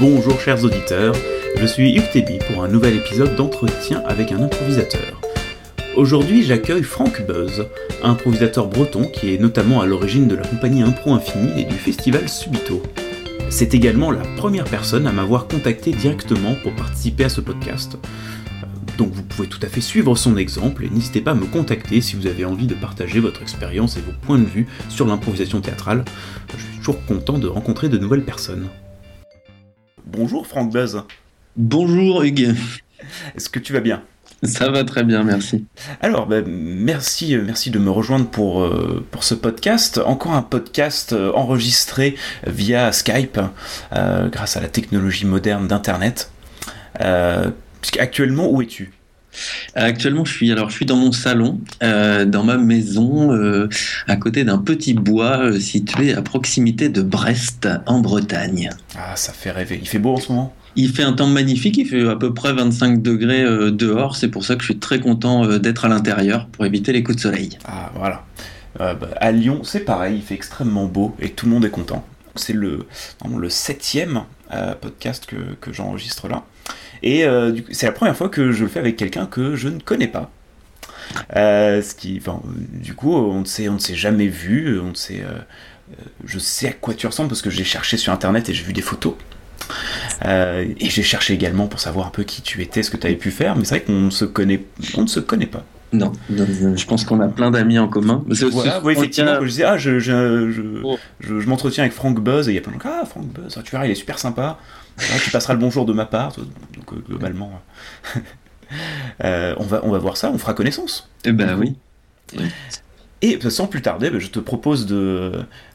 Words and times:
Bonjour 0.00 0.40
chers 0.40 0.64
auditeurs, 0.64 1.14
je 1.58 1.66
suis 1.66 1.94
Hugues 1.94 2.38
pour 2.48 2.64
un 2.64 2.68
nouvel 2.68 2.96
épisode 2.96 3.36
d'entretien 3.36 4.02
avec 4.06 4.32
un 4.32 4.40
improvisateur. 4.40 5.20
Aujourd'hui 5.94 6.42
j'accueille 6.42 6.84
Franck 6.84 7.26
Buzz, 7.26 7.66
improvisateur 8.02 8.66
breton 8.66 9.04
qui 9.04 9.34
est 9.34 9.38
notamment 9.38 9.82
à 9.82 9.86
l'origine 9.86 10.26
de 10.26 10.36
la 10.36 10.46
compagnie 10.46 10.82
Impro 10.82 11.12
Infini 11.12 11.60
et 11.60 11.64
du 11.64 11.74
festival 11.74 12.30
Subito. 12.30 12.82
C'est 13.50 13.74
également 13.74 14.10
la 14.10 14.22
première 14.38 14.64
personne 14.64 15.06
à 15.06 15.12
m'avoir 15.12 15.46
contacté 15.46 15.90
directement 15.90 16.54
pour 16.62 16.74
participer 16.74 17.24
à 17.24 17.28
ce 17.28 17.42
podcast. 17.42 17.98
Donc 18.96 19.12
vous 19.12 19.22
pouvez 19.22 19.48
tout 19.48 19.60
à 19.62 19.66
fait 19.66 19.82
suivre 19.82 20.16
son 20.16 20.38
exemple 20.38 20.86
et 20.86 20.88
n'hésitez 20.88 21.20
pas 21.20 21.32
à 21.32 21.34
me 21.34 21.44
contacter 21.44 22.00
si 22.00 22.16
vous 22.16 22.26
avez 22.26 22.46
envie 22.46 22.66
de 22.66 22.74
partager 22.74 23.20
votre 23.20 23.42
expérience 23.42 23.98
et 23.98 24.00
vos 24.00 24.12
points 24.22 24.38
de 24.38 24.46
vue 24.46 24.66
sur 24.88 25.04
l'improvisation 25.04 25.60
théâtrale. 25.60 26.06
Je 26.56 26.62
suis 26.62 26.78
toujours 26.78 27.04
content 27.04 27.38
de 27.38 27.48
rencontrer 27.48 27.90
de 27.90 27.98
nouvelles 27.98 28.24
personnes. 28.24 28.70
Bonjour 30.12 30.44
Franck 30.44 30.72
Buzz, 30.72 31.04
Bonjour 31.56 32.22
Hugues, 32.24 32.56
est-ce 33.36 33.48
que 33.48 33.60
tu 33.60 33.72
vas 33.72 33.78
bien? 33.78 34.02
Ça 34.42 34.68
va 34.68 34.82
très 34.82 35.04
bien, 35.04 35.22
merci. 35.22 35.66
Alors, 36.00 36.26
ben, 36.26 36.44
merci, 36.48 37.36
merci 37.36 37.70
de 37.70 37.78
me 37.78 37.90
rejoindre 37.90 38.26
pour, 38.26 38.62
euh, 38.62 39.06
pour 39.12 39.22
ce 39.22 39.34
podcast. 39.34 40.00
Encore 40.04 40.32
un 40.32 40.42
podcast 40.42 41.12
euh, 41.12 41.30
enregistré 41.34 42.16
via 42.44 42.90
Skype, 42.90 43.38
euh, 43.92 44.28
grâce 44.28 44.56
à 44.56 44.60
la 44.60 44.68
technologie 44.68 45.26
moderne 45.26 45.68
d'Internet. 45.68 46.32
Actuellement, 46.98 48.50
où 48.50 48.62
es-tu? 48.62 48.92
Actuellement, 49.74 50.24
je 50.24 50.32
suis 50.32 50.52
alors 50.52 50.70
je 50.70 50.76
suis 50.76 50.86
dans 50.86 50.96
mon 50.96 51.12
salon, 51.12 51.60
euh, 51.82 52.24
dans 52.24 52.44
ma 52.44 52.56
maison, 52.56 53.32
euh, 53.32 53.68
à 54.08 54.16
côté 54.16 54.44
d'un 54.44 54.58
petit 54.58 54.94
bois 54.94 55.38
euh, 55.38 55.60
situé 55.60 56.14
à 56.14 56.22
proximité 56.22 56.88
de 56.88 57.02
Brest, 57.02 57.68
en 57.86 58.00
Bretagne. 58.00 58.70
Ah, 58.96 59.16
ça 59.16 59.32
fait 59.32 59.50
rêver. 59.50 59.78
Il 59.80 59.88
fait 59.88 59.98
beau 59.98 60.14
en 60.14 60.16
ce 60.18 60.32
moment? 60.32 60.54
Il 60.76 60.90
fait 60.90 61.02
un 61.02 61.12
temps 61.12 61.26
magnifique, 61.26 61.76
il 61.78 61.86
fait 61.86 62.08
à 62.08 62.16
peu 62.16 62.32
près 62.32 62.52
25 62.52 63.02
degrés 63.02 63.42
euh, 63.42 63.70
dehors, 63.70 64.14
c'est 64.16 64.28
pour 64.28 64.44
ça 64.44 64.54
que 64.54 64.60
je 64.60 64.66
suis 64.66 64.78
très 64.78 65.00
content 65.00 65.44
euh, 65.44 65.58
d'être 65.58 65.84
à 65.84 65.88
l'intérieur 65.88 66.46
pour 66.46 66.64
éviter 66.64 66.92
les 66.92 67.02
coups 67.02 67.16
de 67.16 67.22
soleil. 67.22 67.58
Ah, 67.64 67.90
voilà. 67.94 68.24
Euh, 68.80 68.94
bah, 68.94 69.08
à 69.16 69.32
Lyon, 69.32 69.62
c'est 69.64 69.80
pareil, 69.80 70.16
il 70.16 70.22
fait 70.22 70.34
extrêmement 70.34 70.86
beau 70.86 71.14
et 71.18 71.30
tout 71.30 71.46
le 71.46 71.52
monde 71.52 71.64
est 71.64 71.70
content. 71.70 72.04
C'est 72.36 72.52
le, 72.52 72.86
le 73.36 73.50
septième 73.50 74.22
euh, 74.54 74.74
podcast 74.74 75.26
que, 75.26 75.54
que 75.60 75.72
j'enregistre 75.72 76.28
là. 76.28 76.44
Et 77.02 77.24
euh, 77.24 77.52
c'est 77.70 77.86
la 77.86 77.92
première 77.92 78.16
fois 78.16 78.28
que 78.28 78.52
je 78.52 78.62
le 78.64 78.68
fais 78.68 78.80
avec 78.80 78.96
quelqu'un 78.96 79.26
que 79.26 79.56
je 79.56 79.68
ne 79.68 79.80
connais 79.80 80.08
pas. 80.08 80.30
Euh, 81.36 81.82
ce 81.82 81.94
qui, 81.94 82.18
enfin, 82.20 82.40
du 82.72 82.94
coup, 82.94 83.14
on 83.14 83.40
ne 83.40 83.44
s'est, 83.44 83.68
on 83.68 83.74
ne 83.74 83.78
s'est 83.78 83.94
jamais 83.94 84.28
vu. 84.28 84.78
On 84.80 84.90
ne 84.90 84.94
s'est, 84.94 85.22
euh, 85.24 85.38
je 86.24 86.38
sais 86.38 86.68
à 86.68 86.72
quoi 86.72 86.94
tu 86.94 87.06
ressembles 87.06 87.28
parce 87.28 87.42
que 87.42 87.50
j'ai 87.50 87.64
cherché 87.64 87.96
sur 87.96 88.12
internet 88.12 88.48
et 88.48 88.54
j'ai 88.54 88.62
vu 88.64 88.72
des 88.72 88.82
photos. 88.82 89.14
Euh, 90.24 90.64
et 90.78 90.90
j'ai 90.90 91.02
cherché 91.02 91.34
également 91.34 91.66
pour 91.66 91.80
savoir 91.80 92.06
un 92.06 92.10
peu 92.10 92.22
qui 92.24 92.42
tu 92.42 92.60
étais, 92.62 92.82
ce 92.82 92.90
que 92.90 92.96
tu 92.96 93.06
avais 93.06 93.16
pu 93.16 93.30
faire. 93.30 93.56
Mais 93.56 93.64
c'est 93.64 93.76
vrai 93.76 93.84
qu'on 93.84 93.92
ne 94.00 94.10
se 94.10 94.24
connaît, 94.24 94.62
on 94.96 95.02
ne 95.02 95.06
se 95.06 95.20
connaît 95.20 95.46
pas. 95.46 95.64
Non, 95.92 96.12
je 96.30 96.84
pense 96.86 97.04
qu'on 97.04 97.18
a 97.20 97.26
plein 97.26 97.50
d'amis 97.50 97.76
en 97.80 97.88
commun. 97.88 98.24
C'est 98.32 98.44
aussi 98.44 98.54
Voilà, 98.54 98.80
oui, 98.84 98.92
effectivement, 98.92 99.32
tient- 99.32 99.40
que 99.40 99.46
je 99.46 99.50
disais, 99.50 99.64
ah, 99.64 99.76
je, 99.76 99.98
je, 99.98 100.52
je, 100.52 100.62
Oh. 100.84 100.96
je, 101.18 101.40
je 101.40 101.48
m'entretiens 101.48 101.82
avec 101.82 101.92
Franck 101.94 102.20
Buzz, 102.20 102.48
et 102.48 102.52
il 102.52 102.54
y 102.54 102.58
a 102.58 102.60
plein 102.60 102.76
de 102.76 102.80
gens, 102.80 102.88
ah, 103.02 103.04
Franck 103.04 103.26
Buzz, 103.26 103.58
tu 103.64 103.72
verras, 103.72 103.86
il 103.86 103.90
est 103.90 103.96
super 103.96 104.20
sympa, 104.20 104.60
Ah, 104.98 105.02
tu 105.22 105.30
passeras 105.30 105.54
le 105.54 105.60
bonjour 105.60 105.84
de 105.86 105.92
ma 105.92 106.06
part, 106.06 106.32
donc 106.36 106.92
euh, 106.92 106.96
globalement, 107.08 107.52
euh, 109.24 109.54
on, 109.58 109.64
va, 109.64 109.80
on 109.84 109.90
va 109.90 109.98
voir 109.98 110.16
ça, 110.16 110.30
on 110.30 110.38
fera 110.38 110.54
connaissance. 110.54 111.08
Eh 111.24 111.32
ben 111.32 111.56
oui. 111.58 111.76
Et 113.22 113.38
euh, 113.44 113.50
sans 113.50 113.66
plus 113.66 113.82
tarder, 113.82 114.08
ben, 114.10 114.18
je 114.18 114.28
te 114.28 114.38
propose 114.38 114.86
de, 114.86 115.32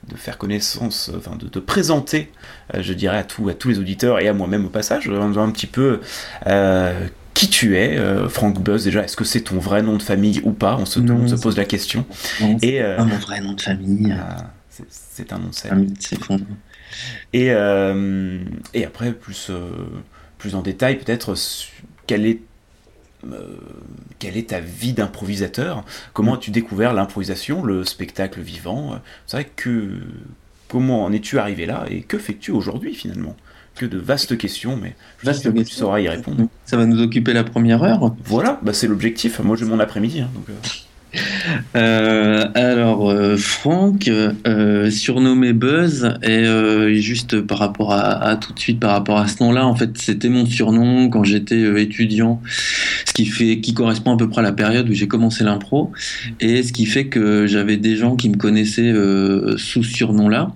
de 0.10 0.16
faire 0.16 0.38
connaissance, 0.38 1.10
euh, 1.14 1.18
enfin 1.18 1.36
de 1.36 1.48
te 1.48 1.60
présenter, 1.60 2.32
euh, 2.74 2.82
je 2.82 2.94
dirais, 2.94 3.18
à, 3.18 3.24
tout, 3.24 3.48
à 3.50 3.54
tous 3.54 3.70
les 3.70 3.80
auditeurs 3.80 4.20
et 4.20 4.28
à 4.28 4.34
moi-même 4.34 4.66
au 4.66 4.70
passage, 4.70 5.08
en 5.10 5.28
disant 5.30 5.44
un 5.44 5.52
petit 5.52 5.68
peu 5.68 6.00
euh, 6.48 7.08
qui 7.36 7.50
tu 7.50 7.78
es, 7.78 7.98
euh, 7.98 8.30
Franck 8.30 8.62
Buzz, 8.64 8.84
déjà, 8.86 9.04
est-ce 9.04 9.16
que 9.18 9.26
c'est 9.26 9.42
ton 9.42 9.60
vrai 9.60 9.84
nom 9.84 9.98
de 9.98 10.02
famille 10.02 10.42
ou 10.44 10.54
pas? 10.54 10.78
On 10.80 10.86
se, 10.86 11.00
Non, 11.00 11.18
on 11.18 11.28
se 11.28 11.36
c'est- 11.36 11.44
pose 11.44 11.58
la 11.58 11.66
question. 11.66 12.06
Non, 12.42 12.58
c'est 12.60 12.68
Et, 12.68 12.82
euh, 12.82 12.96
pas 12.98 13.04
mon 13.06 13.18
vrai 13.18 13.42
nom 13.42 13.54
de 13.54 13.62
famille. 13.62 14.16
ah, 14.18 14.38
c'est- 14.70 15.32
un 15.34 15.38
nom 15.38 15.48
de. 15.50 15.54
Ah, 15.70 15.76
mais 15.76 15.88
c'est. 16.00 16.18
Et, 17.34 17.52
euh, 17.52 18.40
et 18.74 18.86
après, 18.86 19.12
plus, 19.12 19.50
euh, 19.50 19.70
plus 20.38 20.56
en 20.56 20.62
détail, 20.62 20.98
peut-être, 20.98 21.34
quelle 22.08 22.26
est, 22.26 22.42
euh, 23.32 23.58
quelle 24.20 24.38
est 24.38 24.50
ta 24.50 24.60
vie 24.60 24.94
d'improvisateur? 24.94 25.84
Comment 26.14 26.36
as-tu 26.36 26.52
découvert 26.52 26.94
l'improvisation, 26.94 27.64
le 27.64 27.84
spectacle 27.84 28.42
vivant? 28.42 29.00
C'est 29.28 29.38
vrai 29.38 29.52
que 29.56 29.90
comment 30.68 31.04
en 31.04 31.12
es-tu 31.12 31.40
arrivé 31.40 31.66
là? 31.66 31.86
Et 31.90 32.02
que 32.02 32.18
fais-tu 32.18 32.52
aujourd'hui 32.52 32.94
finalement? 32.94 33.36
Que 33.76 33.86
de 33.86 33.98
vastes 33.98 34.38
questions, 34.38 34.78
mais 34.78 34.96
je 35.22 35.30
sais 35.34 35.52
que 35.52 35.60
tu 35.60 35.74
sauras 35.74 36.00
y 36.00 36.08
répondre. 36.08 36.48
Ça 36.64 36.78
va 36.78 36.86
nous 36.86 37.02
occuper 37.02 37.34
la 37.34 37.44
première 37.44 37.84
heure. 37.84 38.16
Voilà, 38.24 38.58
bah, 38.62 38.72
c'est 38.72 38.88
l'objectif. 38.88 39.40
Moi, 39.40 39.58
j'ai 39.58 39.66
mon 39.66 39.82
après-midi. 39.82 40.22
hein, 40.22 40.30
donc, 40.34 40.48
euh, 40.50 40.54
Euh, 41.76 42.48
alors, 42.56 43.10
euh, 43.10 43.38
Franck, 43.38 44.10
euh, 44.10 44.90
surnommé 44.90 45.54
Buzz, 45.54 46.14
et 46.24 46.30
euh, 46.30 46.94
juste 46.96 47.42
par 47.42 47.60
rapport 47.60 47.94
à, 47.94 48.36
tout 48.38 48.54
de 48.54 48.60
suite 48.60 48.80
par 48.80 48.92
rapport 48.92 49.18
à 49.18 49.28
ce 49.28 49.44
nom-là, 49.44 49.66
en 49.66 49.76
fait, 49.76 49.98
c'était 49.98 50.30
mon 50.30 50.46
surnom 50.46 51.10
quand 51.10 51.24
j'étais 51.24 51.82
étudiant, 51.82 52.42
ce 53.06 53.14
qui 53.14 53.26
fait, 53.26 53.60
qui 53.60 53.74
correspond 53.74 54.14
à 54.14 54.18
peu 54.18 54.30
près 54.30 54.42
à 54.42 54.44
la 54.44 54.54
période 54.54 54.90
où 54.90 54.94
j'ai 54.94 55.08
commencé 55.08 55.44
l'impro, 55.44 55.92
et 56.40 56.64
ce 56.64 56.72
qui 56.72 56.86
fait 56.86 57.08
que 57.08 57.48
j'avais 57.48 57.78
des 57.78 57.96
gens 57.96 58.16
qui 58.16 58.30
me 58.30 58.38
connaissaient 58.38 58.94
sous 59.58 59.84
ce 59.84 59.94
surnom-là, 59.94 60.52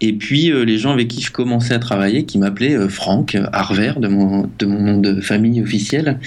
et 0.00 0.12
puis 0.12 0.50
les 0.50 0.78
gens 0.78 0.92
avec 0.92 1.08
qui 1.08 1.22
je 1.22 1.30
commençais 1.30 1.74
à 1.74 1.78
travailler, 1.78 2.24
qui 2.24 2.38
m'appelaient 2.38 2.88
Franck 2.88 3.36
Harvert 3.52 4.00
de 4.00 4.08
mon 4.08 4.50
de 4.58 4.66
mon 4.66 4.80
nom 4.80 4.98
de 4.98 5.20
famille 5.20 5.62
officiel. 5.62 6.18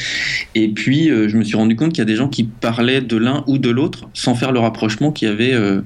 Et 0.56 0.68
puis, 0.70 1.08
je 1.08 1.38
me 1.38 1.44
suis 1.44 1.56
rendu 1.56 1.76
compte 1.76 1.90
qu'il 1.90 2.00
y 2.00 2.02
a 2.02 2.06
des 2.06 2.16
gens 2.16 2.30
qui 2.30 2.44
parlaient 2.44 3.02
de 3.02 3.18
l'un 3.18 3.44
ou 3.48 3.58
de 3.58 3.70
l'autre 3.76 4.10
sans 4.14 4.34
faire 4.34 4.52
le 4.52 4.60
rapprochement 4.60 5.12
qu'il 5.12 5.28
y 5.28 5.32
avait 5.32 5.54
euh, 5.54 5.82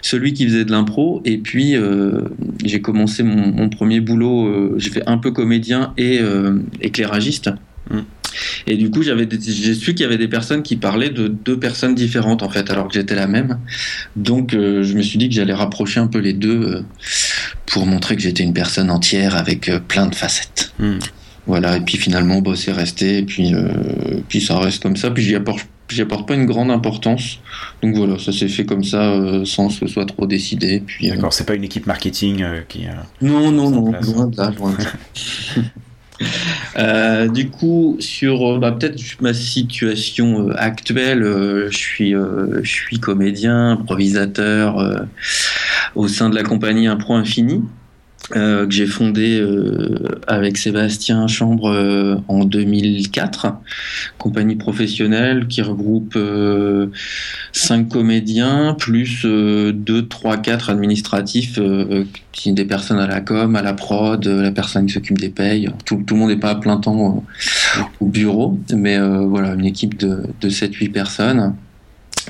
celui 0.00 0.32
qui 0.32 0.46
faisait 0.46 0.64
de 0.64 0.70
l'impro. 0.70 1.20
Et 1.24 1.38
puis, 1.38 1.76
euh, 1.76 2.22
j'ai 2.64 2.80
commencé 2.80 3.22
mon, 3.22 3.48
mon 3.48 3.68
premier 3.68 4.00
boulot, 4.00 4.46
euh, 4.46 4.74
j'ai 4.78 4.90
fait 4.90 5.02
un 5.06 5.18
peu 5.18 5.32
comédien 5.32 5.92
et 5.98 6.20
éclairagiste. 6.80 7.50
Mm. 7.90 8.00
Et 8.66 8.76
du 8.76 8.90
coup, 8.90 9.02
j'avais 9.02 9.28
j'ai 9.30 9.74
su 9.74 9.94
qu'il 9.94 10.02
y 10.02 10.06
avait 10.06 10.18
des 10.18 10.28
personnes 10.28 10.62
qui 10.62 10.76
parlaient 10.76 11.10
de 11.10 11.28
deux 11.28 11.58
personnes 11.58 11.94
différentes, 11.94 12.42
en 12.42 12.48
fait, 12.48 12.70
alors 12.70 12.88
que 12.88 12.94
j'étais 12.94 13.14
la 13.14 13.26
même. 13.26 13.58
Donc, 14.16 14.54
euh, 14.54 14.82
je 14.82 14.94
me 14.94 15.02
suis 15.02 15.18
dit 15.18 15.28
que 15.28 15.34
j'allais 15.34 15.54
rapprocher 15.54 16.00
un 16.00 16.06
peu 16.06 16.18
les 16.18 16.32
deux 16.32 16.62
euh, 16.62 16.82
pour 17.66 17.86
montrer 17.86 18.16
que 18.16 18.22
j'étais 18.22 18.42
une 18.42 18.54
personne 18.54 18.90
entière 18.90 19.36
avec 19.36 19.68
euh, 19.68 19.80
plein 19.80 20.06
de 20.06 20.14
facettes. 20.14 20.72
hmm. 20.78 20.98
Voilà, 21.46 21.76
et 21.76 21.80
puis 21.80 21.96
finalement, 21.96 22.40
bah, 22.40 22.54
c'est 22.56 22.72
resté, 22.72 23.18
et 23.18 23.22
puis, 23.22 23.54
puis 24.28 24.40
ça 24.40 24.58
reste 24.58 24.82
comme 24.82 24.96
ça, 24.96 25.12
puis 25.12 25.22
j'y 25.22 25.36
apporte, 25.36 25.64
j'y 25.88 26.02
apporte 26.02 26.26
pas 26.26 26.34
une 26.34 26.46
grande 26.46 26.70
importance. 26.70 27.38
Donc 27.82 27.94
voilà, 27.96 28.18
ça 28.18 28.32
s'est 28.32 28.48
fait 28.48 28.64
comme 28.64 28.84
ça, 28.84 29.10
euh, 29.10 29.44
sans 29.44 29.68
que 29.68 29.74
ce 29.74 29.86
soit 29.86 30.06
trop 30.06 30.26
décidé. 30.26 30.82
Puis, 30.84 31.10
euh, 31.10 31.14
D'accord, 31.14 31.32
c'est 31.32 31.46
pas 31.46 31.54
une 31.54 31.64
équipe 31.64 31.86
marketing 31.86 32.42
euh, 32.42 32.60
qui. 32.68 32.86
non, 33.22 33.50
non, 33.52 33.70
non, 33.70 33.90
place. 33.90 34.06
loin 34.06 34.26
de 34.26 34.36
là, 34.36 34.52
loin 34.56 34.72
de 34.72 34.84
là. 34.84 34.90
Du 37.28 37.50
coup, 37.50 37.96
sur 38.00 38.58
bah, 38.58 38.72
peut-être 38.72 38.98
ma 39.20 39.34
situation 39.34 40.48
actuelle, 40.50 41.22
je 41.70 41.76
suis, 41.76 42.12
je 42.12 42.68
suis 42.68 42.98
comédien, 42.98 43.72
improvisateur 43.72 45.06
au 45.94 46.08
sein 46.08 46.30
de 46.30 46.34
la 46.34 46.42
compagnie 46.42 46.86
Impro 46.86 47.14
Infini. 47.14 47.62
Euh, 48.34 48.66
que 48.66 48.72
j'ai 48.72 48.86
fondé 48.86 49.38
euh, 49.38 50.18
avec 50.26 50.56
Sébastien 50.56 51.28
Chambre 51.28 51.70
euh, 51.70 52.16
en 52.26 52.44
2004, 52.44 53.54
compagnie 54.18 54.56
professionnelle 54.56 55.46
qui 55.46 55.62
regroupe 55.62 56.14
euh, 56.16 56.88
cinq 57.52 57.88
comédiens 57.88 58.74
plus 58.76 59.22
euh, 59.24 59.72
deux, 59.72 60.08
trois, 60.08 60.38
quatre 60.38 60.70
administratifs, 60.70 61.60
qui 62.32 62.52
des 62.52 62.64
personnes 62.64 62.98
à 62.98 63.06
la 63.06 63.20
com, 63.20 63.54
à 63.54 63.62
la 63.62 63.74
prod, 63.74 64.26
la 64.26 64.50
personne 64.50 64.86
qui 64.86 64.94
s'occupe 64.94 65.18
des 65.18 65.28
payes. 65.28 65.70
Tout, 65.84 66.04
le 66.10 66.16
monde 66.16 66.30
n'est 66.30 66.36
pas 66.36 66.50
à 66.50 66.54
plein 66.56 66.78
temps 66.78 67.24
au 68.00 68.06
bureau, 68.06 68.58
mais 68.74 68.98
voilà 68.98 69.54
une 69.54 69.64
équipe 69.64 69.96
de, 69.98 70.24
de 70.40 70.50
7-8 70.50 70.90
personnes 70.90 71.54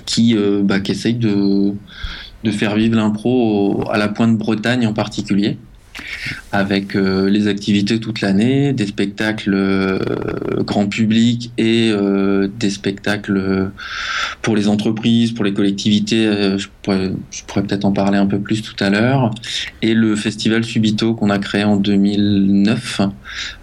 qui, 0.05 0.37
bah, 0.62 0.81
qui 0.81 0.93
essayent 0.93 1.14
de, 1.14 1.72
de 2.44 2.50
faire 2.50 2.76
vivre 2.76 2.96
l'impro 2.96 3.82
à 3.90 3.99
la 3.99 4.08
pointe 4.08 4.37
Bretagne 4.37 4.87
en 4.87 4.93
particulier 4.93 5.58
avec 6.52 6.96
euh, 6.96 7.28
les 7.28 7.48
activités 7.48 8.00
toute 8.00 8.20
l'année, 8.20 8.72
des 8.72 8.87
spectacles 8.87 9.54
euh, 9.54 9.98
grand 10.60 10.87
public 10.87 11.50
et 11.58 11.90
euh, 11.93 12.48
des 12.58 12.70
spectacles 12.70 13.70
pour 14.43 14.56
les 14.56 14.69
entreprises, 14.69 15.32
pour 15.32 15.44
les 15.44 15.52
collectivités. 15.52 16.56
je 16.58 16.69
pourrais, 16.82 17.12
peut-être 17.62 17.84
en 17.84 17.93
parler 17.93 18.19
un 18.19 18.26
peu 18.26 18.38
plus 18.38 18.62
tout 18.62 18.76
à 18.81 18.90
l'heure. 18.90 19.31
Et 19.82 19.94
le 19.94 20.16
festival 20.16 20.64
Subito 20.64 21.14
qu'on 21.14 21.31
a 21.31 21.38
créé 21.38 21.64
en 21.64 21.76
2009, 21.76 23.00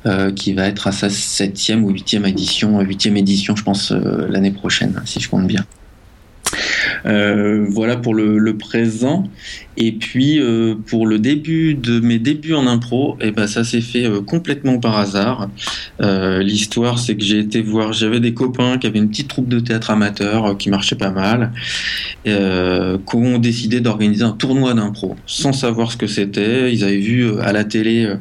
euh, 0.06 0.31
qui 0.31 0.53
va 0.53 0.68
être 0.68 0.88
à 0.88 0.91
sa 0.91 1.09
septième 1.09 1.83
ou 1.83 1.89
huitième 1.89 2.25
édition, 2.25 2.79
huitième 2.81 3.18
édition, 3.18 3.56
je 3.56 3.63
pense, 3.63 3.91
l'année 3.91 4.51
prochaine, 4.51 5.01
si 5.06 5.19
je 5.19 5.29
compte 5.29 5.47
bien. 5.47 5.65
Euh, 7.05 7.65
voilà 7.69 7.97
pour 7.97 8.13
le, 8.13 8.53
présent. 8.57 9.23
Et 9.75 9.91
puis 9.91 10.39
euh, 10.39 10.75
pour 10.75 11.07
le 11.07 11.17
début 11.17 11.73
de 11.73 12.00
mes 12.00 12.19
débuts 12.19 12.53
en 12.53 12.67
impro, 12.67 13.17
et 13.19 13.27
eh 13.27 13.31
ben 13.31 13.47
ça 13.47 13.63
s'est 13.63 13.81
fait 13.81 14.05
euh, 14.05 14.21
complètement 14.21 14.79
par 14.79 14.97
hasard. 14.97 15.50
L'histoire, 16.00 17.00
c'est 17.00 17.15
que 17.15 17.23
j'ai 17.23 17.39
été 17.39 17.61
voir, 17.61 17.94
j'avais 17.94 18.19
des 18.19 18.33
copains 18.33 18.77
qui 18.77 18.88
avaient 18.88 19.00
une 19.00 19.09
petite 19.09 19.29
troupe 19.29 19.47
de 19.47 19.59
théâtre 19.59 19.89
amateur 19.89 20.57
qui 20.57 20.69
marchait 20.69 20.95
pas 20.95 21.11
mal, 21.11 21.51
qui 22.25 23.15
ont 23.15 23.38
décidé 23.39 23.79
d'organiser 23.79 24.23
un 24.23 24.31
tournoi 24.31 24.73
d'impro 24.73 25.15
sans 25.25 25.53
savoir 25.53 25.91
ce 25.91 25.97
que 25.97 26.07
c'était. 26.07 26.71
Ils 26.73 26.83
avaient 26.83 26.97
vu 26.97 27.39
à 27.39 27.51
la 27.51 27.63
télé 27.63 28.13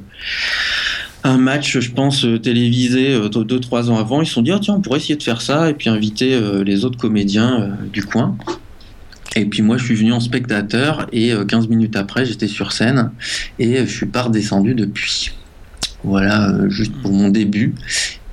un 1.25 1.39
match, 1.39 1.79
je 1.79 1.91
pense, 1.91 2.25
euh, 2.25 2.39
télévisé 2.39 3.15
euh, 3.15 3.29
deux, 3.29 3.61
trois 3.61 3.91
ans 3.91 3.99
avant. 3.99 4.23
Ils 4.23 4.27
se 4.27 4.35
sont 4.35 4.43
dit, 4.43 4.53
oh, 4.53 4.59
tiens, 4.59 4.75
on 4.75 4.81
pourrait 4.81 4.99
essayer 4.99 5.17
de 5.17 5.23
faire 5.23 5.41
ça 5.41 5.71
et 5.71 5.75
puis 5.75 5.89
inviter 5.89 6.35
euh, 6.35 6.65
les 6.65 6.85
autres 6.85 6.99
comédiens 6.99 7.77
du 7.93 8.05
coin. 8.05 8.37
Et 9.35 9.47
puis 9.47 9.63
moi, 9.63 9.79
je 9.79 9.85
suis 9.85 9.95
venu 9.95 10.13
en 10.13 10.21
spectateur 10.21 11.07
et 11.13 11.33
15 11.49 11.69
minutes 11.69 11.97
après, 11.97 12.27
j'étais 12.27 12.49
sur 12.49 12.73
scène 12.73 13.13
et 13.59 13.79
je 13.79 13.91
suis 13.91 14.07
pas 14.07 14.23
redescendu 14.23 14.75
depuis. 14.75 15.31
Voilà, 16.05 16.69
juste 16.69 16.93
pour 17.01 17.13
mon 17.13 17.31
début. 17.31 17.75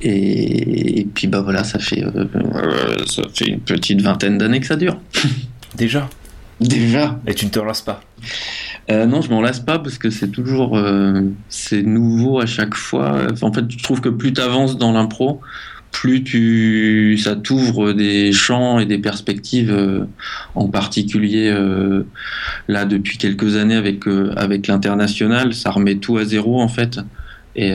Et, 0.02 1.08
puis 1.14 1.28
bah 1.28 1.40
voilà, 1.40 1.64
ça 1.64 1.80
fait, 1.80 2.04
ça 3.06 3.22
fait 3.34 3.46
une 3.46 3.62
petite 3.62 4.02
vingtaine 4.02 4.38
d'années 4.38 4.60
que 4.60 4.66
ça 4.66 4.76
dure. 4.76 5.00
Déjà? 5.78 6.10
Déjà. 6.60 7.20
Et 7.26 7.34
tu 7.34 7.46
ne 7.46 7.52
te 7.52 7.60
lasses 7.60 7.82
pas 7.82 8.02
euh, 8.92 9.06
non, 9.06 9.22
je 9.22 9.30
m'en 9.30 9.42
lasse 9.42 9.60
pas 9.60 9.78
parce 9.78 10.00
que 10.00 10.10
c'est 10.10 10.30
toujours 10.30 10.76
euh, 10.76 11.22
c'est 11.48 11.84
nouveau 11.84 12.40
à 12.40 12.48
chaque 12.48 12.74
fois. 12.74 13.28
En 13.42 13.54
fait, 13.54 13.66
je 13.70 13.84
trouve 13.84 14.02
que 14.02 14.10
plus 14.10 14.34
tu 14.34 14.42
avances 14.42 14.80
dans 14.80 14.92
l'impro, 14.92 15.42
plus 15.92 16.24
tu 16.24 17.16
ça 17.18 17.36
t'ouvre 17.36 17.94
des 17.94 18.32
champs 18.32 18.80
et 18.80 18.88
des 18.88 18.98
perspectives. 18.98 19.72
Euh, 19.72 20.06
en 20.56 20.70
particulier 20.70 21.54
là 22.68 22.86
depuis 22.86 23.18
quelques 23.18 23.58
années 23.58 23.76
avec 23.76 24.06
avec 24.36 24.68
l'international, 24.68 25.54
ça 25.54 25.70
remet 25.70 25.98
tout 25.98 26.18
à 26.18 26.26
zéro 26.26 26.60
en 26.60 26.68
fait 26.68 27.00
et, 27.56 27.74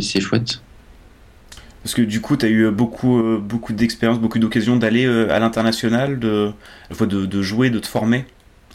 c'est 0.00 0.20
chouette. 0.20 0.60
Parce 1.86 1.94
que 1.94 2.02
du 2.02 2.20
coup, 2.20 2.36
tu 2.36 2.44
as 2.44 2.48
eu 2.48 2.68
beaucoup, 2.72 3.22
beaucoup 3.38 3.72
d'expériences, 3.72 4.18
beaucoup 4.18 4.40
d'occasions 4.40 4.74
d'aller 4.74 5.06
à 5.06 5.38
l'international, 5.38 6.18
de, 6.18 6.50
de, 6.98 7.26
de 7.26 7.42
jouer, 7.42 7.70
de 7.70 7.78
te 7.78 7.86
former 7.86 8.24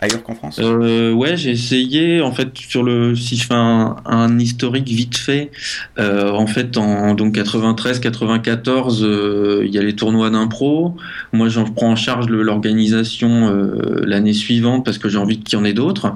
ailleurs 0.01 0.23
qu'en 0.23 0.33
France 0.33 0.59
euh, 0.59 1.13
Ouais, 1.13 1.37
j'ai 1.37 1.51
essayé. 1.51 2.21
En 2.21 2.31
fait, 2.31 2.49
sur 2.57 2.83
le, 2.83 3.15
si 3.15 3.37
je 3.37 3.45
fais 3.45 3.53
un, 3.53 4.39
historique 4.39 4.87
vite 4.87 5.15
fait, 5.15 5.51
euh, 5.99 6.31
en 6.31 6.47
fait, 6.47 6.77
en 6.77 7.13
donc 7.13 7.33
93, 7.35 7.99
94, 7.99 9.03
euh, 9.03 9.61
il 9.65 9.73
y 9.73 9.77
a 9.77 9.83
les 9.83 9.95
tournois 9.95 10.31
d'impro. 10.31 10.97
Moi, 11.31 11.49
j'en 11.49 11.65
prends 11.65 11.91
en 11.91 11.95
charge 11.95 12.27
l'organisation 12.27 13.49
euh, 13.49 14.01
l'année 14.03 14.33
suivante 14.33 14.83
parce 14.83 14.97
que 14.97 15.07
j'ai 15.07 15.19
envie 15.19 15.39
qu'il 15.39 15.57
y 15.57 15.61
en 15.61 15.65
ait 15.65 15.73
d'autres. 15.73 16.15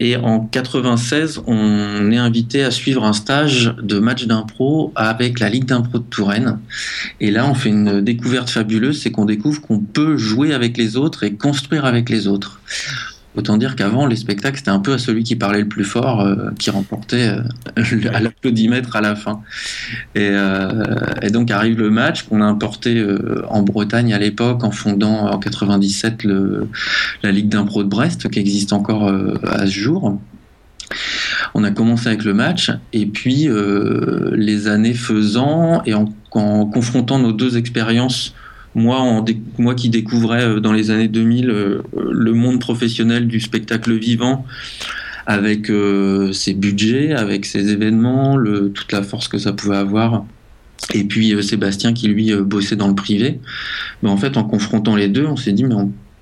Et 0.00 0.16
en 0.16 0.40
96, 0.40 1.42
on 1.46 2.10
est 2.10 2.16
invité 2.16 2.64
à 2.64 2.70
suivre 2.70 3.04
un 3.04 3.12
stage 3.12 3.74
de 3.80 3.98
match 3.98 4.26
d'impro 4.26 4.92
avec 4.96 5.38
la 5.40 5.48
Ligue 5.48 5.66
d'impro 5.66 5.98
de 5.98 6.04
Touraine. 6.04 6.58
Et 7.20 7.30
là, 7.30 7.46
on 7.48 7.54
fait 7.54 7.68
une 7.68 8.00
découverte 8.00 8.50
fabuleuse, 8.50 9.00
c'est 9.00 9.10
qu'on 9.10 9.24
découvre 9.24 9.60
qu'on 9.60 9.78
peut 9.78 10.16
jouer 10.16 10.52
avec 10.52 10.76
les 10.76 10.96
autres 10.96 11.22
et 11.22 11.34
construire 11.34 11.83
avec 11.84 12.08
les 12.08 12.26
autres. 12.26 12.60
Autant 13.36 13.56
dire 13.56 13.74
qu'avant, 13.74 14.06
les 14.06 14.14
spectacles, 14.14 14.58
c'était 14.58 14.70
un 14.70 14.78
peu 14.78 14.92
à 14.92 14.98
celui 14.98 15.24
qui 15.24 15.34
parlait 15.34 15.60
le 15.60 15.68
plus 15.68 15.84
fort 15.84 16.20
euh, 16.20 16.50
qui 16.56 16.70
remportait 16.70 17.30
euh, 17.30 18.08
à 18.14 18.20
l'applaudimètre 18.20 18.94
à 18.94 19.00
la 19.00 19.16
fin. 19.16 19.42
Euh, 20.16 20.84
et, 21.20 21.30
donc 21.30 21.50
arrive 21.50 21.78
le 21.78 21.90
match 21.90 22.22
qu'on 22.22 22.40
a 22.40 22.44
importé 22.44 23.04
en 23.48 23.62
Bretagne 23.62 24.14
à 24.14 24.18
l'époque 24.18 24.62
en 24.62 24.70
fondant 24.70 25.32
en 25.32 25.38
97 25.38 26.22
le, 26.22 26.68
la 27.24 27.32
Ligue 27.32 27.48
d'impro 27.48 27.82
de 27.82 27.88
Brest, 27.88 28.30
qui 28.30 28.38
existe 28.38 28.72
encore 28.72 29.12
à 29.44 29.66
ce 29.66 29.72
jour. 29.72 30.20
On 31.54 31.64
a 31.64 31.70
commencé 31.72 32.06
avec 32.06 32.24
le 32.24 32.34
match 32.34 32.70
et 32.92 33.06
puis 33.06 33.48
les 34.32 34.68
années 34.68 34.94
faisant 34.94 35.82
et 35.86 35.94
en 35.94 36.06
confrontant 36.30 37.18
nos 37.18 37.32
deux 37.32 37.56
expériences 37.56 38.34
moi, 38.74 39.24
moi 39.58 39.74
qui 39.74 39.88
découvrais 39.88 40.44
euh, 40.44 40.60
dans 40.60 40.72
les 40.72 40.90
années 40.90 41.08
2000 41.08 41.50
euh, 41.50 41.82
le 41.92 42.32
monde 42.32 42.60
professionnel 42.60 43.28
du 43.28 43.40
spectacle 43.40 43.96
vivant, 43.96 44.44
avec 45.26 45.70
euh, 45.70 46.32
ses 46.32 46.54
budgets, 46.54 47.12
avec 47.12 47.46
ses 47.46 47.70
événements, 47.70 48.36
toute 48.74 48.92
la 48.92 49.02
force 49.02 49.28
que 49.28 49.38
ça 49.38 49.52
pouvait 49.52 49.76
avoir. 49.76 50.24
Et 50.92 51.04
puis 51.04 51.34
Sébastien 51.42 51.92
qui 51.92 52.08
lui 52.08 52.34
bossait 52.34 52.76
dans 52.76 52.88
le 52.88 52.94
privé. 52.94 53.40
Mais 54.02 54.10
en 54.10 54.16
fait, 54.16 54.36
en 54.36 54.44
confrontant 54.44 54.96
les 54.96 55.08
deux, 55.08 55.24
on 55.24 55.36
s'est 55.36 55.52
dit 55.52 55.64
mais 55.64 55.76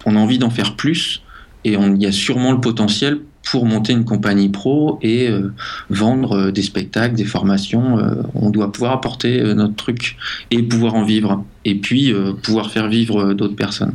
on 0.05 0.17
a 0.17 0.19
envie 0.19 0.39
d'en 0.39 0.51
faire 0.51 0.77
plus 0.77 1.23
et 1.65 1.73
il 1.73 2.03
y 2.03 2.07
a 2.07 2.13
sûrement 2.13 2.53
le 2.53 2.61
potentiel 2.61 3.21
pour 3.45 3.67
monter 3.67 3.93
une 3.93 4.05
compagnie 4.05 4.49
pro 4.49 4.99
et 5.03 5.29
euh, 5.29 5.53
vendre 5.91 6.33
euh, 6.33 6.53
des 6.53 6.63
spectacles, 6.63 7.15
des 7.15 7.25
formations. 7.25 7.99
Euh, 7.99 8.23
on 8.35 8.51
doit 8.51 8.71
pouvoir 8.71 8.93
apporter 8.93 9.43
notre 9.55 9.75
truc 9.75 10.17
et 10.51 10.63
pouvoir 10.63 10.95
en 10.95 11.05
vivre. 11.05 11.45
Et 11.65 11.77
puis 11.77 12.13
pouvoir 12.43 12.73
faire 12.73 12.89
vivre 12.89 13.35
d'autres 13.35 13.55
personnes. 13.55 13.95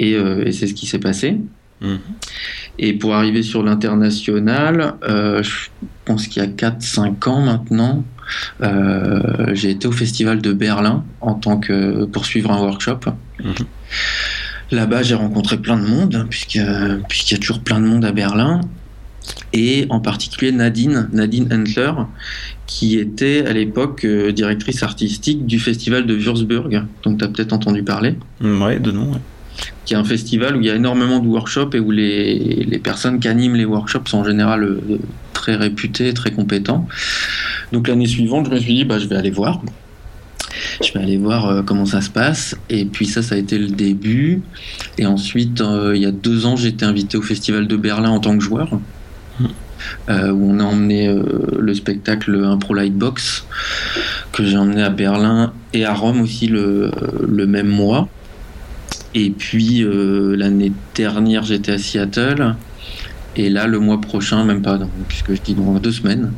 Et, 0.00 0.16
c'est 0.50 0.66
ce 0.66 0.74
qui 0.74 0.86
s'est 0.86 0.98
passé. 0.98 1.38
Mmh. 1.80 1.94
Et 2.80 2.94
pour 2.94 3.14
arriver 3.14 3.44
sur 3.44 3.62
l'international, 3.62 4.94
je 5.06 5.68
pense 6.04 6.26
qu'il 6.26 6.42
y 6.42 6.46
a 6.46 6.48
4-5 6.48 7.28
ans 7.28 7.42
maintenant, 7.42 8.04
j'ai 9.52 9.70
été 9.70 9.86
au 9.86 9.92
festival 9.92 10.42
de 10.42 10.52
Berlin 10.52 11.04
en 11.20 11.34
tant 11.34 11.58
que 11.58 12.06
poursuivre 12.06 12.50
un 12.50 12.60
workshop. 12.60 13.00
Mmh. 13.38 13.52
Là-bas, 14.74 15.04
j'ai 15.04 15.14
rencontré 15.14 15.56
plein 15.56 15.76
de 15.76 15.86
monde, 15.86 16.26
puisqu'il 16.28 16.60
y 16.60 17.34
a 17.34 17.38
toujours 17.38 17.60
plein 17.60 17.80
de 17.80 17.86
monde 17.86 18.04
à 18.04 18.10
Berlin. 18.10 18.60
Et 19.52 19.86
en 19.88 20.00
particulier 20.00 20.50
Nadine, 20.50 21.08
Nadine 21.12 21.48
Entler, 21.52 21.92
qui 22.66 22.98
était 22.98 23.46
à 23.46 23.52
l'époque 23.52 24.04
euh, 24.04 24.32
directrice 24.32 24.82
artistique 24.82 25.46
du 25.46 25.60
festival 25.60 26.06
de 26.06 26.14
Würzburg. 26.14 26.84
Donc 27.04 27.18
tu 27.18 27.24
as 27.24 27.28
peut-être 27.28 27.52
entendu 27.52 27.84
parler. 27.84 28.16
Mm, 28.40 28.62
ouais, 28.62 28.80
de 28.80 28.90
nom. 28.90 29.12
Qui 29.84 29.94
est 29.94 29.96
un 29.96 30.04
festival 30.04 30.56
où 30.56 30.60
il 30.60 30.66
y 30.66 30.70
a 30.70 30.74
énormément 30.74 31.20
de 31.20 31.28
workshops 31.28 31.74
et 31.74 31.78
où 31.78 31.92
les, 31.92 32.66
les 32.68 32.78
personnes 32.80 33.20
qui 33.20 33.28
animent 33.28 33.54
les 33.54 33.64
workshops 33.64 34.08
sont 34.08 34.18
en 34.18 34.24
général 34.24 34.64
euh, 34.64 34.98
très 35.34 35.54
réputés, 35.54 36.12
très 36.14 36.32
compétents. 36.32 36.88
Donc 37.70 37.86
l'année 37.86 38.08
suivante, 38.08 38.46
je 38.46 38.50
me 38.50 38.58
suis 38.58 38.74
dit, 38.74 38.84
bah, 38.84 38.98
je 38.98 39.06
vais 39.06 39.16
aller 39.16 39.30
voir 39.30 39.62
je 40.82 40.92
vais 40.92 41.00
aller 41.00 41.16
voir 41.16 41.46
euh, 41.46 41.62
comment 41.62 41.86
ça 41.86 42.00
se 42.00 42.10
passe. 42.10 42.56
Et 42.70 42.84
puis 42.84 43.06
ça, 43.06 43.22
ça 43.22 43.34
a 43.34 43.38
été 43.38 43.58
le 43.58 43.68
début. 43.68 44.42
Et 44.98 45.06
ensuite, 45.06 45.60
euh, 45.60 45.92
il 45.94 46.02
y 46.02 46.06
a 46.06 46.12
deux 46.12 46.46
ans, 46.46 46.56
j'ai 46.56 46.68
été 46.68 46.84
invité 46.84 47.16
au 47.16 47.22
Festival 47.22 47.66
de 47.66 47.76
Berlin 47.76 48.10
en 48.10 48.20
tant 48.20 48.36
que 48.36 48.42
joueur. 48.42 48.78
Euh, 50.08 50.30
où 50.30 50.50
on 50.50 50.60
a 50.60 50.64
emmené 50.64 51.14
le 51.58 51.74
spectacle 51.74 52.42
Impro 52.42 52.72
Lightbox 52.72 53.44
que 54.32 54.42
j'ai 54.42 54.56
emmené 54.56 54.82
à 54.82 54.88
Berlin 54.88 55.52
et 55.74 55.84
à 55.84 55.92
Rome 55.92 56.22
aussi 56.22 56.46
le, 56.46 56.90
le 57.28 57.46
même 57.46 57.66
mois. 57.68 58.08
Et 59.14 59.28
puis 59.30 59.84
l'année 59.84 60.72
dernière 60.94 61.42
j'étais 61.42 61.72
à 61.72 61.78
Seattle 61.78 62.54
et 63.36 63.50
là, 63.50 63.66
le 63.66 63.78
mois 63.78 64.00
prochain, 64.00 64.44
même 64.44 64.62
pas, 64.62 64.78
puisque 65.08 65.34
je 65.34 65.40
dis 65.40 65.54
dans 65.54 65.74
deux 65.74 65.92
semaines, 65.92 66.32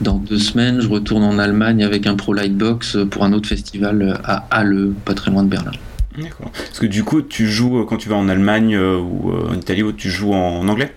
dans 0.00 0.16
deux 0.16 0.38
semaines, 0.38 0.80
je 0.80 0.88
retourne 0.88 1.24
en 1.24 1.38
Allemagne 1.38 1.82
avec 1.84 2.06
un 2.06 2.16
Pro 2.16 2.34
Lightbox 2.34 2.98
pour 3.10 3.24
un 3.24 3.32
autre 3.32 3.48
festival 3.48 4.20
à 4.24 4.46
Halle, 4.50 4.90
pas 5.04 5.14
très 5.14 5.30
loin 5.30 5.42
de 5.44 5.48
Berlin. 5.48 5.72
D'accord. 6.18 6.50
Parce 6.52 6.78
que 6.78 6.86
du 6.86 7.04
coup, 7.04 7.22
tu 7.22 7.46
joues 7.46 7.80
euh, 7.80 7.84
quand 7.84 7.96
tu 7.96 8.08
vas 8.08 8.16
en 8.16 8.28
Allemagne 8.28 8.74
euh, 8.74 8.98
ou 8.98 9.30
euh, 9.30 9.50
en 9.50 9.54
Italie, 9.54 9.82
tu 9.96 10.10
joues 10.10 10.34
en 10.34 10.68
anglais? 10.68 10.94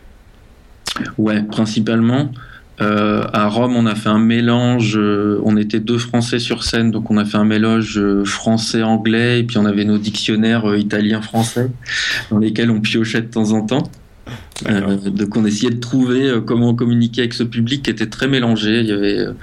Ouais, 1.18 1.42
principalement. 1.44 2.32
à 2.80 3.48
Rome, 3.48 3.76
on 3.76 3.86
a 3.86 3.96
fait 3.96 4.10
un 4.10 4.20
mélange. 4.20 4.98
on 4.98 5.58
était 5.58 5.80
deux 5.80 5.98
Français 5.98 6.40
sur 6.40 6.64
scène, 6.64 6.92
donc 6.92 7.12
on 7.12 7.18
a 7.18 7.26
fait 7.26 7.38
un 7.38 7.46
mélange 7.46 8.02
français-anglais, 8.24 9.40
et 9.40 9.44
puis 9.44 9.58
on 9.58 9.66
avait 9.66 9.86
nos 9.86 9.98
dictionnaires 9.98 10.76
italien-français, 10.76 11.70
dans 12.32 12.38
lesquels 12.38 12.72
on 12.72 12.80
piochait 12.80 13.22
de 13.22 13.28
temps 13.28 13.52
en 13.52 13.62
temps. 13.62 13.84
Euh, 14.68 14.96
donc 15.10 15.36
on 15.36 15.46
essayait 15.46 15.72
de 15.72 15.80
trouver 15.80 16.30
euh, 16.30 16.42
comment 16.42 16.74
communiquer 16.74 17.22
avec 17.22 17.34
ce 17.34 17.44
public 17.44 17.84
qui 17.84 17.90
était 17.90 18.08
très 18.08 18.28
mélangé. 18.28 18.80
Il 18.80 18.88
y 18.88 18.92
avait, 18.92 19.20
euh, 19.20 19.34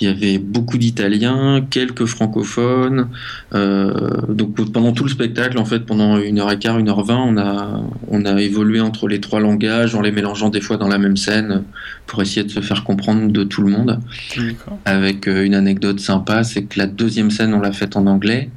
il 0.00 0.08
y 0.08 0.10
avait 0.10 0.38
beaucoup 0.38 0.76
d'Italiens, 0.76 1.66
quelques 1.70 2.04
francophones. 2.04 3.08
donc 3.52 4.72
pendant 4.72 4.92
tout 4.92 5.04
le 5.04 5.10
spectacle, 5.10 5.58
en 5.58 5.64
fait, 5.64 5.80
pendant 5.80 6.18
une 6.18 6.38
heure 6.40 6.50
et 6.50 6.58
quart, 6.58 6.78
une 6.78 6.88
heure 6.88 7.04
vingt, 7.04 7.24
on 7.26 7.38
a, 7.38 7.82
on 8.08 8.24
a 8.24 8.40
évolué 8.40 8.80
entre 8.80 9.08
les 9.08 9.20
trois 9.20 9.40
langages, 9.40 9.94
en 9.94 10.00
les 10.00 10.12
mélangeant 10.12 10.50
des 10.50 10.60
fois 10.60 10.76
dans 10.76 10.88
la 10.88 10.98
même 10.98 11.16
scène 11.16 11.64
pour 12.06 12.20
essayer 12.20 12.44
de 12.44 12.50
se 12.50 12.60
faire 12.60 12.84
comprendre 12.84 13.30
de 13.32 13.44
tout 13.44 13.62
le 13.62 13.70
monde. 13.70 14.00
Avec 14.84 15.26
une 15.26 15.54
anecdote 15.54 16.00
sympa, 16.00 16.44
c'est 16.44 16.64
que 16.64 16.78
la 16.78 16.86
deuxième 16.86 17.30
scène, 17.30 17.54
on 17.54 17.60
l'a 17.60 17.72
faite 17.72 17.96
en 17.96 18.06
anglais 18.06 18.50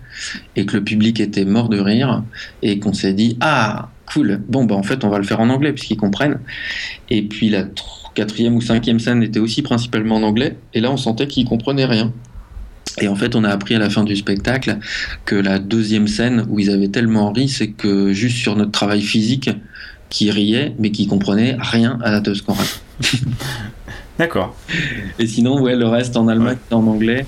et 0.55 0.65
que 0.65 0.77
le 0.77 0.83
public 0.83 1.19
était 1.19 1.45
mort 1.45 1.69
de 1.69 1.79
rire 1.79 2.23
et 2.61 2.79
qu'on 2.79 2.93
s'est 2.93 3.13
dit 3.13 3.37
ah 3.41 3.89
cool, 4.11 4.41
bon, 4.47 4.65
bah 4.65 4.75
en 4.75 4.83
fait, 4.83 5.03
on 5.03 5.09
va 5.09 5.17
le 5.17 5.23
faire 5.23 5.39
en 5.39 5.49
anglais 5.49 5.73
puisqu'ils 5.73 5.97
comprennent. 5.97 6.39
Et 7.09 7.21
puis 7.21 7.49
la 7.49 7.65
quatrième 8.15 8.55
ou 8.55 8.61
cinquième 8.61 8.99
scène 8.99 9.21
était 9.21 9.39
aussi 9.39 9.61
principalement 9.61 10.15
en 10.15 10.23
anglais, 10.23 10.57
et 10.73 10.81
là, 10.81 10.91
on 10.91 10.97
sentait 10.97 11.27
qu'ils 11.27 11.45
comprenaient 11.45 11.85
rien. 11.85 12.11
Et 12.99 13.07
en 13.07 13.15
fait, 13.15 13.35
on 13.35 13.43
a 13.43 13.49
appris 13.49 13.75
à 13.75 13.79
la 13.79 13.89
fin 13.89 14.03
du 14.03 14.15
spectacle 14.15 14.79
que 15.25 15.35
la 15.35 15.59
deuxième 15.59 16.07
scène 16.07 16.45
où 16.49 16.59
ils 16.59 16.71
avaient 16.71 16.87
tellement 16.87 17.31
ri, 17.31 17.47
c'est 17.47 17.67
que 17.67 18.11
juste 18.11 18.37
sur 18.37 18.55
notre 18.55 18.71
travail 18.71 19.01
physique, 19.01 19.51
qui 20.09 20.31
riait, 20.31 20.73
mais 20.79 20.91
qui 20.91 21.07
comprenait 21.07 21.57
rien 21.59 21.99
à 22.01 22.21
ce 22.23 22.41
qu'on 22.41 22.53
raconte. 22.53 22.81
D'accord. 24.17 24.55
Et 25.19 25.27
sinon, 25.27 25.61
ouais, 25.61 25.75
le 25.75 25.85
reste 25.85 26.17
en 26.17 26.27
allemand, 26.27 26.53
en 26.71 26.87
anglais. 26.87 27.25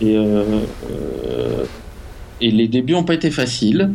Et, 0.00 0.16
euh, 0.16 0.60
euh, 0.90 1.64
et 2.40 2.50
les 2.50 2.68
débuts 2.68 2.92
n'ont 2.92 3.04
pas 3.04 3.14
été 3.14 3.30
faciles. 3.30 3.90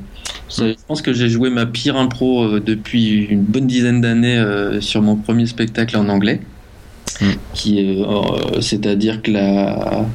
Je 0.50 0.76
pense 0.88 1.02
que 1.02 1.14
j'ai 1.14 1.30
joué 1.30 1.50
ma 1.50 1.66
pire 1.66 1.96
impro 1.96 2.44
euh, 2.44 2.60
depuis 2.60 3.26
une 3.26 3.44
bonne 3.44 3.68
dizaine 3.68 4.02
d'années 4.02 4.44
sur 4.82 5.02
mon 5.02 5.16
premier 5.16 5.46
spectacle 5.46 5.98
en 5.98 6.10
anglais. 6.10 6.42
Mm. 7.20 7.26
Qui 7.54 8.04
c'est-à-dire 8.60 9.22
que 9.22 9.32
la, 9.32 10.06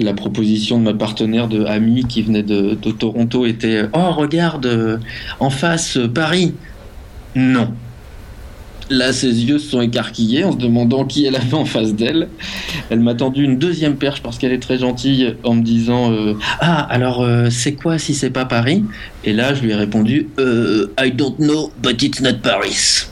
la 0.00 0.14
proposition 0.14 0.78
de 0.78 0.84
ma 0.84 0.94
partenaire 0.94 1.48
de 1.48 1.64
Ami 1.64 2.04
qui 2.04 2.22
venait 2.22 2.42
de, 2.42 2.76
de 2.80 2.90
Toronto 2.90 3.46
était 3.46 3.82
Oh, 3.92 4.12
regarde, 4.12 5.00
en 5.40 5.50
face, 5.50 5.98
Paris. 6.14 6.54
Non. 7.34 7.72
Là, 8.88 9.12
ses 9.12 9.44
yeux 9.44 9.58
se 9.58 9.70
sont 9.70 9.80
écarquillés 9.80 10.44
en 10.44 10.52
se 10.52 10.58
demandant 10.58 11.04
qui 11.04 11.26
elle 11.26 11.36
avait 11.36 11.54
en 11.54 11.64
face 11.64 11.94
d'elle. 11.94 12.28
Elle 12.90 13.00
m'a 13.00 13.14
tendu 13.14 13.42
une 13.42 13.58
deuxième 13.58 13.96
perche 13.96 14.22
parce 14.22 14.38
qu'elle 14.38 14.52
est 14.52 14.62
très 14.62 14.78
gentille 14.78 15.34
en 15.42 15.54
me 15.54 15.62
disant 15.62 16.12
euh, 16.12 16.34
Ah, 16.60 16.82
alors 16.82 17.22
euh, 17.22 17.50
c'est 17.50 17.72
quoi 17.72 17.98
si 17.98 18.14
c'est 18.14 18.30
pas 18.30 18.44
Paris? 18.44 18.84
Et 19.24 19.32
là, 19.32 19.54
je 19.54 19.62
lui 19.62 19.72
ai 19.72 19.74
répondu 19.74 20.28
euh, 20.38 20.92
I 21.00 21.10
don't 21.10 21.36
know, 21.38 21.72
but 21.82 22.00
it's 22.02 22.20
not 22.20 22.38
Paris. 22.42 23.06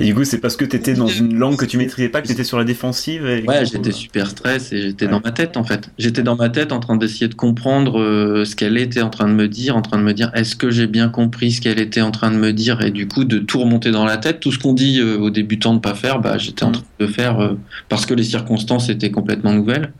Et 0.00 0.04
du 0.04 0.14
coup, 0.14 0.24
c'est 0.24 0.38
parce 0.38 0.56
que 0.56 0.64
tu 0.64 0.76
étais 0.76 0.94
dans 0.94 1.06
une 1.06 1.34
langue 1.36 1.56
que 1.56 1.64
tu 1.64 1.78
maîtrisais 1.78 2.08
pas, 2.08 2.20
que 2.20 2.26
tu 2.26 2.32
étais 2.32 2.44
sur 2.44 2.58
la 2.58 2.64
défensive 2.64 3.22
Ouais, 3.22 3.64
j'étais 3.64 3.92
super 3.92 4.28
stress 4.28 4.72
et 4.72 4.82
j'étais 4.82 5.06
dans 5.06 5.20
ma 5.20 5.30
tête 5.30 5.56
en 5.56 5.64
fait. 5.64 5.90
J'étais 5.98 6.22
dans 6.22 6.36
ma 6.36 6.48
tête 6.48 6.72
en 6.72 6.80
train 6.80 6.96
d'essayer 6.96 7.28
de 7.28 7.34
comprendre 7.34 8.00
euh, 8.00 8.44
ce 8.44 8.56
qu'elle 8.56 8.76
était 8.76 9.02
en 9.02 9.10
train 9.10 9.28
de 9.28 9.34
me 9.34 9.48
dire, 9.48 9.76
en 9.76 9.82
train 9.82 9.98
de 9.98 10.02
me 10.02 10.12
dire 10.12 10.30
est-ce 10.34 10.56
que 10.56 10.70
j'ai 10.70 10.86
bien 10.86 11.08
compris 11.08 11.52
ce 11.52 11.60
qu'elle 11.60 11.80
était 11.80 12.00
en 12.00 12.10
train 12.10 12.30
de 12.30 12.36
me 12.36 12.52
dire? 12.52 12.82
Et 12.82 12.90
du 12.90 13.08
coup 13.08 13.24
de 13.24 13.38
tout 13.38 13.60
remonter 13.60 13.90
dans 13.90 14.04
la 14.04 14.16
tête. 14.16 14.40
Tout 14.40 14.52
ce 14.52 14.58
qu'on 14.58 14.72
dit 14.72 15.00
euh, 15.00 15.18
aux 15.18 15.30
débutants 15.30 15.74
de 15.74 15.80
pas 15.80 15.94
faire, 15.94 16.20
bah, 16.20 16.38
j'étais 16.38 16.64
en 16.64 16.70
mm. 16.70 16.72
train 16.72 16.84
de 17.00 17.06
le 17.06 17.10
faire 17.10 17.40
euh, 17.40 17.54
parce 17.88 18.06
que 18.06 18.14
les 18.14 18.24
circonstances 18.24 18.88
étaient 18.88 19.10
complètement 19.10 19.52
nouvelles. 19.52 19.92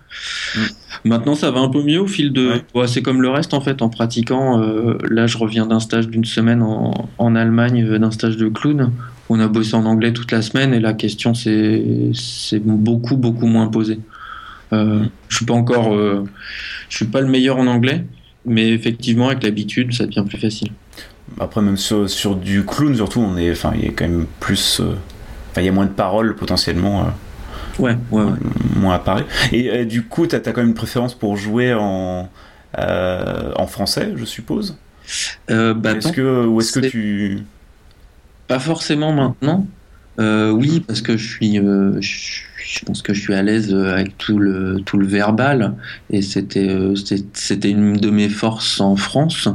Maintenant, 1.05 1.35
ça 1.35 1.51
va 1.51 1.61
un 1.61 1.69
peu 1.69 1.83
mieux 1.83 2.01
au 2.01 2.07
fil 2.07 2.33
de. 2.33 2.61
c'est 2.87 3.03
comme 3.03 3.23
le 3.23 3.29
reste 3.29 3.55
en 3.55 3.61
fait, 3.61 3.83
en 3.83 3.89
pratiquant. 3.89 4.61
Euh, 4.63 4.99
là, 5.09 5.27
je 5.27 5.37
reviens 5.37 5.67
d'un 5.67 5.81
stage 5.81 6.09
d'une 6.09 6.25
semaine 6.25 6.63
en, 6.63 7.09
en 7.19 7.35
Allemagne, 7.35 7.85
euh, 7.85 7.99
d'un 7.99 8.11
stage 8.11 8.37
de 8.37 8.49
clown. 8.49 8.93
On 9.29 9.41
a 9.41 9.49
bossé 9.49 9.75
en 9.75 9.85
anglais 9.85 10.13
toute 10.13 10.31
la 10.31 10.43
semaine 10.43 10.75
et 10.75 10.81
la 10.81 10.93
question 10.93 11.33
c'est 11.35 12.59
beaucoup 12.59 13.17
beaucoup 13.17 13.47
moins 13.47 13.67
posée. 13.69 13.99
Euh, 14.73 15.05
je 15.29 15.37
suis 15.37 15.47
pas 15.47 15.55
encore, 15.55 15.95
je 16.89 16.97
suis 16.97 17.07
pas 17.07 17.21
le 17.21 17.29
meilleur 17.29 17.57
en 17.57 17.67
anglais, 17.67 18.05
mais 18.45 18.69
effectivement 18.71 19.29
avec 19.29 19.43
l'habitude, 19.43 19.95
ça 19.95 20.07
devient 20.07 20.25
plus 20.29 20.39
facile. 20.39 20.73
Après, 21.41 21.63
même 21.63 21.79
sur, 21.79 22.11
sur 22.11 22.37
du 22.37 22.65
clown, 22.65 22.95
surtout, 22.95 23.21
on 23.21 23.39
est, 23.39 23.51
enfin, 23.51 23.73
il 23.75 23.85
y 23.85 23.89
a 23.89 23.93
quand 23.93 24.07
même 24.07 24.27
plus, 24.39 24.83
il 25.57 25.65
y 25.65 25.69
a 25.69 25.73
moins 25.73 25.87
de 25.87 25.91
paroles 25.91 26.37
potentiellement. 26.37 27.07
Ouais, 27.79 27.97
ouais, 28.11 28.25
ouais. 28.25 28.39
Moins 28.77 28.97
apparaît. 28.97 29.25
Et 29.53 29.71
euh, 29.71 29.85
du 29.85 30.03
coup, 30.03 30.27
tu 30.27 30.37
as, 30.37 30.41
quand 30.41 30.59
même 30.59 30.69
une 30.69 30.75
préférence 30.75 31.15
pour 31.15 31.37
jouer 31.37 31.75
en, 31.75 32.29
euh, 32.79 33.53
en 33.57 33.67
français, 33.67 34.13
je 34.17 34.25
suppose? 34.25 34.77
Euh, 35.51 35.75
bah, 35.75 35.93
est-ce 35.93 36.13
que, 36.13 36.47
Ou 36.47 36.61
est-ce 36.61 36.79
que 36.79 36.87
tu. 36.87 37.43
Pas 38.49 38.59
forcément 38.59 39.13
maintenant. 39.13 39.67
oui, 40.19 40.81
parce 40.81 41.03
que 41.03 41.17
je 41.17 41.27
suis. 41.27 41.57
je 41.57 42.85
pense 42.85 43.03
que 43.03 43.15
je 43.15 43.21
suis 43.21 43.35
à 43.35 43.43
l'aise 43.43 43.75
avec 43.75 44.17
tout 44.19 44.39
le, 44.39 44.81
tout 44.85 44.99
le 44.99 45.07
verbal. 45.07 45.75
Et 46.11 46.23
c'était, 46.23 46.93
c'était 47.35 47.71
une 47.71 47.97
de 47.97 48.11
mes 48.11 48.29
forces 48.29 48.81
en 48.81 48.97
France. 48.97 49.49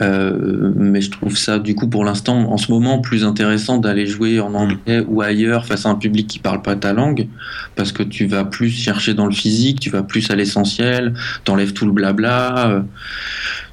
Euh, 0.00 0.72
mais 0.74 1.00
je 1.00 1.10
trouve 1.10 1.36
ça, 1.36 1.58
du 1.58 1.74
coup, 1.74 1.86
pour 1.86 2.04
l'instant, 2.04 2.50
en 2.50 2.56
ce 2.56 2.72
moment, 2.72 3.00
plus 3.00 3.24
intéressant 3.24 3.78
d'aller 3.78 4.06
jouer 4.06 4.40
en 4.40 4.54
anglais 4.54 5.00
mm. 5.00 5.04
ou 5.08 5.20
ailleurs 5.20 5.66
face 5.66 5.86
à 5.86 5.90
un 5.90 5.94
public 5.94 6.26
qui 6.26 6.38
parle 6.38 6.62
pas 6.62 6.76
ta 6.76 6.92
langue, 6.92 7.28
parce 7.76 7.92
que 7.92 8.02
tu 8.02 8.26
vas 8.26 8.44
plus 8.44 8.70
chercher 8.70 9.14
dans 9.14 9.26
le 9.26 9.32
physique, 9.32 9.80
tu 9.80 9.90
vas 9.90 10.02
plus 10.02 10.30
à 10.30 10.34
l'essentiel, 10.34 11.14
t'enlèves 11.44 11.72
tout 11.72 11.86
le 11.86 11.92
blabla, 11.92 12.68
euh, 12.68 12.80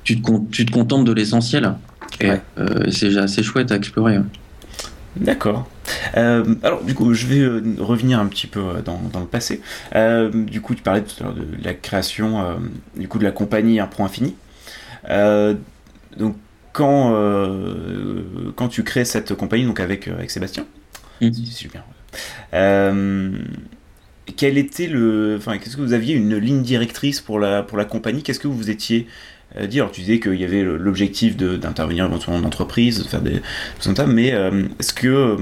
tu, 0.04 0.22
te, 0.22 0.32
tu 0.52 0.66
te 0.66 0.72
contentes 0.72 1.06
de 1.06 1.14
l'essentiel. 1.14 1.74
Et 2.22 2.32
euh, 2.58 2.90
c'est 2.92 3.16
assez 3.18 3.44
chouette 3.44 3.72
à 3.72 3.76
explorer. 3.76 4.20
D'accord. 5.16 5.68
alors, 6.14 6.84
du 6.84 6.94
coup, 6.94 7.14
je 7.14 7.26
vais 7.26 7.46
revenir 7.80 8.20
un 8.20 8.28
petit 8.28 8.48
peu 8.48 8.62
dans, 8.86 9.02
dans 9.12 9.20
le 9.20 9.26
passé. 9.26 9.62
du 10.34 10.62
coup, 10.62 10.76
tu 10.76 10.84
parlais 10.84 11.02
tout 11.02 11.16
à 11.22 11.24
l'heure 11.24 11.34
de 11.34 11.46
la 11.64 11.74
création 11.74 12.60
du 12.96 13.08
coup, 13.08 13.20
de 13.20 13.24
la 13.24 13.32
compagnie 13.32 13.80
Impro 13.80 14.04
Infini. 14.04 14.36
Donc, 16.18 16.36
quand, 16.74 17.14
euh, 17.14 18.24
quand 18.56 18.68
tu 18.68 18.84
crées 18.84 19.06
cette 19.06 19.34
compagnie, 19.34 19.66
donc 19.66 19.80
avec, 19.80 20.08
euh, 20.08 20.14
avec 20.14 20.32
Sébastien, 20.32 20.66
mmh. 21.22 21.30
Euh, 22.54 23.32
quel 24.36 24.58
était 24.58 24.88
le, 24.88 25.36
enfin, 25.38 25.58
qu'est-ce 25.58 25.76
que 25.76 25.82
vous 25.82 25.94
aviez 25.94 26.16
une 26.16 26.38
ligne 26.38 26.62
directrice 26.62 27.22
pour 27.22 27.40
la, 27.40 27.64
pour 27.64 27.78
la 27.78 27.86
compagnie? 27.86 28.24
Qu'est-ce 28.24 28.40
que 28.40 28.48
vous 28.48 28.70
étiez 28.70 29.08
dit? 29.68 29.80
Alors, 29.80 29.92
tu 29.92 30.02
disais 30.02 30.20
qu'il 30.20 30.36
y 30.36 30.46
avait 30.46 30.64
l'objectif 30.64 31.36
d'intervenir 31.36 32.06
éventuellement 32.06 32.40
en 32.40 32.48
entreprise, 32.48 33.00
de 33.00 33.08
faire 33.08 33.22
des 33.22 33.42
comme 33.84 34.14
mais 34.14 34.28
est-ce 34.80 34.94
que 34.94 35.36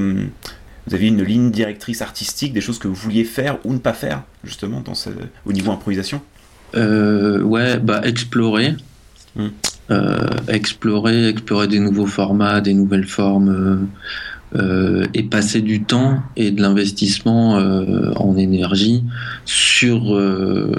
vous 0.88 0.96
aviez 0.96 1.10
une 1.10 1.24
ligne 1.24 1.52
directrice 1.52 2.02
artistique, 2.02 2.54
des 2.54 2.62
choses 2.62 2.80
que 2.80 2.88
vous 2.88 2.96
vouliez 2.96 3.26
faire 3.26 3.58
ou 3.66 3.74
ne 3.74 3.80
pas 3.80 3.94
faire, 3.94 4.24
justement, 4.44 4.82
dans 4.82 4.96
ce, 4.96 5.10
au 5.46 5.52
niveau 5.52 5.72
improvisation? 5.72 6.22
Ouais, 6.74 7.78
bah, 7.80 8.02
explorer. 8.04 8.76
Mmh. 9.36 9.48
Euh, 9.90 10.28
explorer, 10.50 11.30
explorer 11.30 11.68
des 11.70 11.80
nouveaux 11.80 12.08
formats, 12.08 12.60
des 12.60 12.74
nouvelles 12.74 13.08
formes. 13.08 13.50
Euh, 13.50 13.78
euh, 14.56 15.06
et 15.14 15.24
passer 15.24 15.60
du 15.60 15.84
temps 15.84 16.20
et 16.38 16.52
de 16.52 16.62
l'investissement 16.62 17.56
en 18.16 18.38
énergie 18.38 19.04
sur, 19.44 20.18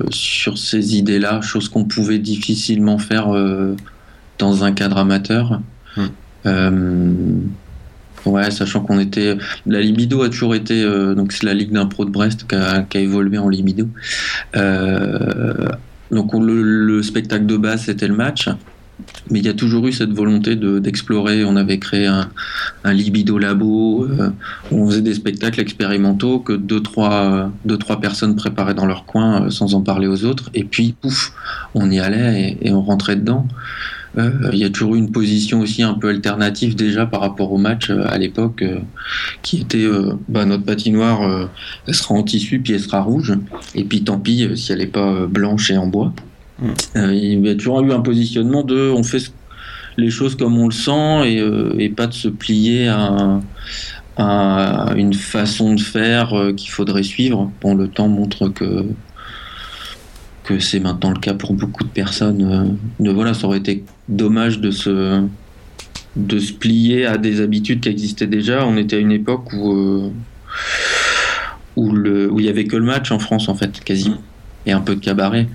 sur 0.08 0.56
ces 0.56 0.96
idées-là, 0.96 1.42
chose 1.42 1.68
qu'on 1.68 1.84
pouvait 1.84 2.18
difficilement 2.18 2.96
faire 2.96 3.28
dans 4.38 4.64
un 4.64 4.72
cadre 4.72 4.96
amateur. 4.96 5.60
Mmh. 6.46 7.48
Ouais, 8.24 8.50
sachant 8.50 8.80
qu'on 8.80 9.00
était. 9.00 9.36
La 9.66 9.82
libido 9.82 10.22
a 10.22 10.30
toujours 10.30 10.54
été. 10.54 10.82
donc, 11.14 11.32
c'est 11.32 11.44
la 11.44 11.52
Ligue 11.52 11.72
d'impro 11.72 12.06
de 12.06 12.10
Brest 12.10 12.46
qui 12.48 12.54
a, 12.54 12.84
qui 12.84 12.96
a, 12.96 13.00
évolué 13.02 13.36
en 13.36 13.50
libido. 13.50 13.86
donc, 14.54 16.32
le, 16.32 16.62
le, 16.62 17.02
spectacle 17.02 17.44
de 17.44 17.58
base, 17.58 17.82
c'était 17.82 18.08
le 18.08 18.16
match. 18.16 18.48
Mais 19.30 19.40
il 19.40 19.44
y 19.44 19.48
a 19.48 19.54
toujours 19.54 19.86
eu 19.86 19.92
cette 19.92 20.12
volonté 20.12 20.56
d'explorer. 20.56 21.44
on 21.44 21.56
avait 21.56 21.78
créé 21.78 22.06
un, 22.06 22.28
libido 22.84 23.38
labo, 23.38 24.04
euh, 24.04 24.30
on 24.70 24.86
faisait 24.86 25.02
des 25.02 25.14
spectacles 25.14 25.60
expérimentaux 25.60 26.38
que 26.40 26.54
deux 26.54 26.80
trois, 26.80 27.50
deux, 27.64 27.76
trois 27.76 28.00
personnes 28.00 28.36
préparaient 28.36 28.74
dans 28.74 28.86
leur 28.86 29.04
coin 29.04 29.44
euh, 29.44 29.50
sans 29.50 29.74
en 29.74 29.82
parler 29.82 30.06
aux 30.06 30.24
autres. 30.24 30.50
Et 30.54 30.64
puis, 30.64 30.94
pouf, 30.98 31.32
on 31.74 31.90
y 31.90 32.00
allait 32.00 32.56
et, 32.62 32.72
on 32.72 32.82
rentrait 32.82 33.16
dedans. 33.16 33.46
Euh, 34.16 34.30
il 34.52 34.58
y 34.58 34.64
a 34.64 34.70
toujours 34.70 34.94
eu 34.94 34.98
une 34.98 35.12
position 35.12 35.60
aussi 35.60 35.82
un 35.82 35.94
peu 35.94 36.08
alternative 36.08 36.74
déjà 36.74 37.04
par 37.04 37.20
rapport 37.20 37.52
au 37.52 37.58
match 37.58 37.90
à 37.90 38.16
l'époque, 38.16 38.64
qui 39.42 39.60
était 39.60 39.86
bah, 40.28 40.46
notre 40.46 40.64
patinoire, 40.64 41.48
elle 41.86 41.94
sera 41.94 42.14
en 42.14 42.22
tissu 42.22 42.58
puis 42.60 42.72
elle 42.72 42.80
sera 42.80 43.02
rouge. 43.02 43.34
Et 43.74 43.84
puis 43.84 44.02
tant 44.02 44.18
pis 44.18 44.48
si 44.56 44.72
elle 44.72 44.78
n'est 44.78 44.86
pas 44.86 45.26
blanche 45.26 45.70
et 45.70 45.76
en 45.76 45.86
bois. 45.86 46.12
Euh, 46.62 47.14
il 47.14 47.46
y 47.46 47.48
a 47.48 47.54
toujours 47.54 47.80
eu 47.82 47.92
un 47.92 48.00
positionnement 48.00 48.62
de 48.62 48.90
on 48.90 49.02
fait 49.02 49.32
les 49.96 50.10
choses 50.10 50.36
comme 50.36 50.58
on 50.58 50.66
le 50.66 50.72
sent 50.72 51.28
et, 51.28 51.40
euh, 51.40 51.88
pas 51.96 52.06
de 52.06 52.14
se 52.14 52.28
plier 52.28 52.88
à, 52.88 53.40
une 54.96 55.14
façon 55.14 55.74
de 55.74 55.80
faire 55.80 56.36
euh, 56.36 56.52
qu'il 56.52 56.70
faudrait 56.70 57.04
suivre. 57.04 57.52
Bon, 57.60 57.74
le 57.74 57.88
temps 57.88 58.08
montre 58.08 58.48
que 58.48 58.84
que 60.42 60.58
c'est 60.58 60.80
maintenant 60.80 61.10
le 61.10 61.20
cas 61.20 61.34
pour 61.34 61.52
beaucoup 61.52 61.84
de 61.84 61.90
personnes. 61.90 62.78
de, 62.98 63.10
voilà, 63.10 63.34
ça 63.34 63.46
aurait 63.46 63.58
été 63.58 63.84
dommage 64.08 64.60
de 64.60 64.70
se 64.70 65.22
de 66.16 66.38
se 66.38 66.52
plier 66.52 67.06
à 67.06 67.18
des 67.18 67.40
habitudes 67.40 67.80
qui 67.80 67.90
existaient 67.90 68.26
déjà. 68.26 68.66
On 68.66 68.76
était 68.76 68.96
à 68.96 68.98
une 68.98 69.12
époque 69.12 69.52
où 69.52 70.10
où, 71.76 71.92
le, 71.92 72.30
où 72.30 72.40
il 72.40 72.46
y 72.46 72.48
avait 72.48 72.64
que 72.64 72.76
le 72.76 72.84
match 72.84 73.12
en 73.12 73.20
France 73.20 73.48
en 73.48 73.54
fait, 73.54 73.80
quasiment, 73.84 74.18
et 74.66 74.72
un 74.72 74.80
peu 74.80 74.96
de 74.96 75.00
cabaret. 75.00 75.46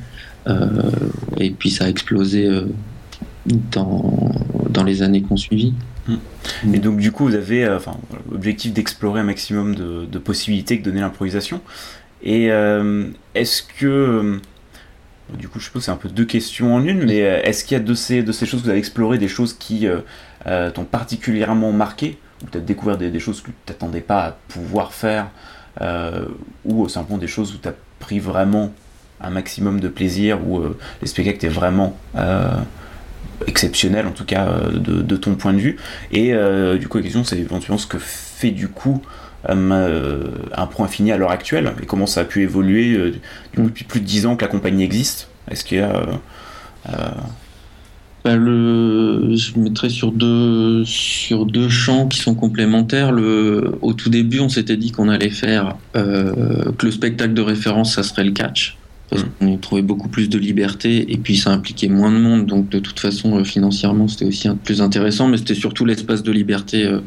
Euh, 0.47 0.91
et 1.37 1.51
puis 1.51 1.71
ça 1.71 1.85
a 1.85 1.89
explosé 1.89 2.45
euh, 2.45 2.65
dans, 3.45 4.31
dans 4.69 4.83
les 4.83 5.01
années 5.03 5.21
qui 5.21 5.31
ont 5.31 5.37
suivi. 5.37 5.73
Et 6.73 6.79
donc 6.79 6.97
du 6.97 7.13
coup, 7.13 7.25
vous 7.25 7.35
avez 7.35 7.63
euh, 7.63 7.77
enfin, 7.77 7.95
l'objectif 8.29 8.73
d'explorer 8.73 9.21
un 9.21 9.23
maximum 9.23 9.73
de, 9.73 10.05
de, 10.05 10.19
possibilités 10.19 10.79
que 10.79 10.83
donnait 10.83 11.01
l'improvisation. 11.01 11.61
Et 12.25 12.45
est-ce 13.35 13.63
que, 13.63 14.39
du 15.37 15.49
coup, 15.49 15.59
je 15.59 15.65
suppose 15.65 15.83
c'est 15.83 15.91
un 15.91 15.97
peu 15.97 16.07
deux 16.07 16.23
questions 16.23 16.73
en 16.73 16.81
une, 16.85 17.03
mais 17.03 17.17
est-ce 17.17 17.65
qu'il 17.65 17.77
y 17.77 17.81
a 17.81 17.83
de 17.83 17.93
ces, 17.93 18.23
de 18.23 18.31
ces 18.31 18.45
choses 18.45 18.61
que 18.61 18.63
vous 18.63 18.69
avez 18.69 18.79
explorées 18.79 19.17
des 19.17 19.27
choses 19.27 19.51
qui 19.51 19.85
t'ont 20.45 20.85
particulièrement 20.85 21.73
marqué, 21.73 22.17
ou 22.41 22.45
peut-être 22.45 22.63
découvert 22.63 22.97
des, 22.97 23.19
choses 23.19 23.41
que 23.41 23.47
tu 23.47 23.55
t'attendais 23.65 23.99
pas 23.99 24.23
à 24.23 24.37
pouvoir 24.47 24.93
faire, 24.93 25.31
ou 26.63 26.87
simplement 26.87 27.17
des 27.17 27.27
choses 27.27 27.53
où 27.53 27.57
tu 27.57 27.67
as 27.67 27.75
pris 27.99 28.19
vraiment 28.19 28.71
un 29.23 29.29
maximum 29.29 29.79
de 29.79 29.87
plaisir, 29.87 30.39
où 30.47 30.61
les 31.01 31.07
spectacles 31.07 31.37
étaient 31.37 31.47
vraiment 31.47 31.97
exceptionnels, 33.47 34.07
en 34.07 34.11
tout 34.11 34.25
cas 34.25 34.47
de, 34.73 35.15
ton 35.15 35.35
point 35.35 35.53
de 35.53 35.59
vue. 35.59 35.77
Et 36.11 36.33
du 36.79 36.87
coup, 36.87 36.97
la 36.97 37.03
question, 37.03 37.23
c'est 37.23 37.37
éventuellement 37.37 37.77
ce 37.77 37.87
que 37.87 37.97
fait 37.99 38.51
du 38.51 38.67
coup 38.67 39.01
un 39.47 40.67
point 40.67 40.87
fini 40.87 41.11
à 41.11 41.17
l'heure 41.17 41.31
actuelle 41.31 41.73
et 41.81 41.85
comment 41.85 42.07
ça 42.07 42.21
a 42.21 42.25
pu 42.25 42.41
évoluer 42.41 43.13
depuis 43.57 43.83
plus 43.83 43.99
de 43.99 44.05
10 44.05 44.25
ans 44.25 44.35
que 44.35 44.45
la 44.45 44.51
compagnie 44.51 44.83
existe. 44.83 45.29
Est-ce 45.49 45.63
qu'il 45.63 45.79
y 45.79 45.81
a 45.81 46.03
bah, 48.23 48.37
le, 48.37 49.35
je 49.35 49.59
mettrais 49.59 49.89
sur 49.89 50.13
deux, 50.13 50.85
sur 50.85 51.45
deux 51.45 51.67
champs 51.67 52.07
qui 52.07 52.19
sont 52.19 52.35
complémentaires. 52.35 53.11
Le, 53.11 53.77
au 53.81 53.93
tout 53.93 54.09
début, 54.09 54.39
on 54.39 54.47
s'était 54.47 54.77
dit 54.77 54.91
qu'on 54.91 55.09
allait 55.09 55.29
faire 55.29 55.75
euh, 55.97 56.71
que 56.77 56.85
le 56.85 56.91
spectacle 56.91 57.33
de 57.33 57.41
référence, 57.41 57.95
ça 57.95 58.03
serait 58.03 58.23
le 58.23 58.31
catch. 58.31 58.77
Parce 59.09 59.23
qu'on 59.23 59.47
y 59.47 59.59
trouvait 59.59 59.81
beaucoup 59.81 60.07
plus 60.07 60.27
de 60.27 60.39
liberté 60.39 61.11
et 61.11 61.17
puis 61.17 61.37
ça 61.37 61.51
impliquait 61.51 61.87
moins 61.87 62.11
de 62.11 62.17
monde. 62.17 62.45
Donc 62.45 62.69
de 62.69 62.79
toute 62.79 62.99
façon, 62.99 63.37
euh, 63.37 63.43
financièrement, 63.43 64.07
c'était 64.07 64.25
aussi 64.25 64.47
un 64.47 64.55
plus 64.55 64.81
intéressant. 64.81 65.27
Mais 65.27 65.37
c'était 65.37 65.55
surtout 65.55 65.85
l'espace 65.85 66.23
de 66.23 66.31
liberté 66.31 66.85
euh, 66.85 66.99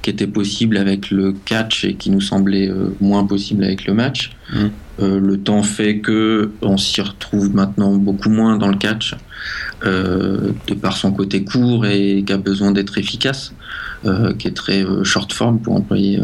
qui 0.00 0.10
était 0.10 0.26
possible 0.26 0.76
avec 0.76 1.10
le 1.10 1.34
catch 1.44 1.84
et 1.84 1.94
qui 1.94 2.10
nous 2.10 2.20
semblait 2.20 2.70
moins 3.00 3.26
possible 3.26 3.64
avec 3.64 3.86
le 3.86 3.94
match. 3.94 4.30
Mm. 4.52 4.66
le 4.98 5.38
temps 5.38 5.62
fait 5.62 5.98
que 6.00 6.50
on 6.60 6.76
s'y 6.76 7.00
retrouve 7.00 7.54
maintenant 7.54 7.94
beaucoup 7.96 8.28
moins 8.28 8.58
dans 8.58 8.68
le 8.68 8.76
catch. 8.76 9.14
Euh, 9.84 10.52
de 10.68 10.74
par 10.74 10.96
son 10.96 11.10
côté 11.10 11.42
court 11.42 11.86
et 11.86 12.22
qui 12.24 12.32
a 12.32 12.36
besoin 12.36 12.70
d'être 12.70 12.98
efficace, 12.98 13.52
euh, 14.04 14.32
qui 14.32 14.46
est 14.46 14.52
très 14.52 14.84
euh, 14.84 15.02
short 15.02 15.32
form 15.32 15.58
pour 15.58 15.74
employer 15.74 16.20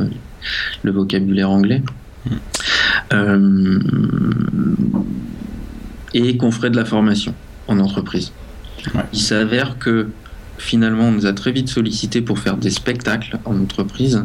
le 0.84 0.92
vocabulaire 0.92 1.50
anglais. 1.50 1.82
Et 6.14 6.36
qu'on 6.36 6.50
ferait 6.50 6.70
de 6.70 6.76
la 6.76 6.84
formation 6.84 7.34
en 7.66 7.78
entreprise. 7.78 8.32
Il 9.12 9.20
s'avère 9.20 9.78
que 9.78 10.08
finalement, 10.58 11.04
on 11.04 11.12
nous 11.12 11.26
a 11.26 11.32
très 11.32 11.52
vite 11.52 11.68
sollicité 11.68 12.20
pour 12.20 12.38
faire 12.38 12.56
des 12.56 12.70
spectacles 12.70 13.38
en 13.44 13.56
entreprise 13.58 14.24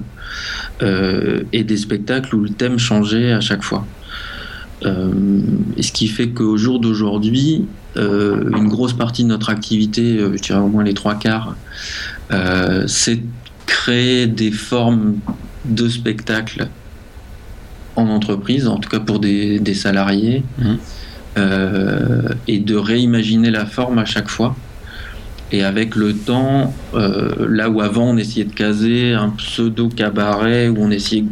et 0.81 1.63
des 1.63 1.77
spectacles 1.77 2.35
où 2.35 2.41
le 2.41 2.49
thème 2.49 2.79
changeait 2.79 3.31
à 3.31 3.41
chaque 3.41 3.63
fois. 3.63 3.85
et 4.85 5.83
ce 5.83 5.91
qui 5.91 6.07
fait 6.07 6.29
qu'au 6.29 6.57
jour 6.57 6.79
d'aujourd'hui, 6.79 7.65
euh, 7.95 8.49
une 8.57 8.69
grosse 8.69 8.93
partie 8.93 9.23
de 9.23 9.29
notre 9.29 9.49
activité, 9.49 10.17
euh, 10.17 10.35
je 10.35 10.41
dirais 10.41 10.59
au 10.59 10.67
moins 10.67 10.83
les 10.83 10.95
trois 10.95 11.15
quarts, 11.15 11.55
euh, 12.31 12.85
c'est 12.87 13.21
créer 13.67 14.25
des 14.27 14.51
formes 14.51 15.15
de 15.65 15.87
spectacles 15.87 16.67
en 17.95 18.07
entreprise, 18.07 18.67
en 18.67 18.77
tout 18.77 18.89
cas 18.89 18.99
pour 18.99 19.19
des, 19.19 19.73
salariés, 19.73 20.43
mmh. 20.59 20.73
et 22.47 22.59
de 22.59 22.75
réimaginer 22.75 23.51
la 23.51 23.65
forme 23.65 23.99
à 23.99 24.05
chaque 24.05 24.29
fois. 24.29 24.55
Et 25.53 25.63
avec 25.63 25.95
le 25.95 26.15
temps, 26.15 26.73
euh, 26.95 27.47
là 27.47 27.69
où 27.69 27.79
avant 27.79 28.05
on 28.05 28.17
essayait 28.17 28.43
de 28.43 28.53
caser 28.53 29.13
un 29.13 29.29
pseudo 29.29 29.87
cabaret, 29.87 30.67
où 30.67 30.77
on 30.79 30.89
essayait 30.89 31.25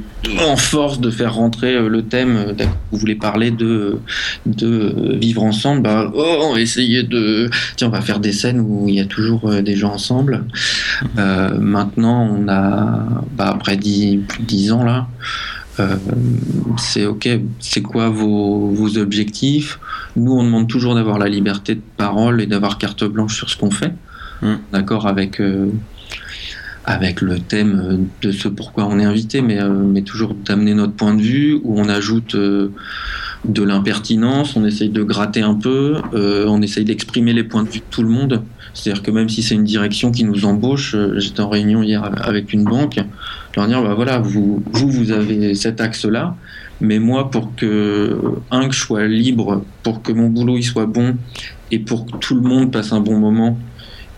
en 0.47 0.55
force 0.57 1.01
de 1.01 1.09
faire 1.09 1.33
rentrer 1.33 1.73
euh, 1.73 1.89
le 1.89 2.03
thème, 2.03 2.37
euh, 2.37 2.65
vous 2.91 2.99
voulez 2.99 3.15
parler 3.15 3.49
de, 3.49 3.97
de 4.45 5.17
vivre 5.19 5.41
ensemble, 5.41 5.81
bah, 5.81 6.11
oh, 6.13 6.37
on 6.43 6.53
va 6.53 6.61
essayer 6.61 7.01
de. 7.01 7.49
Tiens, 7.77 7.87
on 7.87 7.89
va 7.89 8.01
faire 8.01 8.19
des 8.19 8.31
scènes 8.31 8.59
où 8.59 8.87
il 8.87 8.93
y 8.93 8.99
a 8.99 9.05
toujours 9.05 9.49
des 9.49 9.75
gens 9.75 9.93
ensemble. 9.93 10.43
maintenant, 11.15 12.29
on 12.31 12.47
a, 12.47 13.23
bah, 13.35 13.47
après 13.55 13.75
10, 13.75 14.19
plus 14.19 14.43
de 14.43 14.47
10 14.47 14.71
ans 14.73 14.83
là, 14.83 15.07
c'est 16.77 17.05
ok, 17.05 17.29
c'est 17.59 17.81
quoi 17.81 18.09
vos, 18.09 18.69
vos 18.69 18.97
objectifs? 18.97 19.79
Nous, 20.15 20.31
on 20.31 20.43
demande 20.43 20.67
toujours 20.67 20.95
d'avoir 20.95 21.17
la 21.19 21.27
liberté 21.27 21.75
de 21.75 21.81
parole 21.97 22.41
et 22.41 22.47
d'avoir 22.47 22.77
carte 22.77 23.03
blanche 23.03 23.35
sur 23.35 23.49
ce 23.49 23.57
qu'on 23.57 23.71
fait. 23.71 23.93
Mm. 24.41 24.55
d'accord 24.71 25.07
avec 25.07 25.39
euh, 25.39 25.67
avec 26.85 27.21
le 27.21 27.39
thème 27.39 28.07
de 28.21 28.31
ce 28.31 28.47
pourquoi 28.47 28.85
on 28.85 28.99
est 28.99 29.03
invité, 29.03 29.41
mais, 29.41 29.61
euh, 29.61 29.69
mais 29.69 30.01
toujours 30.01 30.33
d'amener 30.33 30.73
notre 30.73 30.93
point 30.93 31.13
de 31.13 31.21
vue, 31.21 31.59
où 31.63 31.79
on 31.79 31.87
ajoute 31.87 32.35
euh, 32.35 32.71
de 33.45 33.63
l'impertinence, 33.63 34.55
on 34.55 34.65
essaye 34.65 34.89
de 34.89 35.03
gratter 35.03 35.41
un 35.41 35.55
peu, 35.55 35.97
on 36.13 36.61
essaye 36.61 36.85
d'exprimer 36.85 37.33
les 37.33 37.43
points 37.43 37.63
de 37.63 37.69
vue 37.69 37.79
de 37.79 37.85
tout 37.89 38.03
le 38.03 38.09
monde. 38.09 38.43
C'est-à-dire 38.73 39.03
que 39.03 39.11
même 39.11 39.29
si 39.29 39.41
c'est 39.43 39.55
une 39.55 39.63
direction 39.63 40.11
qui 40.11 40.23
nous 40.23 40.45
embauche, 40.45 40.95
j'étais 41.17 41.41
en 41.41 41.49
réunion 41.49 41.83
hier 41.83 42.03
avec 42.23 42.53
une 42.53 42.63
banque, 42.63 42.99
leur 43.55 43.67
dire, 43.67 43.81
bah 43.81 43.93
voilà, 43.95 44.19
vous, 44.19 44.63
vous, 44.71 44.89
vous 44.89 45.11
avez 45.11 45.55
cet 45.55 45.81
axe-là, 45.81 46.35
mais 46.81 46.99
moi, 46.99 47.29
pour 47.29 47.55
que, 47.55 48.17
un, 48.49 48.67
que 48.67 48.73
je 48.73 48.79
sois 48.79 49.07
libre, 49.07 49.63
pour 49.83 50.01
que 50.01 50.11
mon 50.11 50.29
boulot 50.29 50.57
il 50.57 50.63
soit 50.63 50.87
bon, 50.87 51.15
et 51.69 51.79
pour 51.79 52.05
que 52.05 52.17
tout 52.17 52.35
le 52.35 52.41
monde 52.41 52.71
passe 52.71 52.91
un 52.91 52.99
bon 52.99 53.17
moment, 53.17 53.57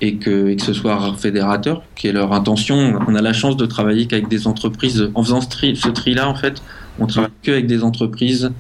et 0.02 0.16
que, 0.16 0.56
ce 0.60 0.74
soit 0.74 1.14
fédérateur, 1.18 1.84
qui 1.96 2.08
est 2.08 2.12
leur 2.12 2.34
intention. 2.34 3.00
On 3.08 3.16
a 3.16 3.22
la 3.22 3.34
chance 3.34 3.58
de 3.58 3.66
travailler 3.66 4.06
qu'avec 4.06 4.28
des 4.28 4.48
entreprises. 4.48 5.10
En 5.14 5.24
faisant 5.24 5.40
ce 5.42 5.90
tri-là, 5.90 6.28
en 6.28 6.36
fait, 6.36 6.62
on 7.00 7.08
travaille 7.08 7.32
qu'avec 7.42 7.68
des 7.68 7.84
entreprises 7.84 8.52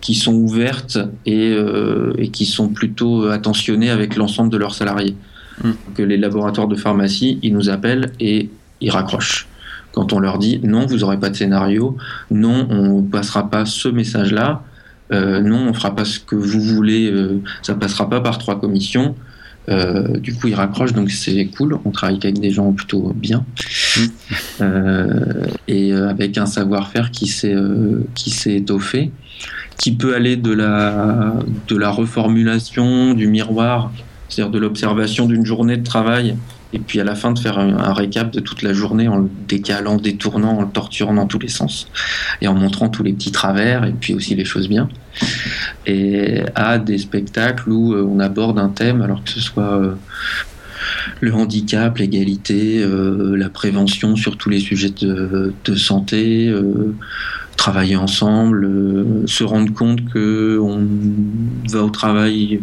qui 0.00 0.14
sont 0.14 0.34
ouvertes 0.34 0.98
et, 1.26 1.50
euh, 1.50 2.12
et, 2.18 2.28
qui 2.28 2.46
sont 2.46 2.68
plutôt 2.68 3.26
attentionnées 3.26 3.90
avec 3.90 4.16
l'ensemble 4.16 4.50
de 4.50 4.56
leurs 4.56 4.74
salariés. 4.74 5.16
Hmm. 5.62 5.72
Que 5.94 6.02
les 6.02 6.16
laboratoires 6.16 6.68
de 6.68 6.76
pharmacie, 6.76 7.38
ils 7.42 7.52
nous 7.52 7.68
appellent 7.68 8.12
et 8.20 8.48
ils 8.80 8.90
raccrochent. 8.90 9.48
Quand 9.92 10.12
on 10.12 10.20
leur 10.20 10.38
dit 10.38 10.60
non, 10.62 10.86
vous 10.86 10.98
n'aurez 10.98 11.18
pas 11.18 11.30
de 11.30 11.36
scénario, 11.36 11.96
non, 12.30 12.66
on 12.70 13.00
ne 13.02 13.08
passera 13.08 13.50
pas 13.50 13.64
ce 13.64 13.88
message-là, 13.88 14.62
euh, 15.12 15.40
non, 15.40 15.68
on 15.68 15.72
fera 15.72 15.94
pas 15.94 16.04
ce 16.04 16.20
que 16.20 16.36
vous 16.36 16.60
voulez, 16.60 17.10
euh, 17.10 17.40
ça 17.62 17.74
passera 17.74 18.08
pas 18.08 18.20
par 18.20 18.38
trois 18.38 18.60
commissions. 18.60 19.14
Euh, 19.68 20.16
du 20.18 20.34
coup, 20.34 20.48
il 20.48 20.54
raccroche, 20.54 20.94
donc 20.94 21.10
c'est 21.10 21.44
cool. 21.46 21.78
On 21.84 21.90
travaille 21.90 22.18
avec 22.22 22.40
des 22.40 22.50
gens 22.50 22.72
plutôt 22.72 23.12
bien 23.14 23.44
mm. 23.96 24.02
euh, 24.62 25.46
et 25.66 25.92
avec 25.92 26.38
un 26.38 26.46
savoir-faire 26.46 27.10
qui 27.10 27.26
s'est 27.26 27.54
qui 28.14 28.30
s'est 28.30 28.54
étoffé, 28.54 29.10
qui 29.78 29.92
peut 29.92 30.14
aller 30.14 30.36
de 30.36 30.52
la 30.52 31.34
de 31.68 31.76
la 31.76 31.90
reformulation 31.90 33.14
du 33.14 33.26
miroir, 33.28 33.92
c'est-à-dire 34.28 34.52
de 34.52 34.58
l'observation 34.58 35.26
d'une 35.26 35.46
journée 35.46 35.76
de 35.76 35.84
travail 35.84 36.36
et 36.72 36.78
puis 36.78 37.00
à 37.00 37.04
la 37.04 37.14
fin 37.14 37.32
de 37.32 37.38
faire 37.38 37.58
un, 37.58 37.92
récap 37.94 38.30
de 38.30 38.40
toute 38.40 38.62
la 38.62 38.72
journée 38.72 39.08
en 39.08 39.18
le 39.18 39.30
décalant, 39.48 39.96
détournant, 39.96 40.58
en 40.58 40.62
le 40.62 40.68
torturant 40.68 41.14
dans 41.14 41.26
tous 41.26 41.38
les 41.38 41.48
sens 41.48 41.88
et 42.42 42.48
en 42.48 42.54
montrant 42.54 42.88
tous 42.88 43.02
les 43.02 43.12
petits 43.12 43.32
travers 43.32 43.84
et 43.84 43.92
puis 43.92 44.12
aussi 44.12 44.34
les 44.34 44.44
choses 44.44 44.68
bien. 44.68 44.88
Et 45.86 46.42
à 46.54 46.78
des 46.78 46.98
spectacles 46.98 47.70
où 47.70 47.94
euh, 47.94 48.02
on 48.02 48.20
aborde 48.20 48.58
un 48.58 48.68
thème, 48.68 49.00
alors 49.00 49.24
que 49.24 49.30
ce 49.30 49.40
soit 49.40 49.80
euh, 49.80 49.94
le 51.20 51.32
handicap, 51.32 51.96
l'égalité, 51.96 52.82
euh, 52.82 53.34
la 53.34 53.48
prévention 53.48 54.14
sur 54.14 54.36
tous 54.36 54.50
les 54.50 54.60
sujets 54.60 54.90
de, 54.90 55.54
de 55.64 55.74
santé, 55.74 56.52
travailler 57.58 57.96
ensemble, 57.96 58.66
se 59.26 59.44
rendre 59.44 59.74
compte 59.74 60.08
que 60.10 60.58
on 60.58 60.88
va 61.68 61.84
au 61.84 61.90
travail 61.90 62.60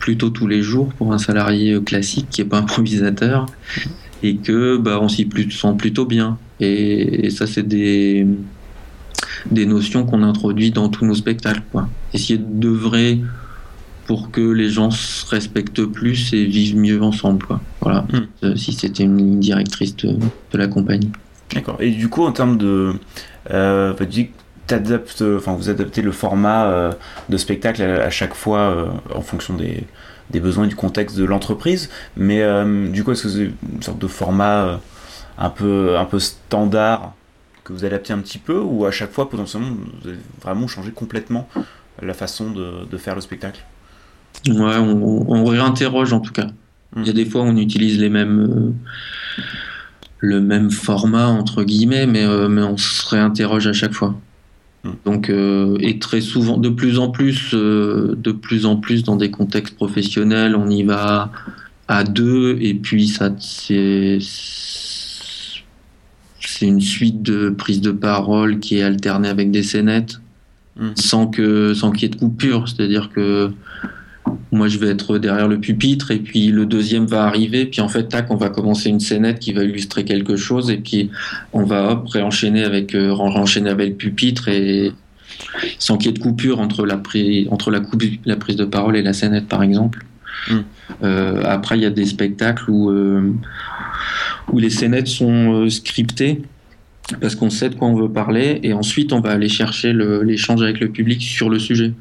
plutôt 0.00 0.30
tous 0.30 0.48
les 0.48 0.62
jours 0.62 0.88
pour 0.94 1.12
un 1.12 1.18
salarié 1.18 1.80
classique 1.84 2.26
qui 2.30 2.40
n'est 2.40 2.48
pas 2.48 2.58
improvisateur 2.58 3.46
et 4.22 4.36
que 4.36 4.76
bah, 4.76 4.98
on 5.00 5.08
s'y 5.08 5.28
sent 5.50 5.74
plutôt 5.78 6.06
bien. 6.06 6.38
Et, 6.60 7.30
ça, 7.30 7.46
c'est 7.46 7.62
des, 7.62 8.26
des 9.50 9.66
notions 9.66 10.04
qu'on 10.04 10.22
introduit 10.22 10.70
dans 10.70 10.88
tous 10.88 11.04
nos 11.04 11.14
spectacles. 11.14 11.62
Quoi. 11.70 11.88
Essayer 12.12 12.38
de 12.38 12.68
vrai 12.68 13.18
pour 14.06 14.30
que 14.30 14.40
les 14.40 14.70
gens 14.70 14.90
se 14.90 15.26
respectent 15.26 15.84
plus 15.84 16.32
et 16.32 16.46
vivent 16.46 16.76
mieux 16.76 17.02
ensemble. 17.02 17.46
Quoi. 17.46 17.60
Voilà, 17.80 18.06
hmm. 18.12 18.44
euh, 18.44 18.56
si 18.56 18.72
c'était 18.72 19.04
une 19.04 19.18
ligne 19.18 19.38
directrice 19.38 19.94
de, 19.96 20.18
la 20.54 20.66
compagnie. 20.66 21.10
D'accord. 21.54 21.76
Et 21.80 21.90
du 21.90 22.08
coup, 22.08 22.24
en 22.24 22.32
termes 22.32 22.58
de. 22.58 22.94
Euh, 23.50 23.94
enfin, 24.72 25.54
vous 25.54 25.70
adaptez 25.70 26.02
le 26.02 26.12
format 26.12 26.66
euh, 26.66 26.92
de 27.28 27.36
spectacle 27.36 27.82
à, 27.82 28.10
chaque 28.10 28.34
fois 28.34 28.58
euh, 28.58 28.86
en 29.14 29.20
fonction 29.20 29.54
des, 29.54 29.84
besoins 30.40 30.64
et 30.64 30.68
du 30.68 30.76
contexte 30.76 31.16
de 31.16 31.24
l'entreprise. 31.24 31.90
Mais 32.16 32.42
euh, 32.42 32.88
du 32.88 33.04
coup, 33.04 33.12
est-ce 33.12 33.24
que 33.24 33.28
c'est 33.28 33.50
une 33.72 33.82
sorte 33.82 33.98
de 33.98 34.06
format 34.06 34.80
un, 35.38 35.50
peu, 35.50 35.96
un 35.98 36.04
peu 36.04 36.18
standard 36.18 37.12
que 37.64 37.72
vous 37.72 37.84
adaptez 37.84 38.12
un 38.12 38.18
petit 38.18 38.38
peu 38.38 38.58
ou 38.58 38.84
à 38.84 38.90
chaque 38.90 39.12
fois, 39.12 39.28
potentiellement, 39.28 39.76
vous 40.02 40.08
avez 40.08 40.18
vraiment 40.42 40.66
changé 40.68 40.90
complètement 40.90 41.48
la 42.00 42.14
façon 42.14 42.50
de, 42.50 42.96
faire 42.96 43.14
le 43.14 43.20
spectacle? 43.20 43.64
Ouais, 44.46 44.76
on, 44.76 45.44
réinterroge 45.44 46.12
en 46.12 46.20
tout 46.20 46.32
cas. 46.32 46.48
Il 46.96 47.06
y 47.06 47.10
a 47.10 47.12
des 47.12 47.26
fois, 47.26 47.42
on 47.42 47.56
utilise 47.56 47.98
les 47.98 48.08
mêmes 48.08 48.74
le 50.20 50.40
même 50.40 50.70
format 50.70 51.26
entre 51.26 51.62
guillemets, 51.62 52.06
mais, 52.06 52.26
mais 52.48 52.62
on 52.62 52.76
se 52.76 53.08
réinterroge 53.08 53.66
à 53.66 53.72
chaque 53.72 53.92
fois. 53.92 54.14
Donc, 55.04 55.28
euh, 55.28 55.76
et 55.80 55.98
très 55.98 56.20
souvent, 56.20 56.56
de 56.56 56.68
plus 56.68 56.98
en 56.98 57.10
plus, 57.10 57.52
euh, 57.54 58.14
de 58.16 58.32
plus 58.32 58.64
en 58.64 58.76
plus 58.76 59.02
dans 59.02 59.16
des 59.16 59.30
contextes 59.30 59.74
professionnels, 59.74 60.54
on 60.54 60.70
y 60.70 60.82
va 60.82 61.32
à 61.88 62.04
deux, 62.04 62.56
et 62.60 62.74
puis 62.74 63.08
ça, 63.08 63.30
c'est, 63.38 64.18
c'est 66.40 66.66
une 66.66 66.80
suite 66.80 67.22
de 67.22 67.50
prises 67.50 67.80
de 67.80 67.90
parole 67.90 68.60
qui 68.60 68.78
est 68.78 68.82
alternée 68.82 69.28
avec 69.28 69.50
des 69.50 69.62
scénettes. 69.62 70.20
mm. 70.78 70.90
sans 70.96 71.26
que 71.26 71.74
sans 71.74 71.90
qu'il 71.90 72.02
y 72.02 72.06
ait 72.06 72.14
de 72.14 72.20
coupure. 72.20 72.68
C'est-à-dire 72.68 73.10
que 73.10 73.50
moi, 74.52 74.68
je 74.68 74.78
vais 74.78 74.88
être 74.88 75.18
derrière 75.18 75.48
le 75.48 75.58
pupitre 75.58 76.10
et 76.10 76.18
puis 76.18 76.48
le 76.48 76.66
deuxième 76.66 77.06
va 77.06 77.24
arriver. 77.24 77.66
Puis 77.66 77.80
en 77.80 77.88
fait, 77.88 78.08
tac, 78.08 78.30
on 78.30 78.36
va 78.36 78.50
commencer 78.50 78.88
une 78.88 79.00
scénette 79.00 79.38
qui 79.38 79.52
va 79.52 79.64
illustrer 79.64 80.04
quelque 80.04 80.36
chose 80.36 80.70
et 80.70 80.78
puis 80.78 81.10
on 81.52 81.64
va 81.64 81.90
hop 81.90 82.08
réenchaîner 82.08 82.64
avec 82.64 82.94
euh, 82.94 83.10
enchaîner 83.12 83.70
avec 83.70 83.90
le 83.90 83.96
pupitre 83.96 84.48
et 84.48 84.92
sans 85.78 85.96
qu'il 85.96 86.10
y 86.10 86.14
ait 86.14 86.18
de 86.18 86.22
coupure 86.22 86.60
entre 86.60 86.84
la 86.86 86.96
prise 86.96 87.46
entre 87.50 87.70
la, 87.70 87.80
la 88.24 88.36
prise 88.36 88.56
de 88.56 88.64
parole 88.64 88.96
et 88.96 89.02
la 89.02 89.12
scénette, 89.12 89.48
par 89.48 89.62
exemple. 89.62 90.04
Mm. 90.50 90.56
Euh, 91.04 91.42
après, 91.44 91.76
il 91.78 91.82
y 91.82 91.86
a 91.86 91.90
des 91.90 92.06
spectacles 92.06 92.70
où 92.70 92.90
euh, 92.90 93.32
où 94.52 94.58
les 94.58 94.70
scénettes 94.70 95.08
sont 95.08 95.68
scriptées 95.68 96.42
parce 97.20 97.34
qu'on 97.34 97.50
sait 97.50 97.70
de 97.70 97.74
quoi 97.74 97.88
on 97.88 97.94
veut 97.94 98.10
parler 98.10 98.60
et 98.62 98.72
ensuite 98.72 99.12
on 99.12 99.20
va 99.20 99.30
aller 99.30 99.48
chercher 99.48 99.92
l'échange 99.92 100.62
avec 100.62 100.80
le 100.80 100.88
public 100.88 101.22
sur 101.22 101.48
le 101.48 101.58
sujet. 101.58 101.92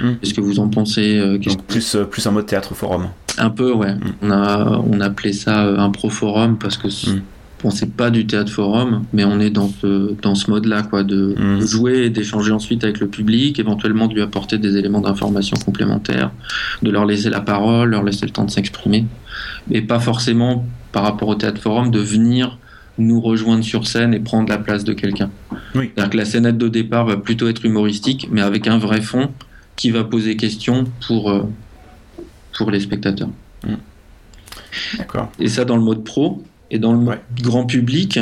Mm. 0.00 0.12
Qu'est-ce 0.20 0.34
que 0.34 0.40
vous 0.40 0.58
en 0.60 0.68
pensez 0.68 1.18
euh, 1.18 1.38
plus, 1.66 1.96
euh, 1.96 2.04
plus 2.04 2.26
un 2.26 2.30
mode 2.30 2.46
théâtre 2.46 2.74
forum. 2.74 3.08
Un 3.38 3.50
peu, 3.50 3.72
ouais. 3.72 3.94
Mm. 3.94 4.14
On, 4.22 4.30
a, 4.30 4.82
on 4.90 5.00
appelait 5.00 5.32
ça 5.32 5.64
euh, 5.66 5.78
un 5.78 5.90
pro-forum 5.90 6.58
parce 6.58 6.78
que 6.78 6.88
mm. 6.88 7.22
bon, 7.62 7.70
c'est 7.70 7.92
pas 7.94 8.10
du 8.10 8.26
théâtre 8.26 8.52
forum, 8.52 9.04
mais 9.12 9.24
on 9.24 9.40
est 9.40 9.50
dans 9.50 9.68
ce, 9.68 10.14
dans 10.22 10.34
ce 10.34 10.50
mode-là, 10.50 10.82
quoi, 10.82 11.02
de 11.02 11.34
jouer 11.60 12.04
et 12.04 12.10
d'échanger 12.10 12.52
ensuite 12.52 12.84
avec 12.84 13.00
le 13.00 13.08
public, 13.08 13.58
éventuellement 13.58 14.06
de 14.06 14.14
lui 14.14 14.22
apporter 14.22 14.58
des 14.58 14.76
éléments 14.76 15.00
d'information 15.00 15.56
complémentaires, 15.56 16.30
de 16.82 16.90
leur 16.90 17.04
laisser 17.04 17.30
la 17.30 17.40
parole, 17.40 17.90
leur 17.90 18.02
laisser 18.04 18.26
le 18.26 18.32
temps 18.32 18.44
de 18.44 18.50
s'exprimer, 18.50 19.06
mais 19.68 19.82
pas 19.82 19.98
forcément 19.98 20.64
par 20.92 21.02
rapport 21.02 21.28
au 21.28 21.34
théâtre 21.34 21.60
forum 21.60 21.90
de 21.90 21.98
venir 22.00 22.58
nous 22.98 23.20
rejoindre 23.20 23.64
sur 23.64 23.86
scène 23.86 24.14
et 24.14 24.20
prendre 24.20 24.48
la 24.48 24.58
place 24.58 24.84
de 24.84 24.92
quelqu'un. 24.92 25.30
Oui. 25.74 25.90
C'est-à-dire 25.94 26.10
que 26.10 26.16
la 26.16 26.24
scénette 26.24 26.58
de 26.58 26.68
départ 26.68 27.06
va 27.06 27.16
plutôt 27.16 27.48
être 27.48 27.64
humoristique, 27.64 28.28
mais 28.30 28.42
avec 28.42 28.66
un 28.66 28.78
vrai 28.78 29.00
fond 29.00 29.30
qui 29.76 29.90
va 29.90 30.04
poser 30.04 30.36
question 30.36 30.84
pour, 31.06 31.30
euh, 31.30 31.42
pour 32.56 32.70
les 32.70 32.80
spectateurs. 32.80 33.30
Mm. 33.66 33.74
D'accord. 34.98 35.32
Et 35.38 35.48
ça 35.48 35.64
dans 35.64 35.76
le 35.76 35.82
mode 35.82 36.04
pro. 36.04 36.44
Et 36.74 36.78
dans 36.78 36.94
le 36.94 37.18
grand 37.42 37.66
public, 37.66 38.18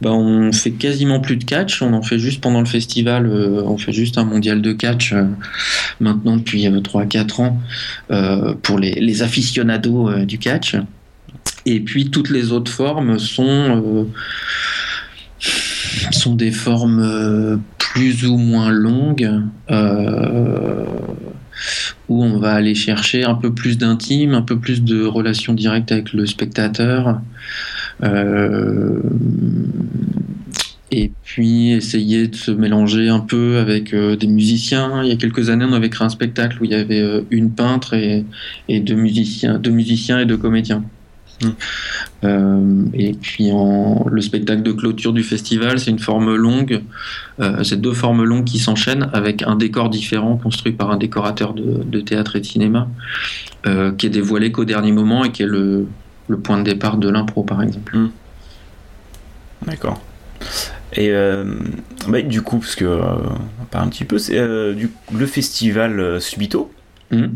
bah, 0.00 0.10
on 0.10 0.50
fait 0.50 0.72
quasiment 0.72 1.20
plus 1.20 1.36
de 1.36 1.44
catch. 1.44 1.82
On 1.82 1.92
en 1.92 2.02
fait 2.02 2.18
juste 2.18 2.40
pendant 2.40 2.58
le 2.58 2.66
festival. 2.66 3.26
Euh, 3.26 3.62
on 3.64 3.78
fait 3.78 3.92
juste 3.92 4.18
un 4.18 4.24
mondial 4.24 4.60
de 4.60 4.72
catch 4.72 5.12
euh, 5.12 5.26
maintenant 6.00 6.36
depuis 6.36 6.66
3-4 6.66 7.42
ans 7.42 7.60
pour 8.62 8.80
les, 8.80 8.94
les 8.94 9.22
aficionados 9.22 10.24
du 10.24 10.38
catch. 10.38 10.74
Et 11.64 11.80
puis 11.80 12.10
toutes 12.10 12.30
les 12.30 12.52
autres 12.52 12.72
formes 12.72 13.18
sont 13.18 14.08
sont 16.10 16.34
des 16.34 16.50
formes 16.50 17.60
plus 17.92 18.26
ou 18.26 18.38
moins 18.38 18.70
longue, 18.70 19.42
euh, 19.70 20.84
où 22.08 22.24
on 22.24 22.38
va 22.38 22.52
aller 22.52 22.74
chercher 22.74 23.24
un 23.24 23.34
peu 23.34 23.52
plus 23.52 23.76
d'intime, 23.76 24.32
un 24.32 24.42
peu 24.42 24.58
plus 24.58 24.82
de 24.82 25.04
relation 25.04 25.52
directe 25.52 25.92
avec 25.92 26.14
le 26.14 26.24
spectateur. 26.24 27.20
Euh, 28.02 29.02
et 30.90 31.10
puis 31.22 31.72
essayer 31.72 32.28
de 32.28 32.34
se 32.34 32.50
mélanger 32.50 33.08
un 33.08 33.20
peu 33.20 33.58
avec 33.58 33.92
euh, 33.92 34.16
des 34.16 34.26
musiciens. 34.26 35.02
Il 35.02 35.10
y 35.10 35.12
a 35.12 35.16
quelques 35.16 35.50
années, 35.50 35.66
on 35.68 35.74
avait 35.74 35.90
créé 35.90 36.06
un 36.06 36.10
spectacle 36.10 36.58
où 36.60 36.64
il 36.64 36.70
y 36.70 36.74
avait 36.74 37.24
une 37.30 37.50
peintre 37.50 37.92
et, 37.92 38.24
et 38.68 38.80
deux 38.80 38.94
musiciens, 38.94 39.58
deux 39.58 39.70
musiciens 39.70 40.18
et 40.18 40.24
deux 40.24 40.38
comédiens. 40.38 40.82
Euh, 42.24 42.84
et 42.94 43.14
puis 43.14 43.50
en, 43.52 44.06
le 44.08 44.20
spectacle 44.20 44.62
de 44.62 44.72
clôture 44.72 45.12
du 45.12 45.22
festival, 45.22 45.78
c'est 45.78 45.90
une 45.90 45.98
forme 45.98 46.34
longue, 46.34 46.82
euh, 47.40 47.62
c'est 47.64 47.80
deux 47.80 47.92
formes 47.92 48.22
longues 48.22 48.44
qui 48.44 48.58
s'enchaînent 48.58 49.10
avec 49.12 49.42
un 49.42 49.56
décor 49.56 49.90
différent 49.90 50.36
construit 50.36 50.72
par 50.72 50.90
un 50.90 50.96
décorateur 50.96 51.54
de, 51.54 52.00
théâtre 52.00 52.36
et 52.36 52.40
de 52.40 52.46
cinéma, 52.46 52.88
euh, 53.66 53.92
qui 53.92 54.06
est 54.06 54.10
dévoilé 54.10 54.52
qu'au 54.52 54.64
dernier 54.64 54.92
moment 54.92 55.24
et 55.24 55.32
qui 55.32 55.42
est 55.42 55.46
le, 55.46 55.86
le 56.28 56.38
point 56.38 56.58
de 56.58 56.64
départ 56.64 56.96
de 56.96 57.08
l'impro 57.08 57.42
par 57.42 57.62
exemple. 57.62 57.96
Hmm. 57.96 58.10
D'accord. 59.66 60.00
Et 60.94 61.10
bah, 62.08 62.20
du 62.20 62.42
coup, 62.42 62.58
parce 62.58 62.74
que 62.74 62.84
on 62.84 63.64
parle 63.70 63.86
un 63.86 63.88
petit 63.88 64.04
peu, 64.04 64.18
c'est 64.18 64.36
le 64.38 65.26
festival 65.26 66.20
Subito. 66.20 66.70
Hmm. 67.10 67.28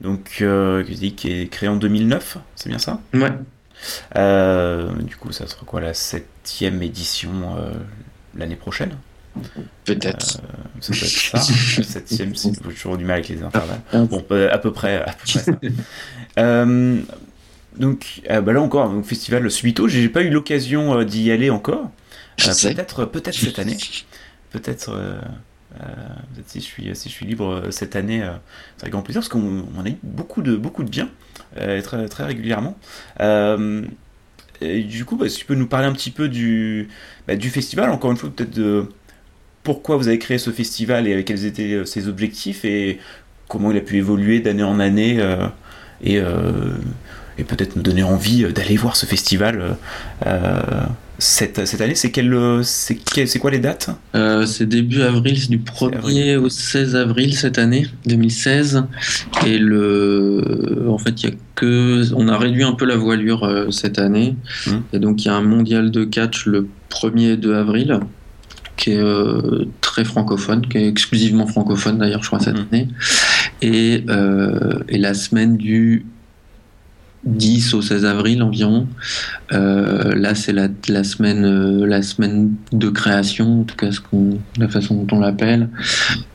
Donc, 0.00 0.24
qui 0.36 0.44
est 0.44 1.50
créé 1.50 1.68
en 1.68 1.76
2009, 1.76 2.38
c'est 2.56 2.68
bien 2.68 2.78
ça? 2.78 3.00
Ouais. 3.12 3.32
Euh, 4.16 4.92
du 5.02 5.16
coup, 5.16 5.32
ça 5.32 5.46
sera 5.46 5.64
quoi 5.66 5.80
la 5.80 5.94
septième 5.94 6.82
édition 6.82 7.56
euh, 7.58 7.72
l'année 8.36 8.56
prochaine? 8.56 8.96
Peut-être. 9.84 10.38
Euh, 10.38 10.80
ça 10.80 10.92
peut 10.92 11.04
être 11.04 11.08
ça. 11.08 11.38
la 11.78 11.84
septième, 11.84 12.34
c'est 12.34 12.52
toujours 12.52 12.96
du 12.96 13.04
mal 13.04 13.16
avec 13.16 13.28
les 13.28 13.42
intervalles. 13.42 13.80
Ah, 13.92 14.04
bon, 14.04 14.18
à 14.18 14.22
peu 14.22 14.24
près, 14.24 14.48
à 14.48 14.58
peu 14.58 14.72
près 14.72 15.02
ça. 16.36 16.64
donc, 17.76 18.22
bah 18.28 18.52
là 18.52 18.60
encore, 18.60 18.88
donc, 18.88 19.04
festival 19.04 19.50
Subito, 19.50 19.88
j'ai 19.88 20.08
pas 20.08 20.22
eu 20.22 20.30
l'occasion 20.30 21.02
d'y 21.02 21.30
aller 21.30 21.50
encore. 21.50 21.90
peut-être, 22.36 23.04
peut-être 23.06 23.38
cette 23.38 23.58
année. 23.58 23.76
Peut-être. 24.50 24.96
Si 26.46 26.60
je 26.60 26.64
suis 26.64 26.94
si 26.94 27.08
je 27.08 27.14
suis 27.14 27.26
libre 27.26 27.64
cette 27.70 27.96
année, 27.96 28.22
c'est 28.76 28.84
avec 28.84 28.92
grand 28.92 29.02
plaisir 29.02 29.20
parce 29.20 29.28
qu'on 29.28 29.64
a 29.84 29.88
eu 29.88 29.96
beaucoup 30.02 30.42
de 30.42 30.56
beaucoup 30.56 30.84
de 30.84 30.90
bien. 30.90 31.08
Euh, 31.58 31.80
très, 31.82 32.08
très 32.08 32.24
régulièrement. 32.24 32.76
Euh, 33.20 33.82
du 34.60 35.04
coup, 35.04 35.16
bah, 35.16 35.28
si 35.28 35.38
tu 35.38 35.44
peux 35.44 35.54
nous 35.54 35.66
parler 35.66 35.86
un 35.86 35.92
petit 35.92 36.10
peu 36.10 36.28
du, 36.28 36.88
bah, 37.28 37.36
du 37.36 37.50
festival, 37.50 37.90
encore 37.90 38.10
une 38.10 38.16
fois, 38.16 38.30
peut-être 38.34 38.54
de 38.54 38.88
pourquoi 39.62 39.96
vous 39.96 40.08
avez 40.08 40.18
créé 40.18 40.38
ce 40.38 40.50
festival 40.50 41.06
et 41.06 41.24
quels 41.24 41.44
étaient 41.44 41.74
euh, 41.74 41.84
ses 41.84 42.08
objectifs 42.08 42.64
et 42.64 42.98
comment 43.48 43.70
il 43.70 43.76
a 43.76 43.80
pu 43.80 43.98
évoluer 43.98 44.40
d'année 44.40 44.62
en 44.62 44.80
année 44.80 45.20
et 46.02 46.20
peut-être 47.44 47.76
nous 47.76 47.82
donner 47.82 48.02
envie 48.02 48.50
d'aller 48.52 48.76
voir 48.76 48.96
ce 48.96 49.04
festival 49.06 49.76
cette, 51.18 51.64
cette 51.66 51.80
année, 51.80 51.94
c'est 51.94 52.10
quel, 52.10 52.64
c'est 52.64 53.38
quoi 53.38 53.50
les 53.50 53.60
dates? 53.60 53.90
Euh, 54.14 54.46
C'est 54.46 54.66
début 54.66 55.02
avril, 55.02 55.38
c'est 55.38 55.50
du 55.50 55.58
1er 55.58 56.36
au 56.36 56.48
16 56.48 56.96
avril 56.96 57.36
cette 57.36 57.58
année, 57.58 57.86
2016. 58.06 58.84
Et 59.46 59.58
le, 59.58 60.86
en 60.88 60.98
fait, 60.98 61.22
il 61.22 61.30
y 61.30 61.32
a 61.32 61.36
que, 61.54 62.12
on 62.14 62.28
a 62.28 62.36
réduit 62.36 62.64
un 62.64 62.72
peu 62.72 62.84
la 62.84 62.96
voilure 62.96 63.44
euh, 63.44 63.70
cette 63.70 63.98
année. 63.98 64.36
Hum. 64.66 64.82
Et 64.92 64.98
donc, 64.98 65.24
il 65.24 65.28
y 65.28 65.30
a 65.30 65.34
un 65.34 65.42
mondial 65.42 65.90
de 65.90 66.04
catch 66.04 66.46
le 66.46 66.68
1er 66.90 67.32
et 67.32 67.36
2 67.36 67.54
avril, 67.54 68.00
qui 68.76 68.90
est 68.90 68.98
euh, 68.98 69.66
très 69.80 70.04
francophone, 70.04 70.66
qui 70.66 70.78
est 70.78 70.88
exclusivement 70.88 71.46
francophone 71.46 71.98
d'ailleurs, 71.98 72.22
je 72.22 72.28
crois, 72.28 72.40
cette 72.40 72.58
hum. 72.58 72.66
année. 72.72 72.88
Et, 73.62 74.04
et 74.88 74.98
la 74.98 75.14
semaine 75.14 75.56
du 75.56 76.04
10 77.26 77.74
au 77.74 77.82
16 77.82 78.04
avril 78.04 78.42
environ. 78.42 78.86
Euh, 79.52 80.14
là, 80.14 80.34
c'est 80.34 80.52
la, 80.52 81.04
semaine, 81.04 81.44
euh, 81.44 81.86
la 81.86 82.02
semaine 82.02 82.54
de 82.72 82.88
création, 82.88 83.60
en 83.60 83.64
tout 83.64 83.76
cas 83.76 83.90
la 84.58 84.68
façon 84.68 84.94
dont 84.94 85.16
on 85.16 85.20
l'appelle, 85.20 85.68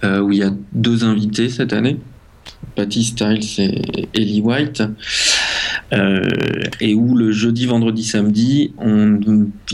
euh, 0.03 0.19
où 0.19 0.31
il 0.31 0.39
y 0.39 0.43
a 0.43 0.51
deux 0.73 1.03
invités 1.03 1.49
cette 1.49 1.73
année, 1.73 1.99
Patty 2.75 3.03
Styles 3.03 3.59
et 3.59 4.09
Ellie 4.13 4.41
White, 4.41 4.83
et 6.81 6.93
où 6.93 7.15
le 7.15 7.31
jeudi, 7.31 7.65
vendredi, 7.65 8.03
samedi, 8.03 8.73
on, 8.77 9.19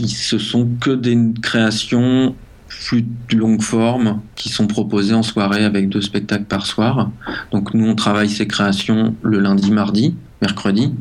ce 0.04 0.38
sont 0.38 0.68
que 0.80 0.90
des 0.90 1.18
créations 1.42 2.34
plus 2.68 3.04
longue 3.32 3.62
forme 3.62 4.20
qui 4.34 4.48
sont 4.48 4.66
proposées 4.66 5.14
en 5.14 5.22
soirée 5.22 5.64
avec 5.64 5.88
deux 5.88 6.00
spectacles 6.00 6.44
par 6.44 6.66
soir. 6.66 7.10
Donc 7.52 7.74
nous, 7.74 7.86
on 7.86 7.94
travaille 7.94 8.28
ces 8.28 8.46
créations 8.46 9.14
le 9.22 9.38
lundi, 9.38 9.70
mardi 9.70 10.14
mercredi. 10.42 10.92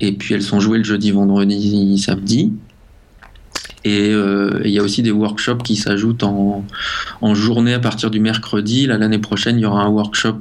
Et 0.00 0.12
puis 0.12 0.34
elles 0.34 0.42
sont 0.42 0.60
jouées 0.60 0.78
le 0.78 0.84
jeudi, 0.84 1.10
vendredi, 1.10 1.98
samedi. 1.98 2.52
Et 3.84 4.10
euh, 4.10 4.62
il 4.64 4.70
y 4.70 4.78
a 4.78 4.82
aussi 4.82 5.02
des 5.02 5.12
workshops 5.12 5.62
qui 5.62 5.76
s'ajoutent 5.76 6.24
en, 6.24 6.64
en, 7.20 7.34
journée 7.34 7.74
à 7.74 7.78
partir 7.78 8.10
du 8.10 8.18
mercredi. 8.18 8.86
L'année 8.86 9.18
prochaine, 9.18 9.58
il 9.58 9.62
y 9.62 9.66
aura 9.66 9.82
un 9.82 9.88
workshop 9.88 10.40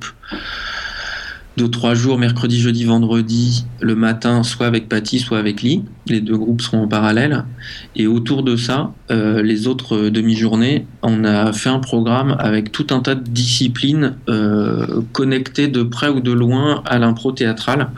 de 1.58 1.68
trois 1.68 1.94
jours, 1.94 2.18
mercredi, 2.18 2.60
jeudi, 2.60 2.84
vendredi, 2.84 3.66
le 3.80 3.96
matin, 3.96 4.44
soit 4.44 4.68
avec 4.68 4.90
Patty, 4.90 5.20
soit 5.20 5.38
avec 5.38 5.62
Lee. 5.62 5.84
Les 6.08 6.20
deux 6.20 6.38
groupes 6.38 6.62
seront 6.62 6.84
en 6.84 6.88
parallèle. 6.88 7.46
Et 7.96 8.08
autour 8.08 8.44
de 8.44 8.56
ça, 8.56 8.94
euh, 9.10 9.42
les 9.42 9.68
autres 9.68 10.10
demi-journées, 10.10 10.86
on 11.02 11.24
a 11.24 11.54
fait 11.54 11.70
un 11.70 11.80
programme 11.80 12.36
avec 12.40 12.72
tout 12.72 12.88
un 12.92 13.00
tas 13.00 13.16
de 13.16 13.28
disciplines 13.28 14.16
euh, 14.28 15.02
connectées 15.14 15.68
de 15.68 15.84
près 15.84 16.10
ou 16.10 16.20
de 16.20 16.32
loin 16.32 16.84
à 16.86 17.00
l'impro 17.00 17.32
théâtrale, 17.32 17.90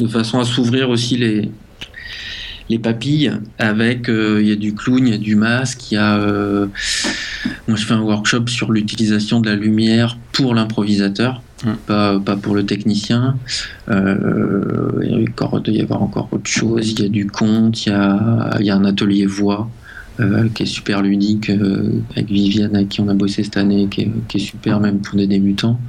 de 0.00 0.06
façon 0.08 0.40
à 0.40 0.44
s'ouvrir 0.44 0.90
aussi 0.90 1.16
les, 1.16 1.50
les 2.70 2.78
papilles 2.78 3.32
avec 3.58 4.08
euh, 4.08 4.40
il 4.40 4.48
y 4.48 4.52
a 4.52 4.56
du 4.56 4.74
clown, 4.74 5.06
il 5.06 5.12
y 5.12 5.14
a 5.14 5.18
du 5.18 5.36
masque, 5.36 5.90
il 5.90 5.94
y 5.96 5.98
a 5.98 6.18
moi 7.68 7.76
je 7.76 7.84
fais 7.84 7.94
un 7.94 8.00
workshop 8.00 8.46
sur 8.46 8.72
l'utilisation 8.72 9.40
de 9.40 9.50
la 9.50 9.56
lumière 9.56 10.16
pour 10.32 10.54
l'improvisateur 10.54 11.42
Hum. 11.66 11.76
Pas, 11.86 12.18
pas, 12.18 12.36
pour 12.36 12.54
le 12.54 12.64
technicien. 12.64 13.36
Euh, 13.90 15.00
il 15.02 15.28
doit 15.36 15.60
y 15.66 15.82
avoir 15.82 16.02
encore 16.02 16.28
autre 16.32 16.48
chose. 16.48 16.92
Il 16.92 17.00
y 17.00 17.04
a 17.04 17.08
du 17.08 17.26
conte, 17.26 17.84
il 17.84 17.90
y 17.90 17.92
a, 17.92 18.56
il 18.60 18.64
y 18.64 18.70
a 18.70 18.76
un 18.76 18.84
atelier 18.84 19.26
voix 19.26 19.68
qui 20.54 20.64
est 20.64 20.66
super 20.66 21.00
ludique, 21.00 21.50
avec 22.10 22.28
Viviane, 22.28 22.76
avec 22.76 22.90
qui 22.90 23.00
on 23.00 23.08
a 23.08 23.14
bossé 23.14 23.42
cette 23.42 23.56
année, 23.56 23.88
qui 23.90 24.02
est, 24.02 24.10
qui 24.28 24.36
est 24.36 24.40
super 24.40 24.78
même 24.78 25.00
pour 25.00 25.16
des 25.16 25.26
débutants. 25.26 25.80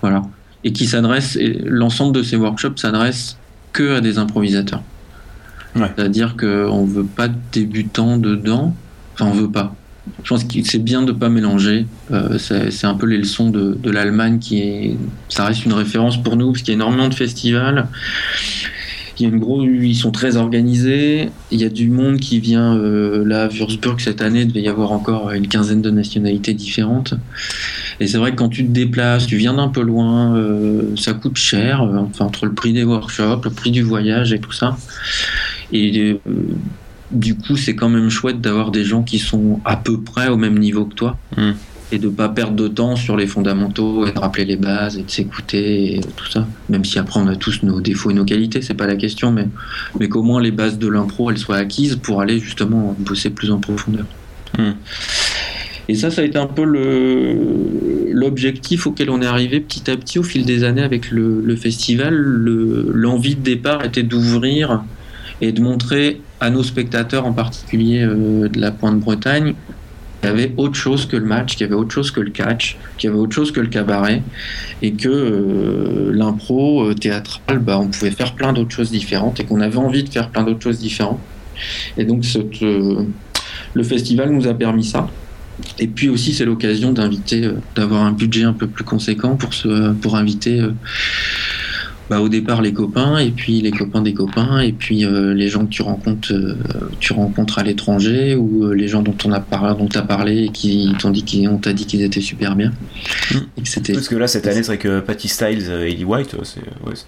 Voilà. 0.00 0.22
Et 0.62 0.72
qui 0.72 0.86
s'adresse, 0.86 1.38
l'ensemble 1.64 2.16
de 2.16 2.22
ces 2.22 2.36
workshops 2.36 2.78
s'adresse 2.78 3.36
que 3.74 3.96
à 3.96 4.00
des 4.00 4.16
improvisateurs. 4.16 4.82
C'est-à-dire 5.74 6.36
qu'on 6.36 6.86
ne 6.86 6.90
veut 6.90 7.04
pas 7.04 7.28
de 7.28 7.36
débutants 7.52 8.16
dedans. 8.16 8.74
Enfin, 9.14 9.26
on 9.26 9.32
veut 9.32 9.50
pas. 9.50 9.74
Je 10.22 10.28
pense 10.28 10.44
que 10.44 10.62
c'est 10.64 10.78
bien 10.78 11.02
de 11.02 11.12
ne 11.12 11.16
pas 11.16 11.28
mélanger. 11.28 11.86
Euh, 12.12 12.38
c'est 12.38 12.86
un 12.86 12.94
peu 12.94 13.06
les 13.06 13.18
leçons 13.18 13.50
de, 13.50 13.76
de 13.80 13.90
l'Allemagne 13.90 14.38
qui 14.38 14.60
est. 14.60 14.96
Ça 15.28 15.46
reste 15.46 15.64
une 15.64 15.72
référence 15.72 16.22
pour 16.22 16.36
nous, 16.36 16.52
parce 16.52 16.62
qu'il 16.62 16.68
y 16.68 16.72
a 16.72 16.74
énormément 16.74 17.08
de 17.08 17.14
festivals. 17.14 17.88
Il 19.18 19.22
y 19.22 19.26
a 19.26 19.28
une 19.28 19.38
grosse, 19.38 19.64
ils 19.64 19.94
sont 19.94 20.10
très 20.10 20.36
organisés. 20.36 21.30
Il 21.52 21.60
y 21.60 21.64
a 21.64 21.68
du 21.68 21.88
monde 21.88 22.18
qui 22.18 22.40
vient 22.40 22.76
euh, 22.76 23.24
là 23.24 23.44
à 23.44 23.48
Würzburg 23.48 24.00
cette 24.00 24.20
année. 24.20 24.40
Il 24.40 24.48
devait 24.48 24.62
y 24.62 24.68
avoir 24.68 24.90
encore 24.90 25.30
une 25.30 25.46
quinzaine 25.46 25.82
de 25.82 25.90
nationalités 25.90 26.52
différentes. 26.52 27.14
Et 28.00 28.08
c'est 28.08 28.18
vrai 28.18 28.32
que 28.32 28.36
quand 28.36 28.48
tu 28.48 28.66
te 28.66 28.72
déplaces, 28.72 29.26
tu 29.26 29.36
viens 29.36 29.54
d'un 29.54 29.68
peu 29.68 29.82
loin, 29.82 30.36
euh, 30.36 30.96
ça 30.96 31.14
coûte 31.14 31.36
cher. 31.36 31.80
enfin, 31.82 32.24
entre 32.24 32.46
le 32.46 32.54
prix 32.54 32.72
des 32.72 32.82
workshops, 32.82 33.42
le 33.44 33.50
prix 33.50 33.70
du 33.70 33.82
voyage 33.82 34.32
et 34.32 34.40
tout 34.40 34.52
ça. 34.52 34.76
Et 35.72 36.12
euh, 36.26 36.32
du 37.10 37.36
coup, 37.36 37.56
c'est 37.56 37.74
quand 37.74 37.88
même 37.88 38.10
chouette 38.10 38.40
d'avoir 38.40 38.70
des 38.70 38.84
gens 38.84 39.02
qui 39.02 39.18
sont 39.18 39.60
à 39.64 39.76
peu 39.76 40.00
près 40.00 40.28
au 40.28 40.36
même 40.36 40.58
niveau 40.58 40.84
que 40.84 40.94
toi. 40.94 41.18
Hmm. 41.36 41.52
Et 41.92 41.98
de 41.98 42.08
pas 42.08 42.28
perdre 42.28 42.56
de 42.56 42.66
temps 42.66 42.96
sur 42.96 43.16
les 43.16 43.26
fondamentaux 43.26 44.06
et 44.06 44.12
de 44.12 44.18
rappeler 44.18 44.44
les 44.44 44.56
bases 44.56 44.96
et 44.98 45.02
de 45.02 45.10
s'écouter 45.10 45.96
et 45.96 46.00
tout 46.16 46.26
ça. 46.26 46.48
Même 46.68 46.84
si 46.84 46.98
après 46.98 47.20
on 47.20 47.28
a 47.28 47.36
tous 47.36 47.62
nos 47.62 47.80
défauts 47.80 48.10
et 48.10 48.14
nos 48.14 48.24
qualités, 48.24 48.62
c'est 48.62 48.74
pas 48.74 48.86
la 48.86 48.96
question, 48.96 49.30
mais, 49.30 49.46
mais 50.00 50.08
qu'au 50.08 50.22
moins 50.22 50.40
les 50.40 50.50
bases 50.50 50.78
de 50.78 50.88
l'impro 50.88 51.30
elles 51.30 51.38
soient 51.38 51.58
acquises 51.58 51.96
pour 51.96 52.20
aller 52.20 52.40
justement 52.40 52.96
bosser 52.98 53.30
plus 53.30 53.50
en 53.52 53.58
profondeur. 53.58 54.06
Hmm. 54.58 54.72
Et 55.88 55.94
ça, 55.94 56.10
ça 56.10 56.22
a 56.22 56.24
été 56.24 56.38
un 56.38 56.46
peu 56.46 56.64
l'objectif 58.12 58.86
auquel 58.86 59.10
on 59.10 59.20
est 59.20 59.26
arrivé 59.26 59.60
petit 59.60 59.90
à 59.90 59.96
petit 59.96 60.18
au 60.18 60.22
fil 60.22 60.46
des 60.46 60.64
années 60.64 60.82
avec 60.82 61.10
le, 61.10 61.42
le 61.44 61.56
festival. 61.56 62.14
L'envie 62.14 63.36
de 63.36 63.42
départ 63.42 63.84
était 63.84 64.02
d'ouvrir 64.02 64.82
et 65.40 65.52
de 65.52 65.60
montrer 65.60 66.20
à 66.40 66.50
nos 66.50 66.62
spectateurs, 66.62 67.26
en 67.26 67.32
particulier 67.32 68.02
euh, 68.02 68.48
de 68.48 68.60
la 68.60 68.70
Pointe-Bretagne, 68.70 69.54
qu'il 70.20 70.30
y 70.30 70.32
avait 70.32 70.52
autre 70.56 70.74
chose 70.74 71.06
que 71.06 71.16
le 71.16 71.26
match, 71.26 71.56
qu'il 71.56 71.62
y 71.62 71.64
avait 71.64 71.74
autre 71.74 71.92
chose 71.92 72.10
que 72.10 72.20
le 72.20 72.30
catch, 72.30 72.78
qu'il 72.96 73.08
y 73.08 73.12
avait 73.12 73.20
autre 73.20 73.34
chose 73.34 73.52
que 73.52 73.60
le 73.60 73.66
cabaret, 73.66 74.22
et 74.82 74.92
que 74.92 75.08
euh, 75.08 76.12
l'impro 76.12 76.84
euh, 76.84 76.94
théâtral, 76.94 77.58
bah, 77.58 77.78
on 77.78 77.88
pouvait 77.88 78.10
faire 78.10 78.34
plein 78.34 78.52
d'autres 78.52 78.74
choses 78.74 78.90
différentes, 78.90 79.40
et 79.40 79.44
qu'on 79.44 79.60
avait 79.60 79.76
envie 79.76 80.04
de 80.04 80.08
faire 80.08 80.30
plein 80.30 80.44
d'autres 80.44 80.62
choses 80.62 80.78
différentes. 80.78 81.20
Et 81.96 82.04
donc 82.04 82.24
le 83.74 83.82
festival 83.82 84.30
nous 84.30 84.48
a 84.48 84.54
permis 84.54 84.84
ça. 84.84 85.08
Et 85.78 85.86
puis 85.86 86.08
aussi, 86.08 86.32
c'est 86.32 86.44
l'occasion 86.44 86.92
d'inviter, 86.92 87.48
d'avoir 87.76 88.02
un 88.02 88.10
budget 88.10 88.42
un 88.42 88.52
peu 88.52 88.66
plus 88.66 88.82
conséquent 88.82 89.36
pour, 89.36 89.50
pour 90.00 90.16
inviter 90.16 90.60
bah, 92.10 92.20
au 92.20 92.28
départ 92.28 92.60
les 92.60 92.74
copains 92.74 93.16
et 93.18 93.30
puis 93.30 93.62
les 93.62 93.70
copains 93.70 94.02
des 94.02 94.12
copains 94.12 94.60
et 94.60 94.72
puis 94.72 95.06
euh, 95.06 95.32
les 95.32 95.48
gens 95.48 95.64
que 95.64 95.70
tu 95.70 95.80
rencontres 95.80 96.34
euh, 96.34 96.54
tu 97.00 97.14
rencontres 97.14 97.58
à 97.58 97.62
l'étranger 97.62 98.34
ou 98.34 98.64
euh, 98.64 98.74
les 98.74 98.88
gens 98.88 99.02
dont 99.02 99.16
on 99.24 99.32
a 99.32 99.40
parlé 99.40 99.74
dont 99.78 99.88
as 99.94 100.02
parlé 100.02 100.44
et 100.44 100.48
qui 100.50 100.92
t'ont 100.98 101.10
dit 101.10 101.22
qu'ils 101.22 101.48
t'a 101.62 101.72
dit 101.72 101.86
qu'ils 101.86 102.02
étaient 102.02 102.20
super 102.20 102.56
bien. 102.56 102.72
Mmh. 103.32 103.38
parce 103.94 104.08
que 104.08 104.16
là 104.16 104.26
cette 104.26 104.46
année 104.46 104.62
c'est 104.62 104.66
vrai 104.66 104.78
que 104.78 105.00
Patty 105.00 105.28
Styles 105.28 105.70
et 105.70 105.92
Ellie 105.92 106.04
White 106.04 106.36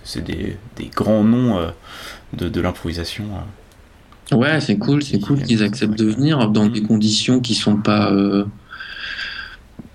c'est 0.02 0.24
des, 0.24 0.56
des, 0.76 0.90
grands 0.94 1.24
noms 1.24 1.61
de, 2.37 2.48
de 2.48 2.61
l'improvisation 2.62 3.24
ouais 4.32 4.61
c'est 4.61 4.78
cool 4.78 5.02
c'est 5.02 5.20
cool 5.20 5.42
qu'ils 5.42 5.62
acceptent 5.62 5.98
de 5.98 6.06
venir 6.06 6.48
dans 6.48 6.66
des 6.66 6.82
conditions 6.82 7.40
qui 7.40 7.54
sont 7.54 7.76
pas 7.76 8.11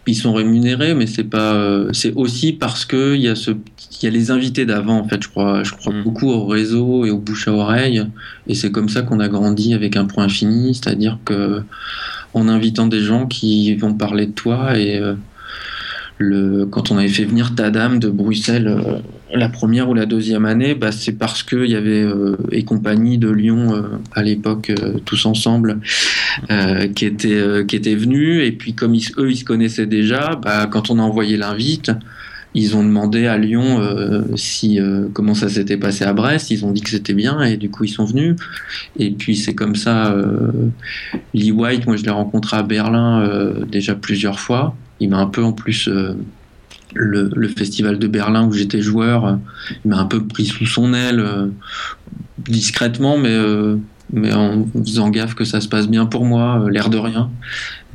ils 0.08 0.16
sont 0.16 0.34
rémunérés, 0.34 0.94
mais 0.94 1.08
c'est 1.08 1.24
pas, 1.24 1.86
c'est 1.94 2.14
aussi 2.16 2.54
parce 2.54 2.86
que 2.86 3.16
il 3.16 3.22
y 3.22 3.28
a 3.30 3.36
ce 3.36 3.52
il 3.92 4.06
y 4.06 4.08
a 4.08 4.12
les 4.12 4.32
invités 4.32 4.66
d'avant, 4.66 5.00
en 5.00 5.08
fait, 5.08 5.22
je 5.22 5.30
crois, 5.30 5.64
je 5.64 5.74
crois 5.74 5.94
mm. 5.94 6.04
beaucoup 6.04 6.30
au 6.30 6.46
réseau 6.46 7.06
et 7.06 7.12
au 7.12 7.18
bouche 7.18 7.48
à 7.48 7.54
oreille. 7.54 8.06
Et 8.48 8.56
c'est 8.56 8.72
comme 8.72 8.90
ça 8.90 9.02
qu'on 9.02 9.20
a 9.20 9.28
grandi 9.28 9.74
avec 9.74 9.96
un 9.96 10.06
point 10.06 10.26
infini, 10.26 10.74
c'est-à-dire 10.74 11.18
que 11.26 11.64
en 12.34 12.48
invitant 12.48 12.88
des 12.88 13.02
gens 13.02 13.28
qui 13.28 13.76
vont 13.76 13.94
parler 13.94 14.26
de 14.26 14.32
toi 14.32 14.78
et 14.78 14.98
euh, 14.98 15.16
le, 16.18 16.66
quand 16.66 16.92
on 16.92 16.98
avait 16.98 17.10
fait 17.10 17.26
venir 17.26 17.56
ta 17.56 17.72
dame 17.72 18.00
de 18.00 18.10
Bruxelles 18.10 18.68
euh, 18.68 19.00
la 19.34 19.50
première 19.50 19.90
ou 19.90 19.94
la 19.94 20.06
deuxième 20.06 20.46
année, 20.46 20.76
bah, 20.76 20.92
c'est 20.92 21.14
parce 21.14 21.42
qu'il 21.42 21.66
y 21.66 21.76
avait 21.76 22.02
euh, 22.02 22.36
et 22.52 22.64
compagnie 22.64 23.18
de 23.18 23.30
Lyon 23.30 23.84
à 24.14 24.24
l'époque 24.24 24.74
tous 25.06 25.26
ensemble 25.26 25.80
qui 26.96 27.06
étaient 27.06 27.66
qui 27.66 27.78
étaient 27.78 27.96
venus 27.96 28.46
et 28.46 28.52
puis 28.52 28.74
comme 28.74 28.94
eux 28.94 29.32
ils 29.32 29.38
se 29.38 29.46
connaissaient 29.46 29.86
déjà, 29.86 30.36
bah, 30.36 30.68
quand 30.70 30.90
on 30.90 31.00
a 31.00 31.02
envoyé 31.02 31.38
l'invite, 31.38 31.92
ils 32.54 32.76
ont 32.76 32.84
demandé 32.84 33.28
à 33.28 33.38
Lyon 33.38 33.80
euh, 33.80 34.24
euh, 34.64 35.08
comment 35.14 35.34
ça 35.34 35.48
s'était 35.48 35.78
passé 35.78 36.04
à 36.04 36.14
Brest. 36.14 36.52
Ils 36.52 36.66
ont 36.66 36.72
dit 36.72 36.82
que 36.82 36.90
c'était 36.90 37.14
bien 37.14 37.42
et 37.42 37.58
du 37.58 37.70
coup 37.70 37.86
ils 37.86 37.90
sont 37.90 38.06
venus. 38.06 38.36
Et 38.98 39.12
puis 39.12 39.36
c'est 39.36 39.56
comme 39.56 39.76
ça. 39.76 40.12
Euh, 40.12 40.52
Lee 41.34 41.52
White, 41.52 41.86
moi 41.88 41.96
je 41.96 42.04
l'ai 42.04 42.12
rencontré 42.12 42.58
à 42.58 42.64
Berlin 42.64 43.26
déjà 43.70 43.96
plusieurs 43.96 44.40
fois. 44.40 44.76
Il 45.00 45.10
m'a 45.10 45.18
un 45.18 45.28
peu 45.28 45.44
en 45.44 45.54
plus 45.54 45.90
le, 46.94 47.48
festival 47.48 48.00
de 48.00 48.08
Berlin 48.08 48.46
où 48.46 48.52
j'étais 48.52 48.82
joueur. 48.82 49.40
il 49.86 49.92
m'a 49.92 50.00
un 50.00 50.06
peu 50.06 50.26
pris 50.26 50.46
sous 50.46 50.66
son 50.66 50.94
aile 50.94 51.26
discrètement, 52.38 53.18
mais 53.18 54.34
en 54.34 54.68
faisant 54.84 55.10
gaffe 55.10 55.36
que 55.36 55.46
ça 55.46 55.62
se 55.62 55.70
passe 55.70 55.88
bien 55.88 56.06
pour 56.06 56.26
moi, 56.26 56.66
l'air 56.70 56.90
de 56.90 56.98
rien. 56.98 57.30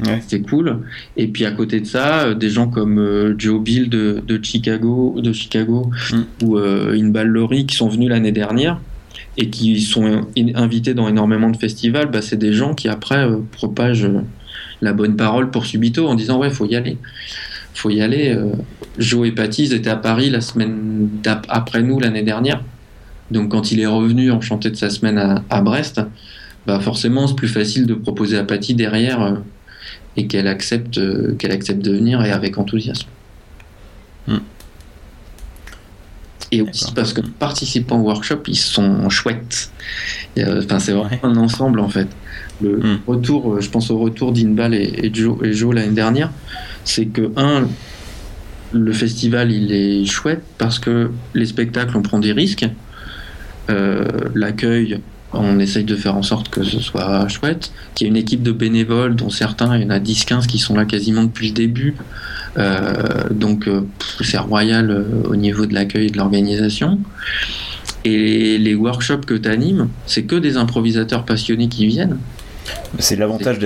Ouais. 0.04 0.20
C'était 0.20 0.46
cool. 0.46 0.80
Et 1.16 1.26
puis 1.26 1.46
à 1.46 1.52
côté 1.52 1.80
de 1.80 1.86
ça, 1.86 2.24
euh, 2.24 2.34
des 2.34 2.50
gens 2.50 2.68
comme 2.68 2.98
euh, 2.98 3.34
Joe 3.38 3.62
Bill 3.62 3.88
de, 3.88 4.22
de, 4.26 4.42
Chicago, 4.42 5.16
de 5.18 5.32
Chicago 5.32 5.90
mm. 6.12 6.44
ou 6.44 6.58
euh, 6.58 6.98
Inbal 6.98 7.28
Lori 7.28 7.66
qui 7.66 7.76
sont 7.76 7.88
venus 7.88 8.10
l'année 8.10 8.32
dernière 8.32 8.78
et 9.38 9.48
qui 9.48 9.80
sont 9.80 10.26
invités 10.54 10.94
dans 10.94 11.08
énormément 11.08 11.50
de 11.50 11.56
festivals, 11.56 12.10
bah, 12.10 12.22
c'est 12.22 12.38
des 12.38 12.52
gens 12.52 12.74
qui 12.74 12.88
après 12.88 13.28
propagent 13.52 14.10
la 14.80 14.94
bonne 14.94 15.16
parole 15.16 15.50
pour 15.50 15.66
Subito 15.66 16.06
en 16.06 16.14
disant 16.14 16.38
ouais, 16.38 16.50
faut 16.50 16.66
y 16.66 16.74
aller. 16.74 16.96
Faut 17.74 17.90
y 17.90 18.00
aller. 18.00 18.34
Joe 18.98 19.28
et 19.28 19.32
Patty, 19.32 19.64
ils 19.64 19.74
étaient 19.74 19.90
à 19.90 19.96
Paris 19.96 20.30
la 20.30 20.40
semaine 20.40 21.10
après 21.48 21.82
nous 21.82 22.00
l'année 22.00 22.22
dernière. 22.22 22.62
Donc 23.30 23.50
quand 23.50 23.72
il 23.72 23.80
est 23.80 23.86
revenu 23.86 24.30
enchanté 24.30 24.70
de 24.70 24.76
sa 24.76 24.88
semaine 24.88 25.18
à, 25.18 25.44
à 25.50 25.60
Brest, 25.60 26.00
bah 26.66 26.80
forcément 26.80 27.26
c'est 27.26 27.36
plus 27.36 27.48
facile 27.48 27.84
de 27.84 27.92
proposer 27.92 28.38
à 28.38 28.44
Patty 28.44 28.72
derrière 28.74 29.42
et 30.16 30.26
qu'elle 30.26 30.48
accepte, 30.48 30.98
euh, 30.98 31.34
qu'elle 31.38 31.52
accepte 31.52 31.82
de 31.82 31.92
venir 31.92 32.22
et 32.24 32.30
avec 32.30 32.58
enthousiasme. 32.58 33.08
Hmm. 34.26 34.38
Et 36.52 36.62
aussi 36.62 36.92
parce 36.94 37.12
que 37.12 37.20
participants 37.20 37.98
au 37.98 38.04
workshop, 38.04 38.42
ils 38.46 38.56
sont 38.56 39.08
chouettes. 39.10 39.70
Enfin, 40.38 40.78
c'est 40.78 40.92
vraiment 40.92 41.18
un 41.24 41.36
ensemble 41.36 41.80
en 41.80 41.88
fait. 41.88 42.08
Le 42.60 42.78
hmm. 42.78 42.98
retour, 43.06 43.54
euh, 43.54 43.60
je 43.60 43.68
pense 43.68 43.90
au 43.90 43.98
retour 43.98 44.32
d'Inbal 44.32 44.74
et, 44.74 45.10
Joe, 45.12 45.38
et 45.42 45.52
Joe 45.52 45.74
l'année 45.74 45.92
dernière, 45.92 46.30
c'est 46.84 47.06
que 47.06 47.30
un, 47.36 47.68
le 48.72 48.92
festival 48.92 49.52
il 49.52 49.72
est 49.72 50.04
chouette 50.06 50.42
parce 50.56 50.78
que 50.78 51.10
les 51.34 51.46
spectacles 51.46 51.96
on 51.96 52.02
prend 52.02 52.18
des 52.18 52.32
risques. 52.32 52.66
Euh, 53.68 54.04
l'accueil 54.34 55.00
on 55.32 55.58
essaye 55.58 55.84
de 55.84 55.96
faire 55.96 56.16
en 56.16 56.22
sorte 56.22 56.48
que 56.48 56.62
ce 56.62 56.80
soit 56.80 57.28
chouette, 57.28 57.72
qu'il 57.94 58.06
y 58.06 58.08
ait 58.08 58.10
une 58.10 58.16
équipe 58.16 58.42
de 58.42 58.52
bénévoles, 58.52 59.16
dont 59.16 59.30
certains, 59.30 59.76
il 59.76 59.82
y 59.82 59.86
en 59.86 59.90
a 59.90 59.98
10-15 59.98 60.46
qui 60.46 60.58
sont 60.58 60.74
là 60.74 60.84
quasiment 60.84 61.24
depuis 61.24 61.48
le 61.48 61.54
début. 61.54 61.96
Euh, 62.58 63.28
donc 63.30 63.68
euh, 63.68 63.82
c'est 64.22 64.38
royal 64.38 64.90
euh, 64.90 65.04
au 65.28 65.36
niveau 65.36 65.66
de 65.66 65.74
l'accueil 65.74 66.06
et 66.06 66.10
de 66.10 66.16
l'organisation. 66.16 66.98
Et 68.04 68.56
les 68.58 68.74
workshops 68.74 69.26
que 69.26 69.34
tu 69.34 69.48
animes, 69.48 69.88
c'est 70.06 70.22
que 70.22 70.36
des 70.36 70.56
improvisateurs 70.56 71.24
passionnés 71.24 71.68
qui 71.68 71.86
viennent. 71.86 72.18
C'est 72.98 73.16
l'avantage 73.16 73.58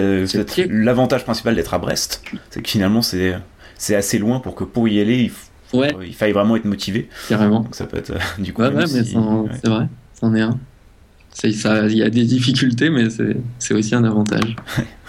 l'avantage 0.68 1.25
principal 1.25 1.55
d'être 1.55 1.73
à 1.73 1.79
Brest, 1.79 2.23
c'est 2.51 2.62
que 2.62 2.68
finalement 2.68 3.01
c'est 3.01 3.35
c'est 3.77 3.96
assez 3.96 4.18
loin 4.18 4.40
pour 4.40 4.55
que 4.55 4.64
pour 4.64 4.88
y 4.88 5.01
aller 5.01 5.31
il, 5.73 5.81
il 6.07 6.14
faille 6.14 6.33
vraiment 6.33 6.57
être 6.57 6.66
motivé. 6.66 7.09
Carrément. 7.29 7.61
Donc 7.61 7.75
ça 7.75 7.87
peut 7.87 7.96
être 7.96 8.12
du 8.38 8.53
coup. 8.53 8.62
Ouais, 8.62 8.87
c'est 8.87 9.68
vrai, 9.68 9.88
c'en 10.20 10.35
est 10.35 10.42
un. 10.42 10.59
Il 11.43 11.97
y 11.97 12.03
a 12.03 12.11
des 12.11 12.25
difficultés, 12.25 12.90
mais 12.90 13.09
c'est 13.59 13.75
aussi 13.75 13.95
un 13.95 14.05
avantage. 14.05 14.57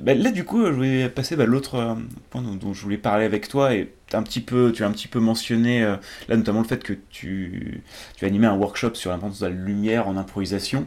Bah, 0.00 0.14
là, 0.14 0.30
du 0.30 0.44
coup, 0.44 0.64
je 0.66 0.72
voulais 0.72 1.08
passer 1.08 1.34
à 1.34 1.38
bah, 1.38 1.46
l'autre 1.46 1.74
euh, 1.74 1.94
point 2.30 2.42
dont, 2.42 2.72
je 2.72 2.82
voulais 2.82 2.98
parler 2.98 3.24
avec 3.24 3.48
toi. 3.48 3.74
Et 3.74 3.92
un 4.12 4.22
petit 4.22 4.40
peu, 4.40 4.72
tu 4.72 4.84
as 4.84 4.86
un 4.86 4.92
petit 4.92 5.08
peu 5.08 5.18
mentionné, 5.18 5.82
euh, 5.82 5.96
là, 6.28 6.36
notamment 6.36 6.60
le 6.60 6.66
fait 6.66 6.82
que 6.82 6.94
tu, 7.10 7.82
tu 8.16 8.24
as 8.24 8.28
animé 8.28 8.46
un 8.46 8.54
workshop 8.54 8.94
sur 8.94 9.10
l'importance 9.10 9.40
de 9.40 9.46
la 9.46 9.52
lumière 9.52 10.08
en 10.08 10.16
improvisation 10.16 10.86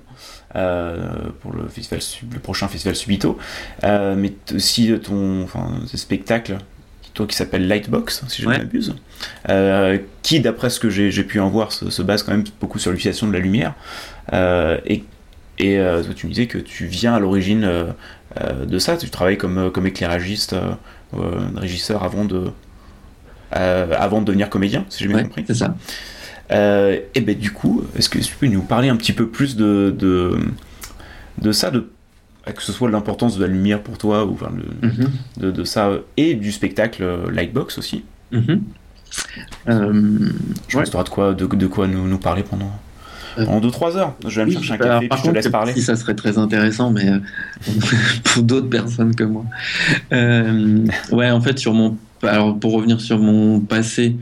euh, 0.56 1.12
pour 1.42 1.54
le, 1.54 1.68
festival, 1.68 2.02
le 2.34 2.40
prochain 2.40 2.68
festival 2.68 2.96
Subito. 2.96 3.38
mais 3.84 4.34
aussi 4.54 4.92
ton 5.00 5.44
enfin, 5.44 5.72
spectacle 5.94 6.58
toi 7.14 7.28
qui 7.28 7.36
s'appelle 7.36 7.68
Lightbox, 7.68 8.24
si 8.30 8.42
je 8.42 8.48
ne 8.48 8.58
m'abuse, 8.58 8.96
qui, 10.22 10.40
d'après 10.40 10.70
ce 10.70 10.80
que 10.80 10.90
j'ai 10.90 11.24
pu 11.26 11.42
en 11.42 11.50
voir, 11.50 11.74
se, 11.74 11.90
se, 11.90 12.02
base 12.02 12.24
quand 12.24 12.32
même 12.32 12.46
beaucoup 12.62 12.80
sur 12.80 12.92
l'utilisation 12.92 13.28
de 13.28 13.34
la 13.34 13.40
lumière. 13.40 13.74
Euh, 14.34 14.78
et 14.86 15.04
et 15.58 15.78
euh, 15.78 16.02
tu 16.15 16.26
me 16.26 16.32
disais 16.32 16.48
que 16.48 16.58
tu 16.58 16.86
viens 16.86 17.13
à 17.13 17.20
l'origine 17.20 17.65
euh, 17.65 18.65
de 18.65 18.80
ça. 18.80 18.98
Tu 18.98 19.10
travailles 19.10 19.38
comme, 19.38 19.72
comme 19.72 19.86
éclairagiste, 19.86 20.56
régisseur 21.56 22.04
avant 22.04 22.26
de, 22.26 22.52
avant 23.52 24.22
de 24.22 24.26
devenir 24.26 24.50
comédien, 24.50 24.86
si 24.89 25.04
j'ai 25.04 25.10
bien 25.10 25.24
compris. 25.24 25.44
C'est 25.46 25.56
ça. 25.56 25.76
et 26.50 27.22
ben 27.22 27.38
du 27.38 27.52
coup, 27.52 27.84
est-ce 27.96 28.10
que 28.10 28.17
tu 28.17 28.36
peux 28.36 28.48
nous 28.48 28.63
parler 28.63 28.89
un 28.89 28.96
petit 28.96 29.13
peu 29.13 29.28
plus 29.28 29.56
de, 29.56 29.94
de, 29.96 30.39
de 31.39 31.52
ça, 31.52 31.70
de 31.70 31.89
que 32.56 32.63
ce 32.63 32.72
soit 32.72 32.89
l'importance 32.89 33.38
de 33.38 33.41
la 33.41 33.48
lumière 33.48 33.84
pour 33.84 34.00
toi, 34.00 34.26
ou 34.26 34.34
enfin, 34.34 34.52
mhm. 34.82 35.12
de, 35.38 35.52
de, 35.52 35.63
ça, 35.63 35.91
et 36.17 36.34
du 36.34 36.52
spectacle 36.52 37.30
Lightbox 37.32 37.78
aussi. 37.78 38.04
Mhm. 38.32 38.63
je 39.67 40.78
pense 40.78 40.86
que 40.86 40.89
tu 40.89 40.96
auras 40.96 41.04
de 41.04 41.10
quoi, 41.10 41.34
de, 41.34 41.67
quoi 41.67 41.88
nous, 41.88 42.08
nous 42.08 42.17
parler 42.17 42.41
pendant, 42.41 42.72
en 43.38 43.60
2-3 43.60 43.98
heures. 43.98 44.15
Je 44.28 44.41
vais 44.41 44.46
me 44.48 44.52
chercher 44.52 44.74
un 44.74 44.78
café 44.78 45.06
et 45.06 45.17
je 45.17 45.24
te 45.24 45.30
laisse 45.30 45.48
parler. 45.50 45.74
Si 45.74 45.82
ça 45.82 45.96
serait 45.96 46.15
très 46.15 46.38
intéressant, 46.38 46.91
mais 46.91 47.10
euh, 47.10 47.20
pour 48.24 48.44
d'autres 48.44 48.70
personnes 48.70 49.15
que 49.15 49.24
moi. 49.24 49.46
Euh, 50.12 50.86
ouais, 51.12 51.30
en 51.32 51.41
fait, 51.41 51.60
sur 51.60 51.74
mon, 51.74 51.98
alors 52.24 52.58
pour 52.58 52.74
revenir 52.74 53.02
sur 53.02 53.20
mon 53.20 53.60
passé, 53.60 54.15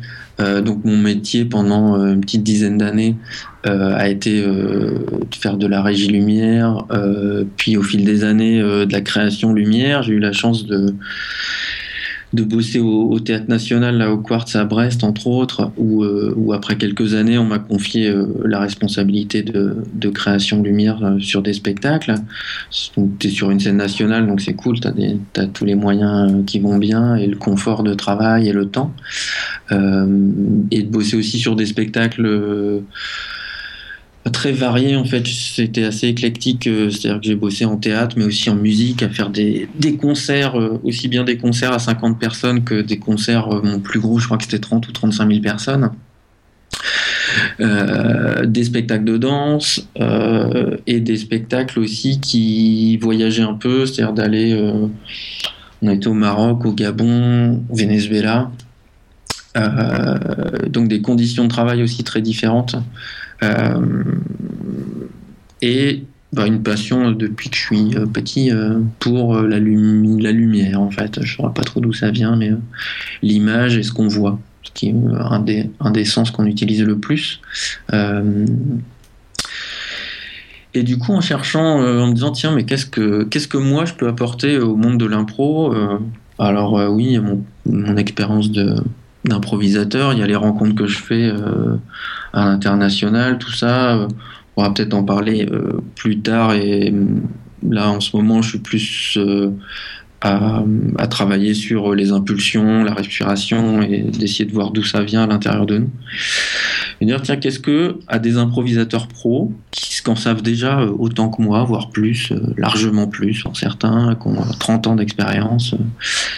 donc 0.64 0.86
mon 0.86 0.96
métier 0.96 1.44
pendant 1.44 1.98
une 1.98 2.22
petite 2.22 2.44
dizaine 2.44 2.78
d'années 2.78 3.18
a 3.66 4.08
été 4.08 4.42
de 4.42 5.04
faire 5.38 5.58
de 5.58 5.68
la 5.68 5.82
régie 5.82 6.08
lumière, 6.08 6.86
puis 7.58 7.76
au 7.76 7.84
fil 7.84 8.06
des 8.06 8.24
années 8.24 8.62
de 8.62 8.90
la 8.90 9.02
création 9.02 9.52
lumière. 9.52 10.02
J'ai 10.02 10.14
eu 10.14 10.20
la 10.20 10.32
chance 10.32 10.66
de 10.66 10.96
de 12.34 12.44
bosser 12.44 12.80
au, 12.80 13.20
théâtre 13.20 13.48
national, 13.48 13.98
là, 13.98 14.12
au 14.12 14.18
Quartz 14.18 14.56
à 14.56 14.64
Brest, 14.64 15.04
entre 15.04 15.28
autres, 15.28 15.72
où, 15.78 16.04
euh, 16.04 16.34
où 16.38 16.54
après 16.54 16.78
quelques 16.78 17.16
années, 17.16 17.38
on 17.38 17.46
m'a 17.46 17.60
confié 17.60 18.08
euh, 18.08 18.28
la 18.46 18.60
responsabilité 18.60 19.42
de, 19.42 19.78
de 19.94 20.10
création 20.10 20.62
lumière 20.62 21.04
euh, 21.04 21.20
sur 21.20 21.42
des 21.42 21.54
spectacles. 21.54 22.16
Tu 23.20 23.28
es 23.28 23.30
sur 23.32 23.50
une 23.50 23.60
scène 23.60 23.78
nationale, 23.78 24.28
donc 24.28 24.42
c'est 24.42 24.54
cool, 24.54 24.80
tu 24.80 24.88
as, 24.88 25.48
tous 25.48 25.66
les 25.66 25.76
moyens 25.76 26.46
qui 26.46 26.60
vont 26.60 26.78
bien, 26.78 27.16
et 27.16 27.26
le 27.26 27.36
confort 27.36 27.84
de 27.84 27.94
travail 27.96 28.48
et 28.48 28.54
le 28.54 28.68
temps. 28.68 28.94
et 29.72 30.84
de 30.84 30.90
bosser 30.90 31.18
aussi 31.18 31.40
sur 31.40 31.56
des 31.56 31.66
spectacles 31.66 32.82
très 34.30 34.52
varié 34.52 34.96
en 34.96 35.06
fait. 35.06 35.26
C'était 35.28 35.84
assez 35.84 36.08
éclectique, 36.08 36.68
euh, 36.68 36.90
c'est-à-dire 36.90 37.22
que 37.22 37.28
j'ai 37.28 37.36
bossé 37.36 37.66
en 37.66 37.78
théâtre, 37.78 38.16
mais 38.18 38.26
aussi 38.26 38.50
en 38.50 38.56
musique, 38.56 39.04
à 39.04 39.10
faire 39.10 39.30
des, 39.30 39.68
concerts, 40.00 40.60
euh, 40.60 40.80
aussi 40.84 41.08
bien 41.08 41.24
des 41.24 41.38
concerts 41.38 41.74
à 41.74 41.80
50 41.80 42.20
personnes 42.20 42.64
que 42.64 42.82
des 42.82 42.98
concerts, 42.98 43.48
euh, 43.54 43.62
mon 43.64 43.80
plus 43.80 44.00
gros, 44.00 44.20
je 44.20 44.26
crois 44.26 44.38
que 44.38 44.44
c'était 44.44 44.60
30 44.60 44.88
ou 44.88 44.92
35 44.92 45.28
000 45.28 45.42
personnes. 45.42 45.92
des 47.60 48.64
spectacles 48.64 49.04
de 49.04 49.18
danse 49.18 49.88
et 50.88 51.00
des 51.00 51.18
spectacles 51.18 51.80
aussi 51.80 52.20
qui 52.20 52.98
voyageaient 52.98 53.44
un 53.44 53.54
peu, 53.54 53.86
c'est-à-dire 53.86 54.14
d'aller. 54.14 54.72
on 55.82 55.88
a 55.88 56.08
au 56.08 56.14
Maroc, 56.14 56.66
au 56.66 56.74
Gabon, 56.74 57.64
au 57.70 57.76
Venezuela. 57.76 58.52
donc 60.68 60.88
des 60.88 61.02
conditions 61.02 61.44
de 61.44 61.50
travail 61.50 61.84
aussi 61.84 62.04
très 62.04 62.22
différentes. 62.22 62.76
Euh, 63.44 64.04
et 65.62 66.04
bah, 66.34 66.46
une 66.46 66.62
passion 66.62 67.12
depuis 67.12 67.50
que 67.50 67.56
je 67.56 67.62
suis 67.62 67.96
euh, 67.96 68.06
petit 68.06 68.52
euh, 68.52 68.80
pour 69.00 69.36
la, 69.42 69.60
lumière 69.60 70.82
en 70.82 70.92
fait. 70.92 71.16
Je 71.16 71.32
ne 71.32 71.38
saurais 71.38 71.54
pas 71.54 71.64
trop 71.64 71.80
d'où 71.80 71.94
ça 71.94 72.12
vient, 72.12 72.36
mais 72.36 72.52
l'image 73.22 73.78
et 73.78 73.84
ce 73.84 73.92
qu'on 73.92 74.08
voit, 74.08 74.40
ce 74.64 74.72
qui 74.72 74.90
est 74.90 74.96
un 75.20 75.40
des, 75.92 76.06
sens 76.06 76.32
qu'on 76.32 76.46
utilise 76.46 76.84
le 76.84 76.98
plus. 76.98 77.42
et 80.74 80.84
du 80.84 80.98
coup, 80.98 81.14
en 81.14 81.22
cherchant, 81.22 81.80
en 81.80 82.08
me 82.08 82.14
disant 82.14 82.32
tiens, 82.32 82.54
mais 82.54 82.64
qu'est-ce 82.66 82.86
que 82.86 83.24
qu'est-ce 83.24 83.48
que 83.48 83.58
moi 83.58 83.86
je 83.86 83.94
peux 83.94 84.08
apporter 84.08 84.60
au 84.60 84.76
monde 84.76 84.98
de 85.00 85.06
l'impro 85.06 85.74
Alors 86.38 86.74
oui, 86.92 87.18
mon 87.66 87.98
expérience 87.98 88.52
de 88.52 88.76
d'improvisateur, 89.30 90.14
il 90.14 90.20
y 90.20 90.24
a 90.24 90.28
les 90.28 90.36
rencontres 90.36 90.76
que 90.76 90.88
je 90.88 90.98
fais 90.98 91.32
à 92.34 92.46
l'international, 92.46 93.38
tout 93.38 93.52
ça. 93.52 93.96
Euh, 93.96 94.08
on 94.58 94.64
va 94.64 94.72
peut-être 94.72 94.94
en 94.94 95.04
parler 95.04 95.48
euh, 95.52 95.82
plus 95.96 96.20
tard. 96.20 96.54
Et 96.54 96.92
mm, 96.92 97.22
là, 97.70 97.90
en 97.90 98.00
ce 98.00 98.16
moment, 98.16 98.42
je 98.42 98.50
suis 98.50 98.60
plus 98.60 99.18
euh, 99.18 99.52
à, 100.22 100.64
travailler 101.10 101.54
sur 101.54 101.96
les 101.96 102.12
impulsions, 102.12 102.84
la 102.84 102.94
respiration 102.94 103.82
et 103.82 104.02
d'essayer 104.02 104.46
de 104.46 104.52
voir 104.52 104.72
d'où 104.72 104.84
ça 104.84 105.02
vient 105.02 105.24
à 105.24 105.28
l'intérieur 105.28 105.66
de 105.66 105.80
nous. 105.80 105.90
Et 107.02 107.06
dire, 107.06 107.22
tiens, 107.22 107.38
qu'est-ce 107.38 107.60
que, 107.60 107.98
à 108.08 108.20
des 108.20 108.38
improvisateurs 108.38 109.08
pros, 109.08 109.54
qui 109.72 110.02
en 110.08 110.16
savent 110.16 110.42
déjà 110.42 110.86
autant 110.86 111.30
que 111.30 111.42
moi, 111.42 111.64
voire 111.64 111.90
plus, 111.90 112.34
largement 112.58 113.08
plus, 113.08 113.46
en 113.46 113.54
certains, 113.54 114.16
qui 114.16 114.28
ont 114.28 114.42
30 114.60 114.88
ans 114.88 114.96
d'expérience, 114.96 115.76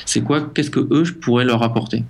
c'est 0.06 0.21
quoi, 0.21 0.41
qu'est-ce 0.54 0.69
que 0.69 0.88
eux, 0.91 1.04
je 1.04 1.13
pourrais 1.13 1.45
leur 1.45 1.63
apporter? 1.63 2.04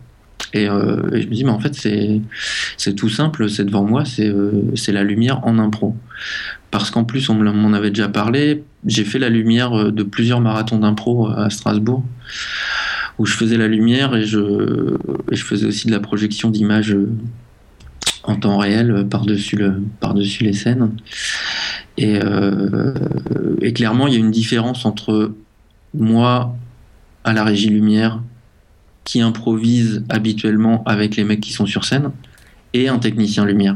Euh, 0.56 1.10
et, 1.13 1.21
je 1.21 1.27
me 1.27 1.34
dis, 1.34 1.43
mais 1.43 1.51
en 1.51 1.60
fait, 1.60 1.75
c'est 1.75 2.93
tout 2.95 3.10
simple, 3.10 3.49
c'est 3.49 3.65
devant 3.65 3.84
moi, 3.84 4.04
euh, 4.19 4.51
c'est 4.75 4.91
la 4.91 5.04
lumière 5.04 5.45
en 5.45 5.60
impro. 5.60 5.95
Parce 6.69 6.91
qu'en 6.91 7.04
plus, 7.04 7.30
on 7.30 7.36
m'en 7.36 7.73
avait 7.73 7.89
déjà 7.89 8.08
parlé, 8.08 8.63
j'ai 8.86 9.04
fait 9.04 9.19
la 9.19 9.30
lumière 9.30 9.77
euh, 9.77 9.91
de 9.91 10.04
plusieurs 10.04 10.41
marathons 10.41 10.80
d'impro 10.80 11.30
à 11.30 11.49
Strasbourg, 11.49 12.04
où 13.17 13.25
je 13.25 13.34
faisais 13.36 13.58
la 13.58 13.67
lumière 13.67 14.15
et 14.15 14.23
je, 14.23 14.95
faisais 15.36 15.67
aussi 15.67 15.88
de 15.88 15.91
la 15.91 15.99
projection 15.99 16.49
d'images 16.49 16.95
en 18.23 18.36
temps 18.36 18.58
réel 18.58 19.08
par-dessus 19.10 19.56
le, 19.56 19.82
par 19.99 20.13
les 20.13 20.54
scènes. 20.54 20.91
Et 21.97 22.19
clairement, 23.73 24.08
il 24.08 24.13
y 24.13 24.15
a 24.15 24.19
une 24.19 24.32
différence 24.32 24.86
entre 24.86 25.34
moi 25.93 26.56
à 27.23 27.34
la 27.34 27.43
régie 27.43 27.69
lumière 27.69 28.21
qui 29.04 29.22
improvise 29.22 30.04
habituellement 30.10 30.84
avec 30.86 31.16
les 31.16 31.24
mecs 31.24 31.42
qui 31.42 31.54
sont 31.54 31.66
sur 31.66 31.86
scène 31.86 32.12
et 32.74 32.88
un 32.88 33.00
technicien 33.00 33.46
lumière. 33.46 33.76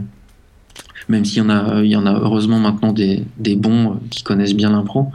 Même 1.07 1.25
s'il 1.25 1.39
y 1.39 1.41
en 1.41 1.49
a, 1.49 1.83
il 1.83 1.91
y 1.91 1.95
en 1.95 2.05
a 2.05 2.13
heureusement 2.13 2.59
maintenant 2.59 2.91
des, 2.91 3.23
des 3.37 3.55
bons 3.55 3.91
euh, 3.91 3.95
qui 4.09 4.23
connaissent 4.23 4.55
bien 4.55 4.71
l'impro, 4.71 5.11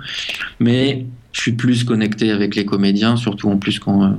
mais 0.60 1.06
je 1.32 1.40
suis 1.40 1.52
plus 1.52 1.84
connecté 1.84 2.30
avec 2.30 2.54
les 2.54 2.64
comédiens, 2.64 3.16
surtout 3.16 3.48
en 3.48 3.56
plus 3.56 3.78
quand, 3.78 4.04
euh, 4.04 4.10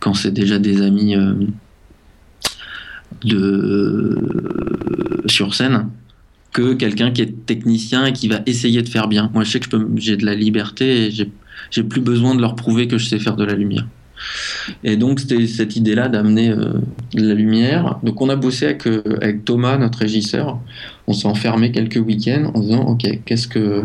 quand 0.00 0.14
c'est 0.14 0.32
déjà 0.32 0.58
des 0.58 0.82
amis 0.82 1.14
euh, 1.14 1.34
de, 3.22 5.22
sur 5.26 5.54
scène 5.54 5.88
que 6.52 6.74
quelqu'un 6.74 7.10
qui 7.10 7.22
est 7.22 7.46
technicien 7.46 8.06
et 8.06 8.12
qui 8.12 8.28
va 8.28 8.40
essayer 8.46 8.82
de 8.82 8.88
faire 8.88 9.08
bien. 9.08 9.30
Moi, 9.34 9.44
je 9.44 9.50
sais 9.50 9.60
que 9.60 9.66
j'ai 9.96 10.16
de 10.16 10.24
la 10.24 10.34
liberté 10.34 11.06
et 11.06 11.10
j'ai 11.10 11.82
plus 11.82 12.00
besoin 12.00 12.34
de 12.34 12.40
leur 12.40 12.54
prouver 12.54 12.86
que 12.86 12.96
je 12.96 13.06
sais 13.06 13.18
faire 13.18 13.36
de 13.36 13.44
la 13.44 13.54
lumière. 13.54 13.86
Et 14.82 14.96
donc, 14.96 15.20
c'était 15.20 15.46
cette 15.46 15.76
idée-là 15.76 16.08
d'amener 16.08 16.50
euh, 16.50 16.74
de 17.14 17.28
la 17.28 17.34
lumière. 17.34 17.98
Donc, 18.02 18.20
on 18.20 18.28
a 18.28 18.36
bossé 18.36 18.66
avec, 18.66 18.86
euh, 18.86 19.02
avec 19.20 19.44
Thomas, 19.44 19.76
notre 19.76 19.98
régisseur. 19.98 20.58
On 21.06 21.12
s'est 21.12 21.26
enfermé 21.26 21.72
quelques 21.72 21.96
week-ends 21.96 22.50
en 22.54 22.60
disant 22.60 22.84
Ok, 22.86 23.06
qu'est-ce 23.24 23.48
que. 23.48 23.82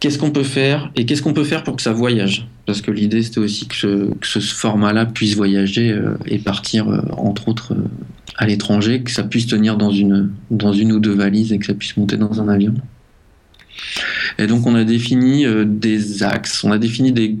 Qu'est-ce 0.00 0.18
qu'on 0.18 0.32
peut 0.32 0.42
faire 0.42 0.90
et 0.96 1.06
qu'est-ce 1.06 1.22
qu'on 1.22 1.32
peut 1.32 1.44
faire 1.44 1.62
pour 1.62 1.76
que 1.76 1.82
ça 1.82 1.92
voyage? 1.92 2.48
Parce 2.66 2.82
que 2.82 2.90
l'idée 2.90 3.22
c'était 3.22 3.38
aussi 3.38 3.68
que 3.68 3.76
ce, 3.76 4.40
format-là 4.40 5.06
puisse 5.06 5.36
voyager 5.36 5.92
euh, 5.92 6.18
et 6.26 6.38
partir 6.38 6.88
entre 7.16 7.46
autres 7.46 7.76
à 8.36 8.48
l'étranger, 8.48 9.02
que 9.02 9.12
ça 9.12 9.22
puisse 9.22 9.46
tenir 9.46 9.76
dans 9.76 9.92
une, 9.92 10.32
dans 10.50 10.72
une 10.72 10.90
ou 10.90 10.98
deux 10.98 11.14
valises 11.14 11.52
et 11.52 11.58
que 11.60 11.66
ça 11.66 11.74
puisse 11.74 11.96
monter 11.96 12.16
dans 12.16 12.40
un 12.40 12.48
avion. 12.48 12.74
Et 14.40 14.48
donc 14.48 14.66
on 14.66 14.74
a 14.74 14.82
défini 14.82 15.46
des 15.66 16.24
axes, 16.24 16.64
on 16.64 16.72
a 16.72 16.78
défini 16.78 17.12
des 17.12 17.36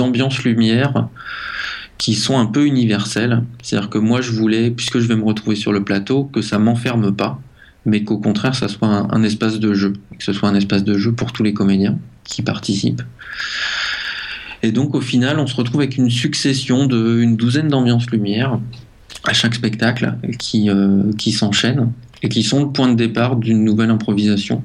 ambiances 0.00 0.42
lumière 0.44 1.08
qui 1.98 2.14
sont 2.14 2.38
un 2.38 2.46
peu 2.46 2.66
universelles. 2.66 3.44
C'est-à-dire 3.62 3.90
que 3.90 3.98
moi, 3.98 4.20
je 4.20 4.32
voulais, 4.32 4.70
puisque 4.70 4.98
je 4.98 5.06
vais 5.06 5.16
me 5.16 5.24
retrouver 5.24 5.56
sur 5.56 5.72
le 5.72 5.84
plateau, 5.84 6.24
que 6.24 6.42
ça 6.42 6.58
m'enferme 6.58 7.14
pas, 7.14 7.40
mais 7.86 8.02
qu'au 8.04 8.18
contraire, 8.18 8.54
ça 8.54 8.68
soit 8.68 8.88
un, 8.88 9.22
espace 9.22 9.58
de 9.60 9.74
jeu, 9.74 9.92
que 10.18 10.24
ce 10.24 10.32
soit 10.32 10.48
un 10.48 10.54
espace 10.54 10.84
de 10.84 10.98
jeu 10.98 11.12
pour 11.12 11.32
tous 11.32 11.42
les 11.42 11.54
comédiens 11.54 11.98
qui 12.24 12.42
participent. 12.42 13.02
Et 14.62 14.72
donc, 14.72 14.94
au 14.94 15.00
final, 15.00 15.38
on 15.38 15.46
se 15.46 15.54
retrouve 15.54 15.80
avec 15.82 15.96
une 15.98 16.10
succession 16.10 16.86
de 16.86 17.20
une 17.20 17.36
douzaine 17.36 17.68
d'ambiances 17.68 18.10
lumière 18.10 18.58
à 19.24 19.32
chaque 19.32 19.54
spectacle 19.54 20.14
qui, 20.38 20.70
euh, 20.70 21.12
qui 21.18 21.32
s'enchaînent 21.32 21.92
et 22.22 22.28
qui 22.28 22.42
sont 22.42 22.60
le 22.64 22.70
point 22.70 22.88
de 22.88 22.94
départ 22.94 23.36
d'une 23.36 23.62
nouvelle 23.62 23.90
improvisation. 23.90 24.62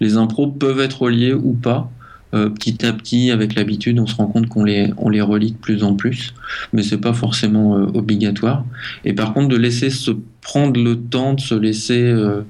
Les 0.00 0.16
impros 0.16 0.48
peuvent 0.48 0.80
être 0.80 1.02
reliés 1.02 1.34
ou 1.34 1.52
pas, 1.52 1.90
euh, 2.34 2.50
petit 2.50 2.84
à 2.84 2.92
petit, 2.92 3.30
avec 3.30 3.54
l'habitude, 3.54 4.00
on 4.00 4.06
se 4.06 4.16
rend 4.16 4.26
compte 4.26 4.48
qu'on 4.48 4.64
les, 4.64 4.92
on 4.96 5.08
les 5.08 5.20
relie 5.20 5.52
de 5.52 5.56
plus 5.56 5.84
en 5.84 5.94
plus, 5.94 6.34
mais 6.72 6.82
c'est 6.82 6.98
pas 6.98 7.12
forcément 7.12 7.76
euh, 7.76 7.86
obligatoire. 7.94 8.64
Et 9.04 9.12
par 9.12 9.34
contre, 9.34 9.48
de 9.48 9.56
laisser 9.56 9.88
se 9.88 10.10
prendre 10.40 10.82
le 10.82 11.00
temps 11.00 11.34
de 11.34 11.40
se 11.40 11.54
laisser 11.54 12.02
euh, 12.02 12.42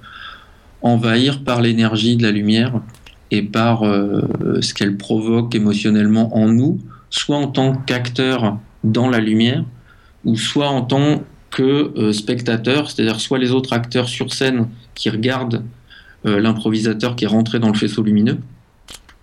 envahir 0.80 1.44
par 1.44 1.60
l'énergie 1.60 2.16
de 2.16 2.22
la 2.22 2.30
lumière 2.30 2.80
et 3.30 3.42
par 3.42 3.80
ce 3.80 4.74
qu'elle 4.74 4.96
provoque 4.96 5.54
émotionnellement 5.54 6.36
en 6.36 6.46
nous, 6.46 6.78
soit 7.10 7.38
en 7.38 7.48
tant 7.48 7.72
qu'acteur 7.74 8.58
dans 8.84 9.08
la 9.08 9.18
lumière, 9.18 9.64
ou 10.24 10.36
soit 10.36 10.68
en 10.68 10.82
tant 10.82 11.24
que 11.50 12.12
spectateur, 12.12 12.90
c'est-à-dire 12.90 13.18
soit 13.18 13.38
les 13.38 13.50
autres 13.50 13.72
acteurs 13.72 14.08
sur 14.08 14.32
scène 14.32 14.68
qui 14.94 15.08
regardent 15.10 15.64
l'improvisateur 16.24 17.16
qui 17.16 17.24
est 17.24 17.28
rentré 17.28 17.58
dans 17.58 17.68
le 17.68 17.74
faisceau 17.74 18.02
lumineux, 18.02 18.38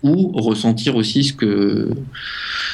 ou 0.03 0.31
ressentir 0.33 0.95
aussi 0.95 1.23
ce 1.23 1.33
que 1.33 1.89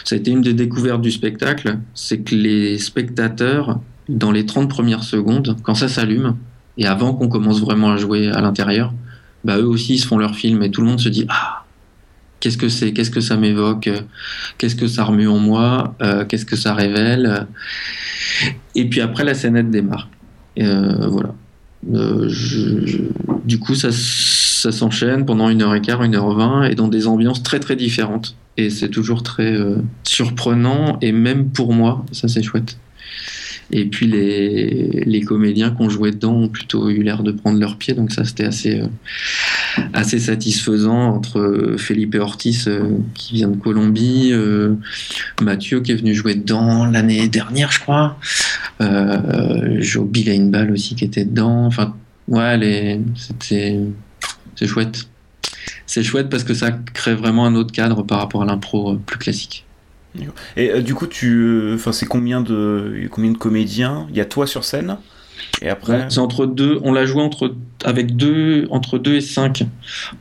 ça 0.03 0.15
a 0.15 0.17
été 0.17 0.32
une 0.32 0.41
des 0.41 0.53
découvertes 0.53 1.01
du 1.01 1.11
spectacle, 1.11 1.80
c'est 1.93 2.19
que 2.19 2.36
les 2.36 2.78
spectateurs, 2.78 3.80
dans 4.07 4.32
les 4.32 4.45
30 4.45 4.69
premières 4.69 5.03
secondes, 5.03 5.57
quand 5.63 5.75
ça 5.75 5.89
s'allume, 5.89 6.36
et 6.78 6.86
avant 6.86 7.13
qu'on 7.13 7.28
commence 7.28 7.59
vraiment 7.59 7.91
à 7.91 7.97
jouer 7.97 8.30
à 8.30 8.41
l'intérieur, 8.41 8.93
bah 9.43 9.57
eux 9.57 9.67
aussi 9.67 9.95
ils 9.95 9.99
se 9.99 10.07
font 10.07 10.17
leur 10.17 10.36
film 10.36 10.63
et 10.63 10.71
tout 10.71 10.82
le 10.82 10.88
monde 10.88 10.99
se 10.99 11.09
dit 11.09 11.25
ah 11.30 11.65
qu'est-ce 12.39 12.57
que 12.57 12.69
c'est, 12.69 12.93
qu'est-ce 12.93 13.11
que 13.11 13.21
ça 13.21 13.38
m'évoque, 13.38 13.89
qu'est-ce 14.57 14.75
que 14.75 14.88
ça 14.88 15.03
remue 15.03 15.28
en 15.28 15.39
moi, 15.39 15.95
euh, 16.01 16.25
qu'est-ce 16.25 16.45
que 16.45 16.55
ça 16.55 16.73
révèle? 16.73 17.47
Et 18.75 18.88
puis 18.89 19.01
après 19.01 19.23
la 19.23 19.34
scénette 19.34 19.71
démarre. 19.71 20.09
Euh, 20.59 21.07
voilà. 21.07 21.34
Euh, 21.93 22.30
du 23.45 23.59
coup 23.59 23.75
ça, 23.75 23.89
ça 24.62 24.72
s'enchaîne 24.72 25.26
pendant 25.26 25.49
une 25.49 25.62
heure 25.62 25.76
et 25.76 25.82
quart, 25.82 26.03
une 26.03 26.16
heure 26.16 26.34
vingt 26.34 26.66
et 26.66 26.76
dans 26.76 26.88
des 26.88 27.08
ambiances 27.08 27.43
très 27.43 27.60
très 27.60 27.76
différentes. 27.76 28.36
Et 28.58 28.70
c'est 28.70 28.89
toujours 28.89 29.22
très 29.24 29.55
surprenant 30.03 30.97
et 31.01 31.12
même 31.12 31.49
pour 31.49 31.74
moi, 31.74 32.05
ça 32.12 32.28
c'est 32.28 32.41
chouette. 32.41 32.78
Et 33.72 33.86
puis 33.86 34.08
les, 34.08 35.03
les 35.05 35.22
comédiens 35.22 35.72
qui 35.72 35.82
ont 35.82 35.89
joué 35.89 36.12
dedans 36.12 36.34
ont 36.34 36.47
plutôt 36.47 36.89
eu 36.89 37.03
l'air 37.03 37.22
de 37.22 37.34
prendre 37.34 37.60
leur 37.60 37.78
pied, 37.78 37.93
donc 37.93 38.12
ça 38.12 38.24
c'était 38.24 38.45
assez, 38.45 38.80
euh, 38.80 38.88
assez 39.93 40.20
satisfaisant 40.20 41.16
entre 41.16 41.76
Felipe 41.78 42.16
Ortiz 42.16 42.68
euh, 42.68 42.97
qui 43.14 43.34
vient 43.34 43.49
de 43.49 43.58
Colombie, 43.58 44.30
euh, 44.32 44.76
Mathieu 45.41 45.82
qui 45.82 45.91
est 45.91 45.95
venu 45.95 46.14
jouer 46.14 46.36
dedans 46.36 46.86
l'année 46.86 47.28
dernière 47.28 47.72
je 47.72 47.82
crois, 47.82 48.18
euh, 48.80 49.82
Joby 49.82 50.26
aussi 50.72 50.95
qui 50.95 51.03
était 51.03 51.26
dedans, 51.26 51.66
enfin 51.66 51.93
ouais 52.30 53.01
c'était 53.16 53.80
c'est 54.58 54.68
chouette. 54.68 55.08
C'est 55.86 56.03
chouette 56.03 56.30
parce 56.30 56.43
que 56.43 56.53
ça 56.53 56.72
crée 56.72 57.16
vraiment 57.16 57.45
un 57.45 57.55
autre 57.55 57.72
cadre 57.72 58.03
par 58.03 58.20
rapport 58.20 58.41
à 58.41 58.45
l'impro 58.45 58.95
plus 58.95 59.18
classique. 59.18 59.66
Et 60.55 60.72
euh, 60.72 60.82
du 60.82 60.93
coup, 60.93 61.08
tu, 61.08 61.43
euh, 61.43 61.76
enfin, 61.76 61.91
c'est 61.91 62.05
combien 62.05 62.41
de, 62.41 63.08
combien 63.12 63.32
de 63.32 63.38
comédiens? 63.38 64.08
Il 64.10 64.18
y 64.18 64.22
a 64.22 64.26
toi 64.26 64.47
sur 64.47 64.64
scène? 64.64 64.97
Et 65.62 65.70
après? 65.70 66.08
C'est 66.10 66.20
entre 66.20 66.45
deux. 66.45 66.80
On 66.84 66.91
l'a 66.91 67.05
joué 67.05 67.22
entre 67.22 67.55
avec 67.84 68.16
deux, 68.16 68.68
entre 68.70 68.97
deux 68.97 69.16
et 69.16 69.22
cinq. 69.22 69.64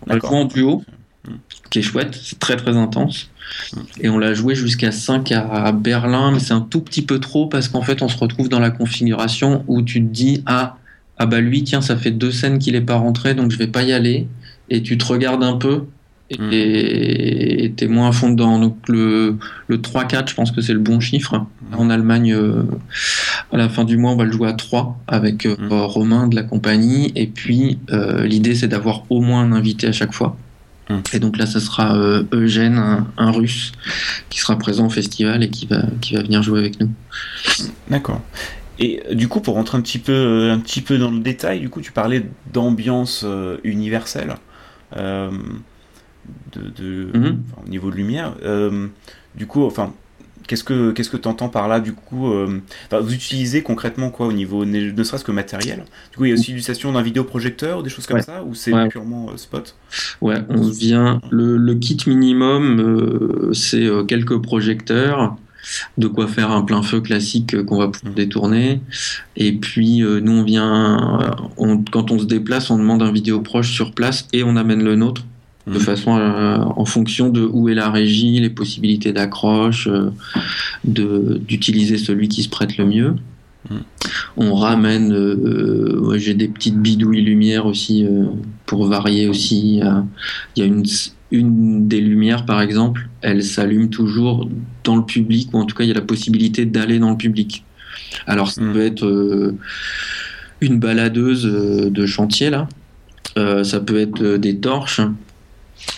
On 0.03 0.13
l'a 0.13 0.19
joué 0.19 0.29
en 0.29 0.45
duo, 0.45 0.85
hmm. 1.27 1.35
qui 1.71 1.79
est 1.79 1.83
chouette. 1.83 2.19
C'est 2.23 2.39
très 2.39 2.57
très 2.57 2.77
intense. 2.77 3.31
Hmm. 3.73 3.81
Et 4.01 4.09
on 4.09 4.19
l'a 4.19 4.35
joué 4.35 4.55
jusqu'à 4.55 4.93
5 4.93 5.33
à 5.33 5.73
Berlin, 5.73 6.33
mais 6.33 6.41
c'est 6.41 6.53
un 6.53 6.61
tout 6.61 6.81
petit 6.81 7.03
peu 7.03 7.21
trop 7.21 7.47
parce 7.47 7.69
qu'en 7.69 7.83
fait, 7.83 8.03
on 8.03 8.09
se 8.09 8.19
retrouve 8.19 8.49
dans 8.49 8.61
la 8.61 8.71
configuration 8.71 9.65
où 9.69 9.83
tu 9.83 10.01
te 10.03 10.09
dis 10.09 10.43
ah 10.47 10.77
ah 11.19 11.27
bah 11.27 11.41
lui 11.41 11.65
tiens 11.65 11.81
ça 11.81 11.97
fait 11.97 12.11
deux 12.11 12.33
scènes 12.33 12.59
qu'il 12.59 12.75
est 12.75 12.81
pas 12.81 12.97
rentré 12.97 13.35
donc 13.35 13.51
je 13.51 13.59
vais 13.59 13.67
pas 13.67 13.83
y 13.83 13.93
aller 13.93 14.27
et 14.69 14.83
tu 14.83 14.99
te 14.99 15.05
regardes 15.05 15.45
un 15.45 15.57
peu 15.57 15.87
et 16.31 17.73
t'es 17.77 17.87
moins 17.87 18.09
à 18.09 18.13
fond 18.13 18.31
dedans. 18.31 18.59
Donc 18.59 18.77
le, 18.89 19.37
le 19.69 19.79
3-4, 19.79 20.29
je 20.31 20.35
pense 20.35 20.51
que 20.51 20.61
c'est 20.61 20.73
le 20.73 20.81
bon 20.81 21.01
chiffre. 21.01 21.35
Hmm. 21.35 21.75
En 21.79 21.91
Allemagne, 21.91 22.33
euh, 22.33 22.63
à 23.53 23.57
la 23.57 23.69
fin 23.69 23.85
du 23.85 23.97
mois, 23.97 24.13
on 24.13 24.17
va 24.17 24.25
le 24.25 24.33
jouer 24.33 24.49
à 24.49 24.53
3 24.53 24.99
avec 25.07 25.47
euh, 25.47 25.57
hmm. 25.57 25.73
Romain 25.73 26.27
de 26.27 26.35
la 26.35 26.43
compagnie. 26.43 27.13
Et 27.15 27.27
puis 27.27 27.79
euh, 27.91 28.27
l'idée, 28.27 28.55
c'est 28.55 28.69
d'avoir 28.69 29.05
au 29.11 29.21
moins 29.21 29.43
un 29.43 29.53
invité 29.53 29.87
à 29.87 29.93
chaque 29.93 30.13
fois. 30.13 30.37
Et 31.13 31.19
donc 31.19 31.37
là, 31.37 31.47
ça 31.47 31.59
sera 31.59 31.99
Eugène, 32.31 32.81
un, 33.17 33.31
russe, 33.33 33.73
qui 34.31 34.39
sera 34.39 34.57
présent 34.57 34.87
au 34.87 34.91
festival 34.91 35.43
et 35.43 35.51
qui 35.51 35.67
va, 35.67 35.83
qui 36.01 36.15
va 36.15 36.23
venir 36.23 36.45
jouer 36.45 36.61
avec 36.61 36.79
nous. 36.79 36.89
D'accord. 37.91 38.21
Et 38.79 39.03
du 39.15 39.29
coup, 39.29 39.41
pour 39.41 39.55
rentrer 39.55 39.79
un 39.79 39.81
petit 39.81 39.99
peu, 39.99 40.51
un 40.51 40.59
petit 40.59 40.83
peu 40.83 40.99
dans 40.99 41.11
le 41.11 41.21
détail, 41.21 41.61
du 41.61 41.71
coup, 41.71 41.81
tu 41.81 41.93
parlais 41.93 42.23
d'ambiance 42.53 43.25
universelle 43.65 44.35
de, 46.55 47.11
mhm. 47.15 47.43
au 47.65 47.69
niveau 47.69 47.91
de 47.91 47.97
lumière. 47.97 48.35
Euh, 48.43 48.89
du 49.35 49.47
coup, 49.47 49.65
enfin, 49.65 49.93
qu'est-ce 50.47 50.65
que 50.65 50.93
qu'est-ce 50.93 51.11
que 51.11 51.17
tu 51.17 51.29
entends 51.29 51.49
par 51.49 51.69
là 51.69 51.81
du 51.81 51.93
coup 51.93 52.31
euh, 52.31 52.61
Vous 52.91 53.15
utilisez 53.15 53.63
concrètement 53.63 54.11
quoi 54.11 54.27
au 54.27 54.33
niveau 54.33 54.65
ne 54.65 55.03
serait-ce 55.03 55.25
que 55.25 55.33
matériel? 55.33 55.85
Du 56.11 56.19
coup, 56.19 56.25
il 56.25 56.29
y 56.29 56.33
a 56.33 56.35
aussi 56.35 56.53
l'utilisation 56.53 56.93
d'un 56.93 57.03
vidéoprojecteur 57.03 57.79
ou 57.81 57.83
des 57.83 57.91
choses 57.91 58.07
comme 58.07 58.23
ça 58.23 58.45
ou 58.45 58.55
c'est 58.55 58.73
purement 58.89 59.31
euh, 59.31 59.37
spot? 59.37 59.77
Ouais, 60.21 60.37
on 60.49 60.69
vient 60.69 61.21
le, 61.31 61.57
le 61.57 61.75
kit 61.75 61.99
minimum, 62.07 63.51
c'est 63.53 63.89
quelques 64.07 64.41
projecteurs 64.41 65.37
de 65.99 66.07
quoi 66.07 66.27
faire 66.27 66.51
un 66.51 66.63
plein 66.63 66.83
feu 66.83 67.01
classique 67.01 67.63
qu'on 67.65 67.79
va 67.79 67.89
pouvoir 67.89 68.13
mhm. 68.13 68.15
détourner. 68.15 68.81
Et 69.37 69.53
puis 69.53 70.01
nous 70.01 70.33
on 70.33 70.43
vient, 70.43 71.37
quand 71.91 72.11
on 72.11 72.19
se 72.19 72.25
déplace, 72.25 72.71
on 72.71 72.79
demande 72.79 73.03
un 73.03 73.13
vidéo 73.13 73.41
proche 73.41 73.73
sur 73.73 73.93
place 73.93 74.29
et 74.33 74.43
on 74.45 74.57
amène 74.57 74.83
le 74.83 74.97
nôtre 74.97 75.25
de 75.67 75.73
mhm. 75.73 75.81
façon 75.81 76.13
en 76.13 76.85
fonction 76.85 77.29
de 77.29 77.43
où 77.43 77.69
est 77.69 77.75
la 77.75 77.91
régie, 77.91 78.39
les 78.41 78.51
possibilités 78.51 79.13
d'accroche, 79.13 79.89
euh, 79.89 80.11
d'utiliser 80.85 81.99
celui 81.99 82.29
qui 82.29 82.43
se 82.43 82.49
prête 82.49 82.77
le 82.77 82.87
mieux. 82.87 83.17
Mhm. 83.71 83.81
On 84.37 84.55
ramène, 84.55 85.13
euh, 85.13 86.17
j'ai 86.19 86.35
des 86.35 86.49
petites 86.49 86.79
bidouilles 86.79 87.23
lumière 87.23 87.67
aussi 87.67 88.05
euh, 88.05 88.27
pour 88.65 88.87
varier 88.87 89.29
aussi. 89.29 89.81
Il 90.55 90.61
y 90.61 90.63
a 90.63 90.67
une, 90.67 90.85
une 91.33 91.89
des 91.89 92.01
lumières 92.01 92.47
par 92.47 92.61
exemple, 92.61 93.09
elle 93.23 93.43
s'allume 93.43 93.91
toujours 93.91 94.49
dans 94.87 94.97
le 94.97 95.05
public 95.05 95.51
ou 95.53 95.59
en 95.59 95.67
tout 95.67 95.77
cas 95.77 95.85
il 95.85 95.89
y 95.89 95.91
a 95.91 95.95
la 95.95 96.01
possibilité 96.01 96.65
d'aller 96.65 96.99
dans 96.99 97.11
le 97.11 97.17
public. 97.17 97.65
Alors 98.27 98.51
ça 98.51 98.63
mhm. 98.63 98.73
peut 98.73 98.87
être 98.87 99.55
une 100.61 100.79
baladeuse 100.79 101.45
de 101.45 102.07
chantier 102.07 102.51
là, 102.51 102.69
ça 103.37 103.81
peut 103.81 103.99
être 103.99 104.37
des 104.37 104.57
torches, 104.57 105.01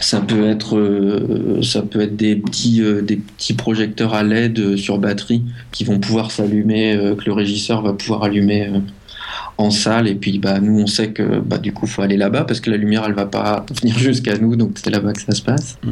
ça 0.01 0.21
peut 0.21 0.49
être, 0.49 0.77
euh, 0.77 1.63
ça 1.63 1.83
peut 1.83 2.01
être 2.01 2.17
des 2.17 2.37
petits, 2.37 2.83
euh, 2.83 3.03
des 3.03 3.17
petits 3.17 3.55
projecteurs 3.55 4.15
à 4.15 4.23
LED 4.23 4.77
sur 4.77 4.99
batterie 4.99 5.43
qui 5.73 5.85
vont 5.85 5.99
pouvoir 5.99 6.31
s'allumer, 6.31 6.97
euh, 6.97 7.15
que 7.15 7.25
le 7.27 7.33
régisseur 7.33 7.83
va 7.83 7.93
pouvoir 7.93 8.25
allumer 8.25 8.71
en 9.57 9.71
salle. 9.71 10.09
Et 10.09 10.15
puis, 10.15 10.39
bah, 10.39 10.61
nous, 10.61 10.81
on 10.81 10.87
sait 10.87 11.11
que, 11.11 11.41
bah, 11.41 11.59
du 11.59 11.73
coup, 11.73 11.87
faut 11.87 12.03
aller 12.03 12.17
là-bas 12.17 12.45
parce 12.45 12.61
que 12.61 12.71
la 12.71 12.77
lumière, 12.77 13.05
elle 13.07 13.15
va 13.15 13.27
pas 13.27 13.65
venir 13.81 13.99
jusqu'à 13.99 14.37
nous, 14.39 14.57
donc 14.57 14.73
c'est 14.83 14.91
là-bas 14.91 15.13
que 15.13 15.23
ça 15.23 15.33
se 15.33 15.43
passe. 15.43 15.79
Mm. 15.83 15.91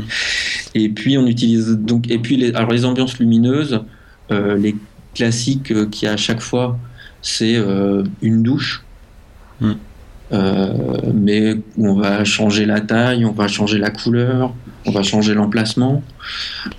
Et 0.75 0.89
puis, 0.89 1.19
on 1.19 1.27
utilise 1.27 1.79
donc, 1.79 2.11
et 2.11 2.19
puis, 2.19 2.37
les, 2.37 2.55
alors 2.55 2.71
les 2.71 2.85
ambiances 2.85 3.19
lumineuses, 3.19 3.81
les 4.31 4.75
classiques 5.15 5.91
qui 5.91 6.07
à 6.07 6.17
chaque 6.17 6.41
fois, 6.41 6.79
c'est 7.23 7.57
une 8.23 8.43
douche. 8.43 8.85
Mm. 9.61 9.73
Euh, 10.33 10.73
mais 11.15 11.57
on 11.79 11.95
va 11.95 12.25
changer 12.25 12.67
la 12.67 12.81
taille, 12.81 13.25
on 13.25 13.33
va 13.33 13.47
changer 13.47 13.79
la 13.79 13.91
couleur, 13.91 14.53
on 14.87 14.91
va 14.93 15.03
changer 15.03 15.34
l'emplacement, 15.34 16.03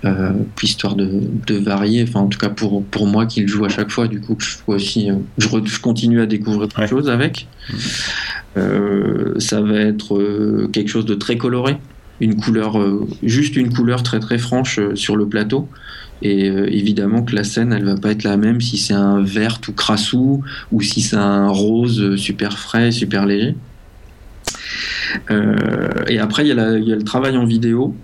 euh, 0.06 0.32
puis 0.56 0.68
histoire 0.68 0.96
de, 0.96 1.22
de, 1.46 1.56
varier. 1.56 2.04
Enfin, 2.04 2.22
en 2.22 2.28
tout 2.28 2.40
cas 2.40 2.50
pour 2.50 2.84
pour 2.84 3.08
moi 3.08 3.26
qui 3.26 3.42
le 3.42 3.48
joue 3.48 3.66
à 3.66 3.70
chaque 3.70 3.92
fois, 3.92 4.08
du 4.08 4.22
coup, 4.22 4.36
je 4.40 4.58
aussi, 4.68 5.10
euh, 5.12 5.16
je, 5.38 5.48
je, 5.66 5.80
continue 5.80 6.22
à 6.22 6.26
découvrir 6.26 6.68
des 6.68 6.88
choses 6.88 7.10
avec. 7.10 7.48
Euh, 8.56 9.34
ça 9.40 9.62
va 9.62 9.80
être 9.80 10.68
quelque 10.72 10.90
chose 10.90 11.06
de 11.06 11.16
très 11.16 11.38
coloré, 11.38 11.78
une 12.22 12.36
couleur, 12.36 12.80
juste 13.24 13.56
une 13.56 13.74
couleur 13.74 14.04
très 14.04 14.20
très 14.20 14.38
franche 14.38 14.80
sur 14.96 15.16
le 15.16 15.28
plateau. 15.28 15.68
Et 16.22 16.50
euh, 16.50 16.68
évidemment 16.72 17.24
que 17.24 17.36
la 17.36 17.44
scène, 17.44 17.74
elle 17.74 17.86
va 17.86 17.96
pas 17.96 18.12
être 18.12 18.24
la 18.24 18.38
même 18.38 18.60
si 18.60 18.78
c'est 18.78 18.94
un 18.94 19.22
vert 19.22 19.60
tout 19.60 19.74
crassou 19.74 20.44
ou 20.72 20.82
si 20.82 21.02
c'est 21.02 21.16
un 21.16 21.48
rose 21.48 22.16
super 22.16 22.58
frais, 22.58 22.92
super 22.92 23.26
léger. 23.26 23.56
Euh, 25.32 26.06
et 26.08 26.20
après, 26.20 26.48
il 26.48 26.50
y, 26.50 26.52
a 26.52 26.96
le 26.96 27.04
travail 27.04 27.38
en 27.38 27.46
vidéo 27.46 27.96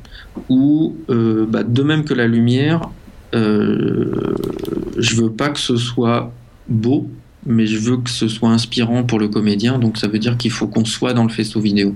où, 0.49 0.95
euh, 1.09 1.45
bah, 1.47 1.63
de 1.63 1.83
même 1.83 2.03
que 2.05 2.13
la 2.13 2.27
lumière, 2.27 2.89
je 3.33 5.15
veux 5.15 5.31
pas 5.31 5.49
que 5.49 5.59
ce 5.59 5.75
soit 5.75 6.31
beau, 6.67 7.09
mais 7.45 7.65
je 7.65 7.77
veux 7.77 7.97
que 7.97 8.09
ce 8.09 8.27
soit 8.27 8.49
inspirant 8.49 9.03
pour 9.03 9.19
le 9.19 9.27
comédien. 9.27 9.79
Donc 9.79 9.97
ça 9.97 10.07
veut 10.07 10.19
dire 10.19 10.37
qu'il 10.37 10.51
faut 10.51 10.67
qu'on 10.67 10.85
soit 10.85 11.13
dans 11.13 11.23
le 11.23 11.29
faisceau 11.29 11.59
vidéo. 11.59 11.95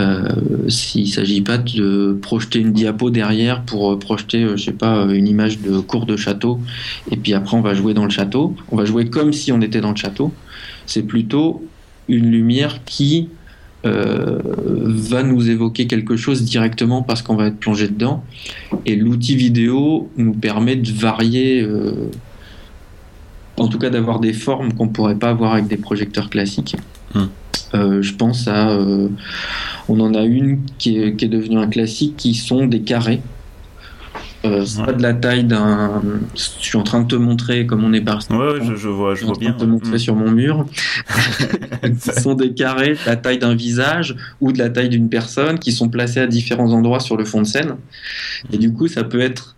Euh, 0.00 0.28
s'il 0.68 1.04
ne 1.04 1.08
s'agit 1.08 1.40
pas 1.40 1.56
de 1.58 2.18
projeter 2.20 2.58
une 2.58 2.72
diapo 2.72 3.10
derrière 3.10 3.62
pour 3.62 3.92
euh, 3.92 3.98
projeter, 3.98 4.42
euh, 4.42 4.56
je 4.56 4.64
sais 4.64 4.72
pas, 4.72 5.06
une 5.12 5.28
image 5.28 5.60
de 5.60 5.78
cours 5.78 6.04
de 6.04 6.16
château, 6.16 6.60
et 7.12 7.16
puis 7.16 7.32
après 7.32 7.56
on 7.56 7.60
va 7.60 7.74
jouer 7.74 7.94
dans 7.94 8.04
le 8.04 8.10
château, 8.10 8.56
on 8.72 8.76
va 8.76 8.84
jouer 8.84 9.08
comme 9.08 9.32
si 9.32 9.52
on 9.52 9.60
était 9.60 9.80
dans 9.80 9.90
le 9.90 9.96
château. 9.96 10.32
C'est 10.86 11.04
plutôt 11.04 11.64
une 12.08 12.30
lumière 12.30 12.80
qui 12.84 13.28
va 13.84 15.22
nous 15.22 15.50
évoquer 15.50 15.86
quelque 15.86 16.16
chose 16.16 16.42
directement 16.42 17.02
parce 17.02 17.22
qu'on 17.22 17.36
va 17.36 17.46
être 17.48 17.58
plongé 17.58 17.88
dedans. 17.88 18.24
Et 18.86 18.96
l'outil 18.96 19.36
vidéo 19.36 20.10
nous 20.16 20.32
permet 20.32 20.76
de 20.76 20.90
varier, 20.90 21.66
en 23.56 23.68
tout 23.68 23.78
cas 23.78 23.90
d'avoir 23.90 24.20
des 24.20 24.32
formes 24.32 24.72
qu'on 24.72 24.86
ne 24.86 24.90
pourrait 24.90 25.16
pas 25.16 25.30
avoir 25.30 25.52
avec 25.52 25.66
des 25.66 25.76
projecteurs 25.76 26.30
classiques. 26.30 26.76
Hum. 27.14 27.28
Euh, 27.74 28.02
je 28.02 28.14
pense 28.14 28.48
à. 28.48 28.70
Euh, 28.70 29.08
on 29.88 30.00
en 30.00 30.14
a 30.14 30.22
une 30.22 30.60
qui 30.78 30.98
est, 30.98 31.28
devenue 31.28 31.58
un 31.58 31.66
classique 31.66 32.16
qui 32.16 32.34
sont 32.34 32.66
des 32.66 32.80
carrés. 32.80 33.20
Euh, 34.44 34.64
c'est 34.64 34.84
pas 34.84 34.92
de 34.92 35.02
la 35.02 35.14
taille 35.14 35.44
d'un. 35.44 36.02
Je 36.34 36.40
suis 36.60 36.76
en 36.76 36.82
train 36.82 37.00
de 37.00 37.08
te 37.08 37.14
montrer 37.16 37.66
comme 37.66 37.82
on 37.84 37.92
est 37.92 38.00
parti. 38.02 38.32
Ouais, 38.32 38.58
je, 38.62 38.74
je 38.74 38.88
vois, 38.88 39.14
je, 39.14 39.18
suis 39.18 39.26
vois 39.26 39.32
en 39.34 39.38
train 39.38 39.44
bien. 39.46 39.52
de 39.54 39.58
te 39.60 39.64
montrer 39.64 39.94
Mm. 39.94 39.98
sur 39.98 40.14
mon 40.16 40.30
mur. 40.30 40.66
Ce 42.00 42.20
sont 42.20 42.34
des 42.34 42.52
carrés 42.52 42.90
de 42.94 42.98
la 43.06 43.16
taille 43.16 43.38
d'un 43.38 43.54
visage 43.54 44.14
ou 44.40 44.52
de 44.52 44.58
la 44.58 44.70
taille 44.70 44.88
d'une 44.88 45.08
personne 45.08 45.58
qui 45.58 45.72
sont 45.72 45.88
placés 45.88 46.20
à 46.20 46.26
différents 46.26 46.72
endroits 46.72 47.00
sur 47.00 47.16
le 47.16 47.24
fond 47.24 47.40
de 47.42 47.46
scène. 47.46 47.76
Et 48.52 48.58
du 48.58 48.72
coup, 48.72 48.88
ça 48.88 49.04
peut 49.04 49.20
être. 49.20 49.56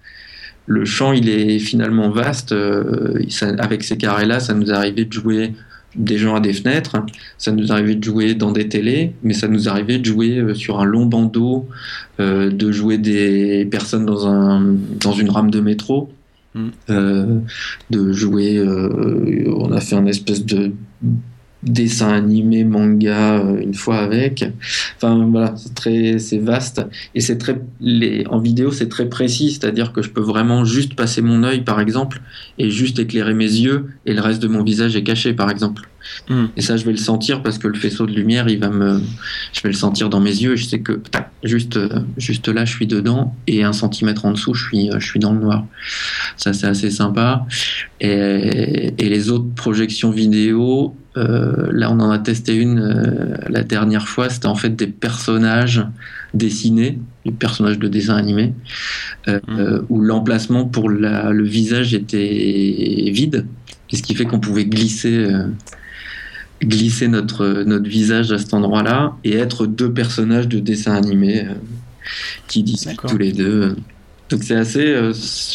Le 0.68 0.84
champ, 0.84 1.12
il 1.12 1.28
est 1.28 1.58
finalement 1.60 2.10
vaste. 2.10 2.50
euh, 2.52 3.14
ça- 3.28 3.54
avec 3.58 3.84
ces 3.84 3.96
carrés-là, 3.96 4.40
ça 4.40 4.52
nous 4.54 4.72
arrivait 4.72 5.04
de 5.04 5.12
jouer 5.12 5.54
des 5.96 6.18
gens 6.18 6.34
à 6.36 6.40
des 6.40 6.52
fenêtres, 6.52 6.96
ça 7.38 7.52
nous 7.52 7.72
arrivait 7.72 7.94
de 7.94 8.04
jouer 8.04 8.34
dans 8.34 8.52
des 8.52 8.68
télés, 8.68 9.12
mais 9.22 9.34
ça 9.34 9.48
nous 9.48 9.68
arrivait 9.68 9.98
de 9.98 10.04
jouer 10.04 10.38
euh, 10.38 10.54
sur 10.54 10.78
un 10.80 10.84
long 10.84 11.06
bandeau, 11.06 11.66
euh, 12.20 12.50
de 12.50 12.72
jouer 12.72 12.98
des 12.98 13.66
personnes 13.70 14.06
dans, 14.06 14.26
un, 14.26 14.74
dans 15.00 15.12
une 15.12 15.30
rame 15.30 15.50
de 15.50 15.60
métro, 15.60 16.10
Mm. 16.56 16.68
euh, 16.88 17.38
de 17.90 18.12
jouer. 18.12 18.56
euh, 18.56 19.44
on 19.54 19.72
a 19.72 19.80
fait 19.80 19.94
un 19.94 20.06
espèce 20.06 20.42
de 20.44 20.72
dessin 21.66 22.12
animé 22.12 22.64
manga 22.64 23.38
euh, 23.38 23.60
une 23.60 23.74
fois 23.74 23.98
avec. 23.98 24.44
Enfin 24.96 25.26
voilà 25.30 25.54
c'est 25.56 25.74
très 25.74 26.18
c'est 26.18 26.38
vaste. 26.38 26.86
Et 27.14 27.20
c'est 27.20 27.38
très 27.38 27.60
les 27.80 28.26
en 28.28 28.38
vidéo 28.38 28.70
c'est 28.70 28.88
très 28.88 29.08
précis. 29.08 29.50
C'est-à-dire 29.50 29.92
que 29.92 30.02
je 30.02 30.10
peux 30.10 30.20
vraiment 30.20 30.64
juste 30.64 30.94
passer 30.94 31.22
mon 31.22 31.42
œil 31.42 31.62
par 31.62 31.80
exemple 31.80 32.20
et 32.58 32.70
juste 32.70 32.98
éclairer 32.98 33.34
mes 33.34 33.44
yeux 33.44 33.86
et 34.06 34.14
le 34.14 34.20
reste 34.20 34.42
de 34.42 34.48
mon 34.48 34.62
visage 34.62 34.96
est 34.96 35.02
caché 35.02 35.34
par 35.34 35.50
exemple 35.50 35.88
Mm. 36.28 36.46
et 36.56 36.60
ça 36.60 36.76
je 36.76 36.84
vais 36.84 36.90
le 36.92 36.96
sentir 36.98 37.42
parce 37.42 37.58
que 37.58 37.68
le 37.68 37.74
faisceau 37.74 38.06
de 38.06 38.12
lumière 38.12 38.48
il 38.48 38.58
va 38.58 38.68
me 38.70 39.00
je 39.52 39.60
vais 39.62 39.68
le 39.68 39.74
sentir 39.74 40.08
dans 40.08 40.20
mes 40.20 40.30
yeux 40.42 40.54
et 40.54 40.56
je 40.56 40.64
sais 40.66 40.80
que 40.80 40.92
tac, 40.92 41.30
juste 41.44 41.76
euh, 41.76 41.88
juste 42.16 42.48
là 42.48 42.64
je 42.64 42.72
suis 42.72 42.86
dedans 42.86 43.34
et 43.46 43.62
un 43.64 43.72
centimètre 43.72 44.24
en 44.24 44.32
dessous 44.32 44.54
je 44.54 44.64
suis 44.66 44.90
euh, 44.90 44.98
je 44.98 45.06
suis 45.06 45.20
dans 45.20 45.32
le 45.32 45.40
noir 45.40 45.64
ça 46.36 46.52
c'est 46.52 46.66
assez 46.66 46.90
sympa 46.90 47.46
et, 48.00 48.92
et 48.98 49.08
les 49.08 49.30
autres 49.30 49.48
projections 49.54 50.10
vidéo 50.10 50.94
euh, 51.16 51.68
là 51.72 51.90
on 51.90 51.98
en 52.00 52.10
a 52.10 52.18
testé 52.18 52.54
une 52.54 52.78
euh, 52.80 53.36
la 53.48 53.62
dernière 53.62 54.06
fois 54.08 54.28
c'était 54.28 54.46
en 54.46 54.54
fait 54.54 54.70
des 54.76 54.86
personnages 54.88 55.84
dessinés 56.34 56.98
des 57.24 57.32
personnages 57.32 57.78
de 57.78 57.88
dessin 57.88 58.16
animé 58.16 58.52
euh, 59.28 59.40
Mm. 59.46 59.58
euh, 59.58 59.82
où 59.88 60.00
l'emplacement 60.00 60.64
pour 60.66 60.88
la- 60.90 61.30
le 61.30 61.44
visage 61.44 61.94
était 61.94 63.10
vide 63.12 63.46
et 63.92 63.96
ce 63.96 64.02
qui 64.02 64.14
fait 64.14 64.24
qu'on 64.24 64.40
pouvait 64.40 64.64
glisser 64.66 65.26
glisser 66.62 67.08
notre, 67.08 67.62
notre 67.64 67.88
visage 67.88 68.32
à 68.32 68.38
cet 68.38 68.54
endroit-là 68.54 69.14
et 69.24 69.36
être 69.36 69.66
deux 69.66 69.92
personnages 69.92 70.48
de 70.48 70.58
dessin 70.58 70.94
animé 70.94 71.44
euh, 71.44 71.54
qui 72.46 72.62
discutent 72.62 73.00
tous 73.06 73.18
les 73.18 73.32
deux. 73.32 73.76
Donc 74.28 74.42
c'est 74.42 74.56
assez. 74.56 74.84
euh, 74.84 75.12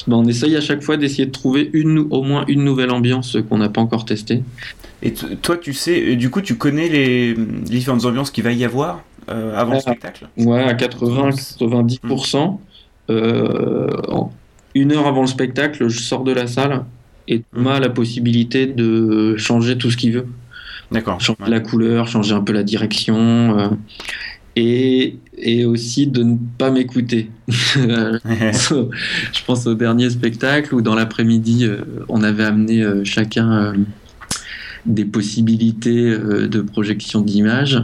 ben, 0.07 0.17
on 0.17 0.27
essaye 0.27 0.55
à 0.55 0.61
chaque 0.61 0.81
fois 0.81 0.97
d'essayer 0.97 1.25
de 1.25 1.31
trouver 1.31 1.69
une, 1.73 1.99
au 1.99 2.23
moins 2.23 2.45
une 2.47 2.63
nouvelle 2.63 2.91
ambiance 2.91 3.37
qu'on 3.49 3.57
n'a 3.57 3.69
pas 3.69 3.81
encore 3.81 4.05
testée. 4.05 4.43
Et 5.03 5.13
toi, 5.13 5.57
tu 5.57 5.73
sais, 5.73 6.13
euh, 6.13 6.15
du 6.15 6.29
coup, 6.29 6.41
tu 6.41 6.55
connais 6.55 6.87
les, 6.87 7.33
les 7.33 7.45
différentes 7.63 8.05
ambiances 8.05 8.31
qu'il 8.31 8.43
va 8.43 8.51
y 8.51 8.63
avoir 8.63 9.03
euh, 9.29 9.55
avant 9.57 9.73
le 9.73 9.79
spectacle? 9.79 10.27
Ouais, 10.37 10.63
à 10.63 10.73
80-90%. 10.73 12.59
Euh, 13.09 13.89
en 14.07 14.31
une 14.73 14.93
heure 14.93 15.05
avant 15.07 15.21
le 15.21 15.27
spectacle, 15.27 15.89
je 15.89 15.99
sors 15.99 16.23
de 16.23 16.31
la 16.31 16.47
salle 16.47 16.85
et 17.27 17.41
Thomas 17.53 17.75
a 17.75 17.79
la 17.79 17.89
possibilité 17.89 18.67
de 18.67 19.35
changer 19.35 19.77
tout 19.77 19.91
ce 19.91 19.97
qu'il 19.97 20.13
veut. 20.13 20.27
D'accord. 20.91 21.21
changer 21.21 21.43
Ouais. 21.43 21.49
la 21.49 21.59
couleur, 21.59 22.07
changer 22.07 22.33
un 22.33 22.41
peu 22.41 22.53
la 22.53 22.63
direction, 22.63 23.59
euh, 23.59 23.67
et, 24.55 25.17
et 25.37 25.65
aussi 25.65 26.07
de 26.07 26.23
ne 26.23 26.37
pas 26.57 26.71
m'écouter. 26.71 27.29
Je 27.47 29.43
pense 29.45 29.65
au 29.67 29.75
dernier 29.75 30.09
spectacle 30.09 30.75
où 30.75 30.81
dans 30.81 30.95
l'après-midi, 30.95 31.65
euh, 31.65 31.77
on 32.09 32.23
avait 32.23 32.43
amené 32.43 32.81
euh, 32.81 33.03
chacun 33.03 33.73
des 34.85 35.05
possibilités 35.05 36.17
de 36.17 36.61
projection 36.61 37.21
d'image, 37.21 37.81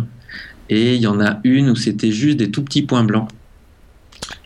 et 0.70 0.96
il 0.96 1.02
y 1.02 1.08
en 1.08 1.22
a 1.22 1.40
une 1.44 1.70
où 1.70 1.76
c'était 1.76 2.12
juste 2.12 2.38
des 2.38 2.52
tout 2.52 2.64
petits 2.64 2.82
points 2.82 3.04
blancs. 3.04 3.30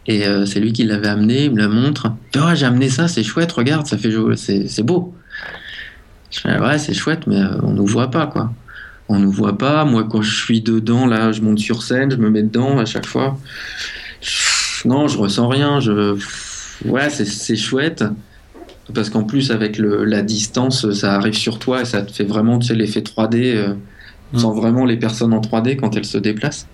Et 0.08 0.26
euh, 0.26 0.46
c'est 0.46 0.60
lui 0.60 0.74
qui 0.74 0.84
l'avait 0.84 1.08
amené, 1.08 1.46
il 1.46 1.52
me 1.52 1.58
le 1.58 1.70
montre. 1.70 2.12
Ouais, 2.36 2.56
j'ai 2.56 2.66
amené 2.66 2.90
ça, 2.90 3.08
c'est 3.08 3.24
chouette, 3.24 3.52
regarde, 3.52 3.86
ça 3.86 3.98
fait 3.98 4.12
c'est 4.36 4.84
beau. 4.84 5.14
Je 6.32 6.40
fais, 6.40 6.58
ouais, 6.60 6.78
c'est 6.80 6.94
chouette, 6.94 7.28
mais 7.28 7.40
euh, 7.42 7.60
on 7.64 7.72
nous 7.74 7.86
voit 7.86 8.10
pas, 8.10 8.28
quoi. 8.28 8.52
On 9.10 9.20
nous 9.20 9.32
voit 9.32 9.58
pas. 9.58 9.84
Moi, 9.86 10.06
quand 10.10 10.22
je 10.22 10.34
suis 10.34 10.62
dedans, 10.62 11.06
là, 11.06 11.32
je 11.34 11.42
monte 11.42 11.60
sur 11.60 11.84
scène, 11.84 12.10
je 12.12 12.16
me 12.16 12.30
mets 12.30 12.44
dedans 12.44 12.80
à 12.80 12.86
chaque 12.86 13.06
fois. 13.06 13.38
Non, 14.86 15.08
je 15.08 15.18
ressens 15.18 15.48
rien. 15.50 15.80
Je... 15.80 16.18
Ouais, 16.86 17.10
c'est- 17.10 17.26
c'est 17.26 17.56
chouette. 17.58 18.04
Parce 18.94 19.10
qu'en 19.10 19.24
plus, 19.24 19.52
avec 19.52 19.78
le, 19.78 20.04
la 20.06 20.22
distance, 20.22 20.92
ça 20.94 21.14
arrive 21.16 21.34
sur 21.34 21.60
toi 21.60 21.82
et 21.82 21.86
ça 21.86 22.02
te 22.02 22.12
fait 22.12 22.24
vraiment, 22.24 22.60
tu 22.60 22.68
sais, 22.68 22.76
l'effet 22.76 23.02
3D. 23.02 23.54
euh, 23.56 23.74
Mm. 24.34 24.40
sens 24.40 24.56
vraiment 24.56 24.86
les 24.86 24.96
personnes 24.96 25.34
en 25.34 25.42
3D 25.42 25.76
quand 25.76 25.98
elles 25.98 26.06
se 26.06 26.18
déplacent. 26.18 26.66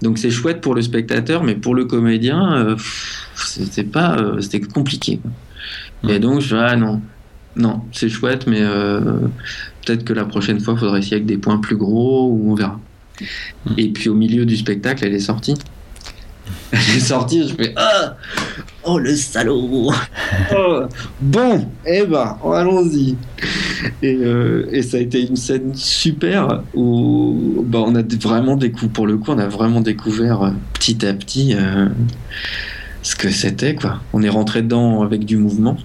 Donc 0.00 0.16
c'est 0.16 0.30
chouette 0.30 0.60
pour 0.60 0.76
le 0.76 0.82
spectateur, 0.82 1.42
mais 1.42 1.56
pour 1.56 1.74
le 1.74 1.86
comédien, 1.86 2.52
euh, 2.54 2.76
c'était 3.34 3.82
pas, 3.82 4.16
euh, 4.16 4.40
c'était 4.40 4.60
compliqué. 4.60 5.18
quoi. 5.18 6.10
Et 6.12 6.20
donc 6.20 6.40
je 6.42 6.54
ah 6.54 6.76
non, 6.76 7.00
non, 7.56 7.80
c'est 7.92 8.08
chouette, 8.08 8.46
mais 8.46 8.60
euh, 8.60 9.00
peut-être 9.84 10.04
que 10.04 10.12
la 10.12 10.24
prochaine 10.24 10.60
fois, 10.60 10.74
il 10.74 10.80
faudrait 10.80 10.98
essayer 11.00 11.16
avec 11.16 11.26
des 11.26 11.38
points 11.38 11.58
plus 11.58 11.76
gros 11.76 12.28
ou 12.30 12.52
on 12.52 12.54
verra. 12.54 12.78
Mm. 13.64 13.74
Et 13.78 13.88
puis 13.88 14.08
au 14.10 14.14
milieu 14.14 14.44
du 14.44 14.56
spectacle, 14.56 15.04
elle 15.04 15.14
est 15.14 15.20
sortie. 15.20 15.54
Elle 16.72 16.96
est 16.96 17.00
sortie, 17.00 17.48
je 17.48 17.54
fais 17.54 17.72
ah, 17.74 18.16
oh 18.84 18.98
le 18.98 19.16
salaud. 19.16 19.90
Oh, 20.56 20.82
bon, 21.20 21.66
eh 21.84 22.04
ben, 22.04 22.36
allons-y. 22.44 23.16
Et, 24.02 24.14
euh, 24.14 24.68
et 24.70 24.82
ça 24.82 24.98
a 24.98 25.00
été 25.00 25.26
une 25.26 25.36
scène 25.36 25.74
super 25.74 26.62
où 26.74 27.64
bah, 27.66 27.80
on 27.84 27.94
a 27.96 28.02
vraiment 28.20 28.56
découvert, 28.56 28.90
pour 28.90 29.06
le 29.06 29.16
coup, 29.16 29.32
on 29.32 29.38
a 29.38 29.48
vraiment 29.48 29.80
découvert 29.80 30.42
euh, 30.42 30.50
petit 30.74 31.04
à 31.04 31.14
petit 31.14 31.56
ce 33.02 33.16
que 33.16 33.30
c'était 33.30 33.74
quoi. 33.74 34.00
On 34.12 34.22
est 34.22 34.28
rentré 34.28 34.62
dedans 34.62 35.02
avec 35.02 35.24
du 35.24 35.36
mouvement 35.36 35.76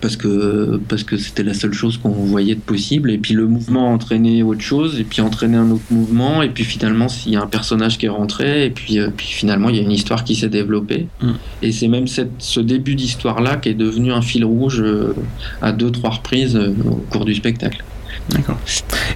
parce 0.00 0.16
que 0.16 0.80
parce 0.88 1.04
que 1.04 1.16
c'était 1.16 1.42
la 1.42 1.54
seule 1.54 1.72
chose 1.72 1.98
qu'on 1.98 2.10
voyait 2.10 2.54
de 2.54 2.60
possible 2.60 3.10
et 3.10 3.18
puis 3.18 3.34
le 3.34 3.46
mouvement 3.46 3.92
entraînait 3.92 4.42
autre 4.42 4.60
chose 4.60 4.98
et 4.98 5.04
puis 5.04 5.20
entraînait 5.20 5.56
un 5.56 5.70
autre 5.70 5.84
mouvement 5.90 6.42
et 6.42 6.48
puis 6.48 6.64
finalement 6.64 7.08
s'il 7.08 7.32
y 7.32 7.36
a 7.36 7.42
un 7.42 7.46
personnage 7.46 7.98
qui 7.98 8.06
est 8.06 8.10
rentré 8.10 8.66
et 8.66 8.70
puis 8.70 8.98
euh, 8.98 9.10
puis 9.16 9.26
finalement 9.26 9.68
il 9.68 9.76
y 9.76 9.78
a 9.78 9.82
une 9.82 9.92
histoire 9.92 10.24
qui 10.24 10.34
s'est 10.34 10.48
développée 10.48 11.06
Mm. 11.22 11.32
et 11.62 11.72
c'est 11.72 11.88
même 11.88 12.06
cette, 12.06 12.32
ce 12.38 12.60
début 12.60 12.94
d'histoire 12.94 13.40
là 13.40 13.56
qui 13.56 13.68
est 13.68 13.74
devenu 13.74 14.12
un 14.12 14.22
fil 14.22 14.44
rouge 14.44 14.80
euh, 14.80 15.14
à 15.60 15.72
deux 15.72 15.90
trois 15.90 16.10
reprises 16.10 16.56
euh, 16.56 16.74
au 16.86 16.96
cours 17.10 17.24
du 17.24 17.34
spectacle. 17.34 17.82
D'accord. 18.30 18.58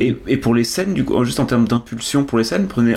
Et, 0.01 0.17
et 0.27 0.37
pour 0.37 0.55
les 0.55 0.65
scènes, 0.65 0.95
du 0.95 1.05
coup, 1.05 1.23
juste 1.25 1.39
en 1.39 1.47
termes 1.47 1.69
d'impulsion 1.69 2.25
pour 2.25 2.39
les 2.39 2.45
scènes, 2.45 2.67
prenez 2.67 2.95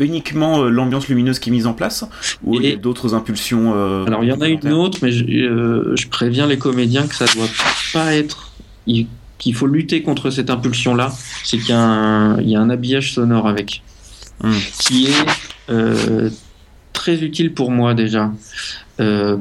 uniquement 0.00 0.62
euh, 0.62 0.68
l'ambiance 0.70 1.08
lumineuse 1.08 1.38
qui 1.38 1.50
est 1.50 1.52
mise 1.52 1.66
en 1.66 1.72
place 1.74 2.04
ou 2.44 2.54
il 2.54 2.62
y 2.62 2.66
a 2.66 2.70
Et- 2.70 2.76
d'autres 2.76 3.14
impulsions 3.14 3.72
euh, 3.74 4.04
Alors 4.06 4.22
il 4.24 4.28
y 4.28 4.32
en 4.32 4.40
a 4.40 4.48
une 4.48 4.72
autre, 4.72 4.98
mais 5.02 5.10
je, 5.12 5.24
euh, 5.24 5.96
je 5.96 6.06
préviens 6.08 6.46
les 6.46 6.58
comédiens 6.58 7.06
que 7.06 7.14
ça 7.14 7.24
doit 7.34 7.48
pas 7.92 8.14
être. 8.14 8.52
il- 8.86 9.06
qu'il 9.38 9.54
faut 9.54 9.66
lutter 9.68 10.02
contre 10.02 10.30
cette 10.30 10.50
impulsion-là. 10.50 11.12
C'est 11.44 11.58
qu'il 11.58 11.68
y, 11.68 11.72
a 11.72 11.78
un- 11.80 12.40
il 12.40 12.50
y 12.50 12.56
a 12.56 12.60
un 12.60 12.70
habillage 12.70 13.12
sonore 13.14 13.46
avec, 13.46 13.82
Hmm. 14.42 14.50
qui 14.80 15.06
est 15.06 15.26
euh, 15.70 16.28
très 16.92 17.22
utile 17.22 17.52
pour 17.54 17.70
moi 17.70 17.94
déjà, 17.94 18.32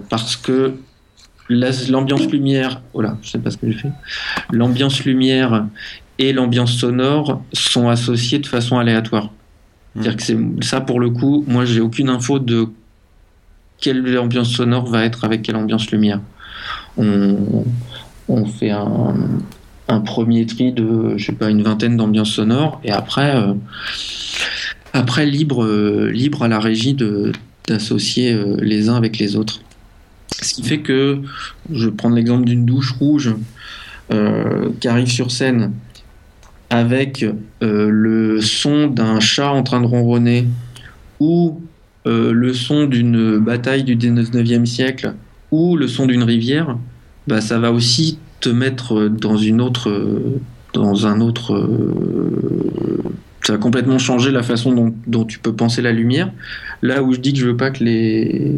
parce 0.10 0.36
que 0.36 0.74
la- 1.49 1.72
l'ambiance 1.89 2.28
lumière, 2.30 2.82
oh 2.93 3.01
là, 3.01 3.18
je 3.24 3.30
sais 3.32 3.39
pas 3.39 3.49
ce 3.51 3.58
que 3.58 3.72
j'ai 3.72 3.78
fait. 3.78 3.91
L'ambiance 4.51 5.03
lumière 5.05 5.66
et 6.20 6.34
l'ambiance 6.34 6.74
sonore 6.74 7.41
sont 7.53 7.89
associées 7.89 8.39
de 8.39 8.47
façon 8.47 8.78
aléatoire. 8.78 9.32
C'est-à-dire 9.98 10.16
que 10.16 10.24
c'est 10.24 10.38
ça 10.62 10.82
pour 10.82 11.00
le 11.00 11.10
coup, 11.10 11.43
moi 11.48 11.66
j'ai 11.66 11.82
aucune 11.82 12.10
info 12.10 12.39
de 12.39 12.68
quelle 13.80 14.18
ambiance 14.18 14.50
sonore 14.50 14.88
va 14.88 15.06
être 15.06 15.24
avec 15.24 15.41
quelle 15.41 15.56
ambiance 15.56 15.89
lumière. 15.91 16.22
On, 16.98 17.66
on 18.28 18.45
fait 18.45 18.72
un, 18.72 19.14
un 19.88 20.00
premier 20.02 20.45
tri 20.45 20.72
de, 20.72 21.18
je 21.18 21.26
sais 21.26 21.32
pas, 21.32 21.50
une 21.50 21.64
vingtaine 21.64 21.98
d'ambiances 21.98 22.32
sonores 22.32 22.82
et 22.84 22.91
après, 22.91 23.36
euh, 23.36 23.54
après 24.93 25.26
libre, 25.26 25.64
euh, 25.64 26.12
libre 26.12 26.43
à 26.43 26.48
la 26.48 26.60
régie 26.60 26.93
de 26.93 27.32
d'associer 27.68 28.34
euh, 28.34 28.56
les 28.62 28.88
uns 28.88 28.95
avec 28.95 29.18
les 29.18 29.36
autres. 29.36 29.60
Ce 30.41 30.54
qui 30.54 30.64
fait 30.64 30.80
que, 30.80 31.22
je 31.72 31.89
vais 31.89 31.95
prendre 31.95 32.16
l'exemple 32.16 32.45
d'une 32.45 32.66
douche 32.66 32.91
rouge 32.91 33.36
qui 34.80 34.88
arrive 34.88 35.08
sur 35.08 35.32
scène 35.32 35.74
avec 36.70 37.24
euh, 37.63 37.89
le 37.89 38.41
son 38.41 38.88
d'un 38.88 39.20
chat 39.20 39.51
en 39.51 39.63
train 39.63 39.82
de 39.82 39.86
ronronner 39.86 40.47
ou 41.20 41.61
euh, 42.05 42.32
le 42.32 42.53
son 42.53 42.86
d'une 42.86 43.38
bataille 43.39 43.84
du 43.84 43.95
19e 43.95 44.65
siècle 44.65 45.13
ou 45.51 45.78
le 45.78 45.88
son 45.88 46.05
d'une 46.05 46.24
rivière, 46.24 46.78
bah, 47.28 47.41
ça 47.41 47.59
va 47.59 47.72
aussi 47.72 48.20
te 48.39 48.49
mettre 48.49 49.07
dans 49.07 49.38
une 49.38 49.61
autre 49.61 50.22
dans 50.74 51.07
un 51.07 51.22
autre 51.22 51.53
euh, 51.53 53.11
ça 53.47 53.53
va 53.53 53.59
complètement 53.59 53.97
changer 53.97 54.32
la 54.32 54.43
façon 54.43 54.93
dont, 55.07 55.24
tu 55.24 55.39
peux 55.39 55.53
penser 55.53 55.82
la 55.82 55.93
lumière. 55.93 56.32
Là 56.82 57.01
où 57.01 57.13
je 57.13 57.20
dis 57.20 57.32
que 57.32 57.39
je 57.39 57.45
veux 57.45 57.55
pas 57.55 57.72
que 57.72 57.82
les, 57.82 58.55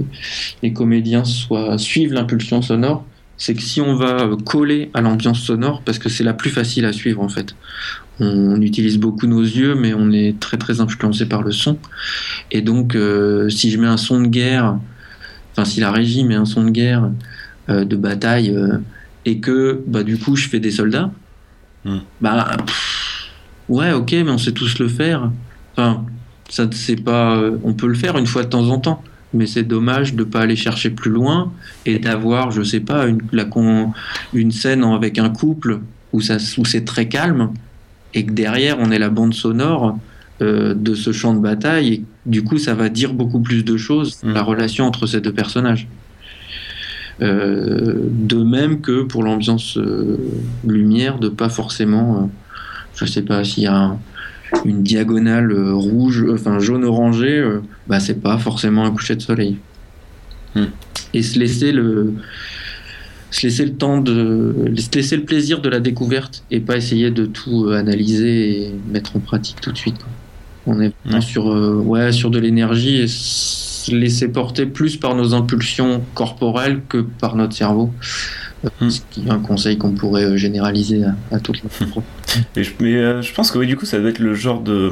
les 0.63 0.73
comédiens 0.73 1.23
soient, 1.25 1.77
suivent 1.77 2.11
l'impulsion 2.11 2.63
sonore, 2.63 3.05
c'est 3.39 3.55
que 3.55 3.61
si 3.61 3.79
on 3.79 3.95
va 3.95 4.29
coller 4.45 4.91
à 4.93 5.01
l'ambiance 5.01 5.39
sonore, 5.39 5.81
parce 5.83 5.97
que 5.97 6.09
c'est 6.09 6.25
la 6.25 6.33
plus 6.33 6.49
facile 6.49 6.85
à 6.85 6.91
suivre 6.91 7.21
en 7.21 7.29
fait, 7.29 7.55
on, 8.19 8.61
utilise 8.61 8.99
beaucoup 8.99 9.27
nos 9.27 9.41
yeux, 9.41 9.75
mais 9.75 9.93
on 9.93 10.11
est 10.11 10.37
très 10.39 10.57
très 10.57 10.81
influencé 10.81 11.25
par 11.25 11.41
le 11.41 11.53
son. 11.53 11.77
Et 12.51 12.61
donc, 12.61 12.95
euh, 12.95 13.49
si 13.49 13.71
je 13.71 13.79
mets 13.79 13.87
un 13.87 13.95
son 13.95 14.21
de 14.21 14.27
guerre, 14.27 14.77
enfin 15.53 15.63
si 15.63 15.79
la 15.79 15.89
régie 15.89 16.25
met 16.25 16.35
un 16.35 16.43
son 16.43 16.65
de 16.65 16.69
guerre, 16.69 17.09
euh, 17.69 17.85
de 17.85 17.95
bataille, 17.95 18.51
euh, 18.51 18.77
et 19.23 19.39
que 19.39 19.81
bah, 19.87 20.03
du 20.03 20.17
coup 20.17 20.35
je 20.35 20.49
fais 20.49 20.59
des 20.59 20.71
soldats, 20.71 21.09
hmm. 21.85 21.99
bah 22.19 22.57
ouais, 23.69 23.93
ok, 23.93 24.11
mais 24.11 24.31
on 24.31 24.37
sait 24.37 24.51
tous 24.51 24.79
le 24.79 24.89
faire. 24.89 25.31
Enfin, 25.77 26.05
ça 26.49 26.67
c'est 26.71 27.01
pas, 27.01 27.41
on 27.63 27.73
peut 27.73 27.87
le 27.87 27.95
faire 27.95 28.17
une 28.17 28.27
fois 28.27 28.43
de 28.43 28.49
temps 28.49 28.67
en 28.67 28.79
temps 28.79 29.01
mais 29.33 29.45
c'est 29.45 29.63
dommage 29.63 30.15
de 30.15 30.23
pas 30.23 30.41
aller 30.41 30.55
chercher 30.55 30.89
plus 30.89 31.11
loin 31.11 31.51
et 31.85 31.99
d'avoir, 31.99 32.51
je 32.51 32.63
sais 32.63 32.79
pas, 32.79 33.07
une, 33.07 33.21
la, 33.31 33.47
une 34.33 34.51
scène 34.51 34.83
avec 34.83 35.19
un 35.19 35.29
couple 35.29 35.79
où, 36.13 36.21
ça, 36.21 36.37
où 36.57 36.65
c'est 36.65 36.85
très 36.85 37.07
calme 37.07 37.51
et 38.13 38.25
que 38.25 38.31
derrière 38.31 38.77
on 38.79 38.91
est 38.91 38.99
la 38.99 39.09
bande 39.09 39.33
sonore 39.33 39.97
euh, 40.41 40.73
de 40.73 40.95
ce 40.95 41.11
champ 41.11 41.33
de 41.33 41.39
bataille 41.39 41.93
et 41.93 42.03
du 42.25 42.43
coup 42.43 42.57
ça 42.57 42.73
va 42.73 42.89
dire 42.89 43.13
beaucoup 43.13 43.39
plus 43.39 43.63
de 43.63 43.77
choses 43.77 44.23
mm. 44.23 44.33
la 44.33 44.41
relation 44.41 44.85
entre 44.85 45.05
ces 45.05 45.21
deux 45.21 45.33
personnages. 45.33 45.87
Euh, 47.21 47.95
de 48.09 48.41
même 48.41 48.79
que 48.79 49.03
pour 49.03 49.23
l'ambiance 49.23 49.77
euh, 49.77 50.17
lumière, 50.65 51.19
de 51.19 51.27
pas 51.27 51.49
forcément, 51.49 52.31
je 52.95 53.05
sais 53.05 53.23
pas 53.23 53.43
s'il 53.43 53.63
y 53.63 53.67
a 53.67 53.97
une 54.65 54.83
diagonale 54.83 55.53
rouge, 55.71 56.25
enfin 56.31 56.59
jaune 56.59 56.83
orangé, 56.83 57.43
bah 57.87 57.99
c'est 57.99 58.21
pas 58.21 58.37
forcément 58.37 58.85
un 58.85 58.91
coucher 58.91 59.15
de 59.15 59.21
soleil. 59.21 59.57
Mm. 60.55 60.65
Et 61.13 61.23
se 61.23 61.39
laisser 61.39 61.71
le, 61.71 62.13
se 63.31 63.47
laisser 63.47 63.65
le 63.65 63.73
temps 63.73 63.99
de 63.99 64.65
se 64.77 64.95
laisser 64.95 65.17
le 65.17 65.23
plaisir 65.23 65.61
de 65.61 65.69
la 65.69 65.79
découverte 65.79 66.43
et 66.51 66.59
pas 66.59 66.77
essayer 66.77 67.11
de 67.11 67.25
tout 67.25 67.65
euh, 67.65 67.77
analyser 67.77 68.67
et 68.67 68.71
mettre 68.91 69.15
en 69.15 69.19
pratique 69.19 69.61
tout 69.61 69.71
de 69.71 69.77
suite. 69.77 69.97
On 70.65 70.79
est 70.81 70.91
vraiment 71.05 71.21
sur 71.21 71.51
euh, 71.51 71.75
ouais 71.75 72.11
sur 72.11 72.31
de 72.31 72.39
l'énergie 72.39 72.97
et 72.97 73.07
se 73.07 73.93
laisser 73.93 74.27
porter 74.27 74.65
plus 74.65 74.97
par 74.97 75.15
nos 75.15 75.33
impulsions 75.33 76.01
corporelles 76.13 76.81
que 76.89 76.97
par 76.97 77.35
notre 77.35 77.55
cerveau. 77.55 77.91
Euh. 78.65 78.89
Ce 78.89 79.01
qui 79.09 79.27
est 79.27 79.31
un 79.31 79.39
conseil 79.39 79.77
qu'on 79.77 79.91
pourrait 79.91 80.37
généraliser 80.37 81.03
à, 81.03 81.15
à 81.35 81.39
toute 81.39 81.61
la 81.63 81.69
mais, 82.55 82.63
je, 82.63 82.71
mais 82.79 83.21
je 83.21 83.33
pense 83.33 83.51
que 83.51 83.59
du 83.59 83.75
coup, 83.77 83.85
ça 83.85 83.99
doit 83.99 84.09
être 84.09 84.19
le 84.19 84.33
genre 84.33 84.61
de, 84.61 84.91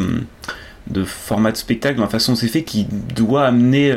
de 0.89 1.03
format 1.03 1.51
de 1.51 1.57
spectacle, 1.57 1.99
la 1.99 2.07
façon 2.07 2.35
c'est 2.35 2.47
fait, 2.47 2.63
qui 2.63 2.87
doit 3.15 3.45
amener, 3.45 3.93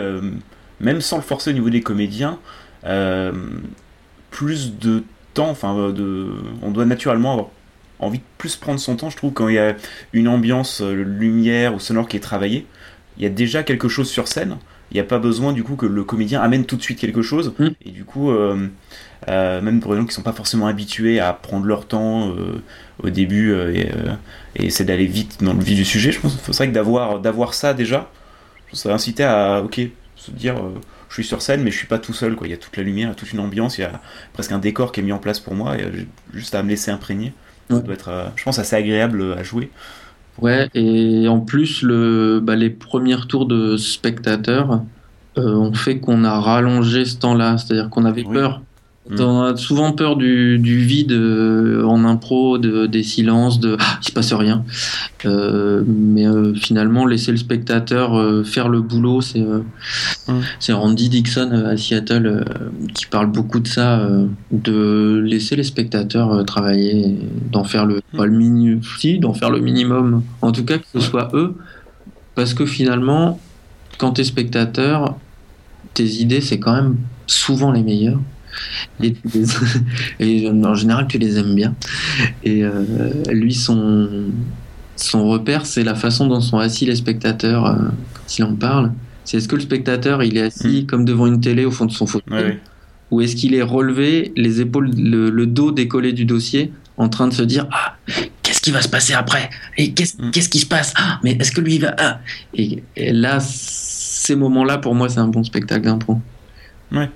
même 0.81 1.01
sans 1.01 1.17
le 1.17 1.23
forcer 1.23 1.51
au 1.51 1.53
niveau 1.53 1.71
des 1.71 1.83
comédiens, 1.83 2.39
plus 4.31 4.79
de 4.79 5.03
temps, 5.35 5.51
enfin, 5.51 5.77
euh, 5.77 5.93
de, 5.93 6.29
on 6.63 6.71
doit 6.71 6.85
naturellement 6.85 7.33
avoir 7.33 7.49
envie 7.99 8.19
de 8.19 8.25
plus 8.39 8.57
prendre 8.57 8.81
son 8.81 8.97
temps, 8.97 9.11
je 9.11 9.17
trouve, 9.17 9.33
quand 9.33 9.49
il 9.49 9.57
y 9.57 9.59
a 9.59 9.77
une 10.13 10.29
ambiance, 10.29 10.81
euh, 10.81 10.95
lumière 10.95 11.75
ou 11.75 11.81
sonore 11.81 12.09
qui 12.09 12.17
est 12.17 12.21
travaillée. 12.21 12.67
Il 13.19 13.23
y 13.23 13.27
a 13.27 13.29
déjà 13.29 13.63
quelque 13.63 13.89
chose 13.89 14.09
sur 14.09 14.29
scène. 14.29 14.57
Il 14.91 14.95
n'y 14.95 15.01
a 15.01 15.05
pas 15.05 15.19
besoin 15.19 15.53
du 15.53 15.63
coup 15.63 15.77
que 15.77 15.87
le 15.87 16.05
comédien 16.05 16.41
amène 16.41 16.65
tout 16.65 16.77
de 16.77 16.83
suite 16.83 16.99
quelque 16.99 17.23
chose. 17.23 17.53
Mm. 17.59 17.69
Et 17.85 17.91
du 17.91 18.05
coup, 18.05 18.31
euh, 18.31 18.69
même 19.29 19.81
pour 19.81 19.93
les 19.95 20.01
gens 20.01 20.07
qui 20.07 20.15
sont 20.15 20.23
pas 20.23 20.33
forcément 20.33 20.67
habitués 20.67 21.21
à 21.21 21.33
prendre 21.33 21.67
leur 21.67 21.87
temps 21.87 22.35
au 23.03 23.11
début 23.11 23.55
et, 23.55 23.91
essayer 24.57 24.85
d'aller 24.85 25.07
vite 25.07 25.43
dans 25.43 25.53
le 25.53 25.61
vif 25.61 25.77
du 25.77 25.85
sujet, 25.85 26.11
je 26.13 26.21
pense 26.21 26.33
qu'il 26.33 26.41
faudrait 26.41 26.69
que 26.69 26.75
d'avoir 26.75 27.21
d'avoir 27.21 27.55
ça 27.55 27.73
déjà, 27.73 28.11
ça 28.73 28.93
inciter 28.93 29.25
à 29.25 29.63
ok 29.63 29.81
se 30.17 30.33
dire 30.33 30.57
je 31.11 31.15
suis 31.15 31.25
sur 31.25 31.43
scène, 31.43 31.63
mais 31.63 31.71
je 31.71 31.77
suis 31.77 31.89
pas 31.89 31.99
tout 31.99 32.13
seul. 32.13 32.37
Quoi. 32.37 32.47
Il 32.47 32.51
y 32.51 32.55
a 32.55 32.57
toute 32.57 32.77
la 32.77 32.85
lumière, 32.85 33.15
toute 33.17 33.33
une 33.33 33.41
ambiance, 33.41 33.79
il 33.79 33.83
y 33.83 33.85
a 33.85 34.01
presque 34.33 34.53
un 34.53 34.59
décor 34.59 34.93
qui 34.93 35.01
est 35.01 35.03
mis 35.03 35.13
en 35.13 35.19
place 35.19 35.41
pour 35.41 35.55
moi, 35.55 35.77
et 35.77 35.85
juste 36.33 36.55
à 36.55 36.63
me 36.63 36.69
laisser 36.69 36.91
imprégner. 36.91 37.35
Ça 37.69 37.81
doit 37.81 37.95
être, 37.95 38.09
euh, 38.09 38.29
je 38.37 38.43
pense, 38.43 38.59
assez 38.59 38.75
agréable 38.75 39.35
à 39.39 39.43
jouer. 39.43 39.71
Ouais, 40.39 40.69
et 40.75 41.29
en 41.29 41.41
plus, 41.41 41.83
le, 41.83 42.41
bah, 42.43 42.57
les 42.57 42.71
premiers 42.71 43.21
tours 43.29 43.47
de 43.47 43.77
spectateurs 43.77 44.83
euh, 45.39 45.55
ont 45.55 45.75
fait 45.75 46.01
qu'on 46.01 46.25
a 46.25 46.41
rallongé 46.41 47.05
ce 47.05 47.19
temps-là. 47.19 47.59
C'est-à-dire 47.59 47.91
qu'on 47.91 48.05
avait 48.05 48.25
peur 48.25 48.63
On 49.19 49.43
a 49.43 49.57
souvent 49.57 49.93
peur 49.93 50.17
du, 50.17 50.59
vide 50.59 51.13
euh, 51.13 51.85
en 51.85 52.05
impro, 52.05 52.59
de, 52.59 52.87
des 52.87 53.03
silences, 53.03 53.61
de 53.61 53.77
ah, 53.79 53.99
il 54.03 54.07
se 54.07 54.13
passe 54.13 54.33
rien. 54.33 54.65
Euh, 55.25 55.83
mais 55.87 56.27
euh, 56.27 56.55
finalement, 56.55 57.07
laisser 57.07 57.33
le 57.33 57.37
spectateur 57.37 58.45
faire 58.47 58.69
le 58.69 58.81
boulot, 58.81 59.21
c'est 59.21 59.41
mm. 59.41 60.73
Randy 60.73 61.09
Dixon 61.09 61.51
à 61.51 61.77
Seattle 61.77 62.45
qui 62.95 63.07
parle 63.07 63.27
beaucoup 63.27 63.61
de 63.61 63.69
ça, 63.69 64.09
de 64.53 65.21
laisser 65.25 65.57
les 65.57 65.65
spectateurs 65.65 66.45
travailler, 66.45 67.17
d'en 67.51 67.65
faire 67.65 67.87
le, 67.87 68.01
pas 68.17 68.27
le 68.27 68.37
mini, 68.37 68.81
si, 68.99 69.19
d'en 69.19 69.35
faire 69.35 69.51
le 69.51 69.61
minimum. 69.61 70.23
En 70.43 70.53
tout 70.53 70.65
cas, 70.65 70.79
que 70.79 70.87
ce 70.93 71.01
soit 71.01 71.31
eux, 71.35 71.55
parce 72.35 72.55
que 72.55 72.67
finalement, 72.67 73.41
quand 73.99 74.13
tu 74.13 74.21
es 74.21 74.25
spectateur, 74.25 75.17
tes 75.95 76.05
idées, 76.05 76.41
c'est 76.41 76.59
quand 76.59 76.75
même 76.75 76.97
souvent 77.27 77.73
les 77.73 77.83
meilleures. 77.83 78.21
Et, 80.21 80.49
en 80.49 80.75
général, 80.75 81.07
tu 81.09 81.19
les 81.19 81.39
aimes 81.39 81.55
bien. 81.55 81.75
Et 82.45 82.65
euh, 82.65 82.85
lui, 83.31 83.55
son, 83.55 84.31
son 84.97 85.29
repère, 85.29 85.67
c'est 85.67 85.85
la 85.85 85.95
façon 85.95 86.27
dont 86.27 86.41
sont 86.41 86.59
assis 86.59 86.87
les 86.87 86.97
spectateurs 86.97 87.67
euh, 87.67 87.75
quand 88.15 88.39
il 88.39 88.45
en 88.45 88.55
parle. 88.55 88.93
C'est 89.25 89.39
est-ce 89.39 89.49
que 89.49 89.57
le 89.57 89.63
spectateur, 89.63 90.23
il 90.23 90.37
est 90.37 90.43
assis 90.43 90.83
hmm. 90.83 90.87
comme 90.87 91.05
devant 91.05 91.27
une 91.27 91.41
télé 91.41 91.65
au 91.65 91.71
fond 91.71 91.87
de 91.87 91.93
son 91.93 92.07
fauteuil 92.07 92.59
Ou 93.11 93.21
est-ce 93.21 93.37
qu'il 93.37 93.55
est 93.55 93.63
relevé, 93.63 94.33
les 94.37 94.61
épaules, 94.61 94.91
le, 94.97 95.47
dos 95.47 95.73
décollé 95.73 96.13
du 96.13 96.25
dossier, 96.25 96.73
en 96.97 97.09
train 97.09 97.29
de 97.29 97.35
se 97.35 97.43
dire 97.43 97.67
Ah, 97.73 97.97
qu'est-ce 98.43 98.61
qui 98.61 98.71
va 98.71 98.83
se 98.83 98.89
passer 98.89 99.15
après? 99.15 99.51
Et 99.77 99.93
qu'est-ce, 99.93 100.21
hmm. 100.21 100.31
qu'est-ce 100.31 100.49
qui 100.49 100.59
se 100.59 100.67
passe? 100.67 100.93
Ah, 100.97 101.21
mais 101.23 101.33
est-ce 101.33 101.53
que 101.53 101.61
lui, 101.61 101.77
il 101.77 101.83
va. 101.83 101.95
Ah? 101.99 102.21
Et, 102.55 102.83
et 102.97 103.13
là, 103.13 103.39
ces 103.41 104.37
moments-là, 104.37 104.79
pour 104.79 104.95
moi, 104.95 105.09
c'est 105.09 105.21
un 105.21 105.29
bon 105.29 105.45
spectacle 105.45 105.85
d'impro. 105.85 106.21
Ouais 106.93 107.11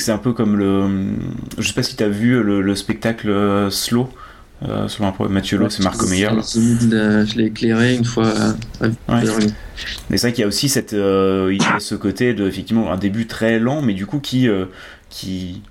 c'est 0.00 0.12
un 0.12 0.18
peu 0.18 0.32
comme 0.32 0.56
le. 0.56 1.14
Je 1.58 1.66
sais 1.66 1.74
pas 1.74 1.82
si 1.82 1.96
tu 1.96 2.02
as 2.02 2.08
vu 2.08 2.42
le, 2.42 2.74
spectacle 2.74 3.28
euh, 3.28 3.70
Slow. 3.70 4.08
Euh, 4.68 4.86
selon 4.86 5.08
un 5.08 5.28
Mathieu 5.28 5.58
Lowe, 5.58 5.70
c'est 5.70 5.82
Marco 5.82 6.06
Meyer. 6.06 6.28
Je 6.30 7.36
l'ai 7.36 7.46
éclairé 7.46 7.96
une 7.96 8.04
fois. 8.04 8.28
Euh, 8.28 8.90
mais 10.08 10.16
c'est 10.16 10.28
vrai 10.28 10.32
qu'il 10.32 10.42
y 10.42 10.44
a 10.44 10.46
aussi 10.46 10.68
cette, 10.68 10.92
il 10.92 11.58
y 11.60 11.64
a 11.64 11.80
ce 11.80 11.96
côté 11.96 12.32
de 12.32 12.46
effectivement 12.46 12.92
un 12.92 12.96
début 12.96 13.26
très 13.26 13.58
lent, 13.58 13.82
mais 13.82 13.94
du 13.94 14.06
coup 14.06 14.20
qui 14.20 14.48
qui 15.10 15.62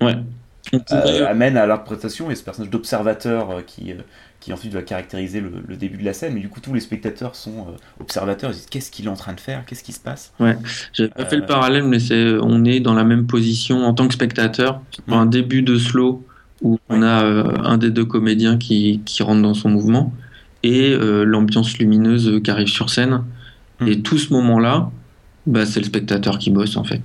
amène 1.26 1.56
à 1.56 1.66
l'interprétation 1.66 2.30
et 2.30 2.34
ce 2.34 2.42
personnage 2.42 2.70
d'observateur 2.70 3.64
qui 3.66 3.94
qui 4.42 4.52
ensuite 4.52 4.72
va 4.72 4.82
caractériser 4.82 5.40
le, 5.40 5.76
début 5.76 5.98
de 5.98 6.04
la 6.04 6.12
scène, 6.12 6.34
mais 6.34 6.40
du 6.40 6.48
coup 6.48 6.58
tous 6.58 6.74
les 6.74 6.80
spectateurs 6.80 7.36
sont 7.36 7.68
euh, 7.68 8.00
observateurs, 8.00 8.50
ils 8.50 8.54
disent 8.54 8.66
qu'est-ce 8.66 8.90
qu'il 8.90 9.04
est 9.04 9.08
en 9.08 9.14
train 9.14 9.34
de 9.34 9.40
faire, 9.40 9.64
qu'est-ce 9.64 9.84
qui 9.84 9.92
se 9.92 10.00
passe? 10.00 10.32
Ouais, 10.40 10.58
j'ai 10.92 11.06
pas 11.06 11.24
fait 11.26 11.36
le 11.36 11.44
euh, 11.44 11.46
parallèle, 11.46 11.84
mais 11.84 12.00
c'est 12.00 12.34
on 12.42 12.64
est 12.64 12.80
dans 12.80 12.94
la 12.94 13.04
même 13.04 13.28
position 13.28 13.84
en 13.84 13.94
tant 13.94 14.08
que 14.08 14.14
spectateur, 14.14 14.82
pour 15.06 15.16
un 15.16 15.26
début 15.26 15.62
de 15.62 15.78
slow 15.78 16.26
où 16.60 16.80
on 16.88 17.02
a 17.02 17.24
euh, 17.24 17.54
un 17.62 17.78
des 17.78 17.90
deux 17.90 18.04
comédiens 18.04 18.58
qui, 18.58 19.00
qui, 19.04 19.22
rentre 19.22 19.42
dans 19.42 19.54
son 19.54 19.68
mouvement 19.68 20.12
et 20.64 20.96
l'ambiance 20.96 21.76
lumineuse 21.78 22.40
qui 22.44 22.50
arrive 22.50 22.68
sur 22.68 22.88
scène. 22.88 23.24
Mm. 23.80 23.88
Et 23.88 24.00
tout 24.00 24.16
ce 24.16 24.32
moment-là, 24.32 24.90
bah, 25.46 25.66
c'est 25.66 25.80
le 25.80 25.86
spectateur 25.86 26.38
qui 26.38 26.50
bosse 26.50 26.76
en 26.76 26.84
fait. 26.84 27.02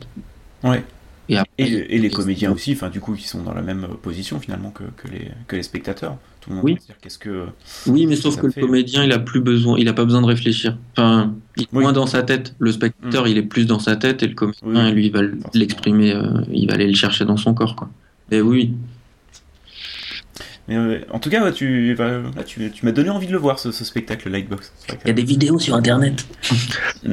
Ouais. 0.64 0.84
Et, 1.30 1.44
et, 1.58 2.00
les 2.00 2.10
comédiens 2.10 2.52
aussi, 2.52 2.74
enfin 2.74 2.90
du 2.90 3.00
coup, 3.02 3.14
qui 3.14 3.28
sont 3.28 3.44
dans 3.44 3.54
la 3.54 3.62
même 3.62 3.88
position 4.02 4.40
finalement 4.40 4.72
que, 4.72 4.84
que, 4.96 5.08
les, 5.10 5.32
que 5.48 5.56
les 5.56 5.64
spectateurs 5.64 6.18
oui. 6.50 6.78
Qu'est-ce 7.02 7.18
que 7.18 7.46
oui, 7.88 8.06
mais 8.06 8.16
sauf 8.16 8.38
que 8.38 8.48
le 8.48 8.54
comédien, 8.54 9.04
il 9.04 9.12
a 9.12 9.20
plus 9.20 9.42
besoin, 9.42 9.78
il 9.78 9.88
a 9.90 9.94
pas 9.94 10.06
besoin 10.06 10.22
de 10.22 10.28
réfléchir. 10.28 10.78
Enfin, 10.94 11.34
il 11.58 11.64
est 11.64 11.74
moins 11.74 11.94
dans 11.94 12.08
sa 12.08 12.24
tête. 12.24 12.56
Le 12.60 12.72
spectateur, 12.72 13.26
mm. 13.26 13.28
il 13.28 13.38
est 13.38 13.44
plus 13.44 13.66
dans 13.66 13.80
sa 13.80 13.96
tête 13.96 14.24
et 14.24 14.28
le 14.28 14.34
comédien, 14.34 14.92
lui, 14.92 15.08
il 15.08 15.12
va 15.12 15.22
l'exprimer, 15.54 16.14
euh, 16.14 16.42
il 16.52 16.68
va 16.68 16.76
aller 16.76 16.88
le 16.88 16.96
chercher 16.96 17.26
dans 17.26 17.38
son 17.38 17.54
corps, 17.54 17.76
quoi. 17.76 17.90
Et 18.32 18.42
oui. 18.42 18.74
Mais 20.68 20.76
euh, 20.76 21.00
en 21.12 21.20
tout 21.20 21.30
cas, 21.30 21.52
tu, 21.52 21.98
tu, 22.46 22.72
tu 22.72 22.86
m'as 22.86 22.92
donné 22.92 23.10
envie 23.10 23.28
de 23.28 23.32
le 23.32 23.38
voir, 23.38 23.58
ce, 23.60 23.72
spectacle 23.72 24.30
Lightbox. 24.30 24.74
Il 25.06 25.08
y 25.08 25.12
a 25.12 25.14
des 25.14 25.24
vidéos 25.24 25.60
sur 25.60 25.76
Internet. 25.76 26.26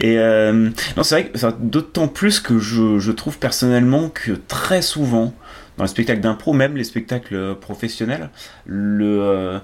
et 0.00 0.18
euh, 0.18 0.70
non, 0.96 1.02
c'est 1.02 1.14
vrai 1.14 1.28
que 1.28 1.52
d'autant 1.60 2.08
plus 2.08 2.40
que 2.40 2.58
je, 2.58 2.98
je, 2.98 3.12
trouve 3.12 3.38
personnellement 3.38 4.08
que 4.08 4.32
très 4.32 4.82
souvent, 4.82 5.32
dans 5.78 5.84
les 5.84 5.88
spectacles 5.88 6.20
d'impro, 6.20 6.52
même 6.52 6.76
les 6.76 6.84
spectacles 6.84 7.36
euh, 7.36 7.54
professionnels, 7.54 8.30
le, 8.66 9.20
euh, 9.22 9.58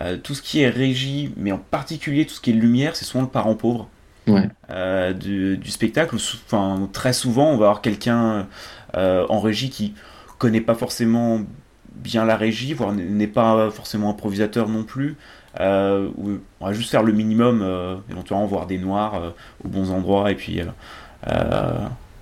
euh, 0.00 0.16
tout 0.16 0.34
ce 0.34 0.40
qui 0.40 0.60
est 0.60 0.68
régie, 0.68 1.32
mais 1.36 1.52
en 1.52 1.58
particulier 1.58 2.24
tout 2.24 2.34
ce 2.34 2.40
qui 2.40 2.50
est 2.50 2.54
lumière, 2.54 2.96
c'est 2.96 3.04
souvent 3.04 3.24
le 3.24 3.30
parent 3.30 3.56
pauvre. 3.56 3.90
du, 4.26 5.70
spectacle. 5.70 6.14
Enfin, 6.14 6.88
très 6.92 7.12
souvent, 7.12 7.50
on 7.50 7.56
va 7.56 7.66
avoir 7.66 7.82
quelqu'un 7.82 8.46
en 8.94 9.40
régie 9.40 9.70
qui 9.70 9.94
connaît 10.38 10.60
pas 10.60 10.74
forcément 10.74 11.42
bien 11.96 12.24
la 12.24 12.36
régie, 12.36 12.74
voire 12.74 12.92
n'est 12.92 13.26
pas 13.26 13.70
forcément 13.70 14.10
improvisateur 14.10 14.68
non 14.68 14.84
plus, 14.84 15.16
où 15.58 16.30
on 16.60 16.66
va 16.66 16.72
juste 16.72 16.90
faire 16.90 17.02
le 17.02 17.12
minimum, 17.12 17.64
éventuellement 18.10 18.46
voir 18.46 18.66
des 18.66 18.78
noirs 18.78 19.34
aux 19.64 19.68
bons 19.68 19.90
endroits, 19.90 20.30
et 20.30 20.34
puis 20.34 20.60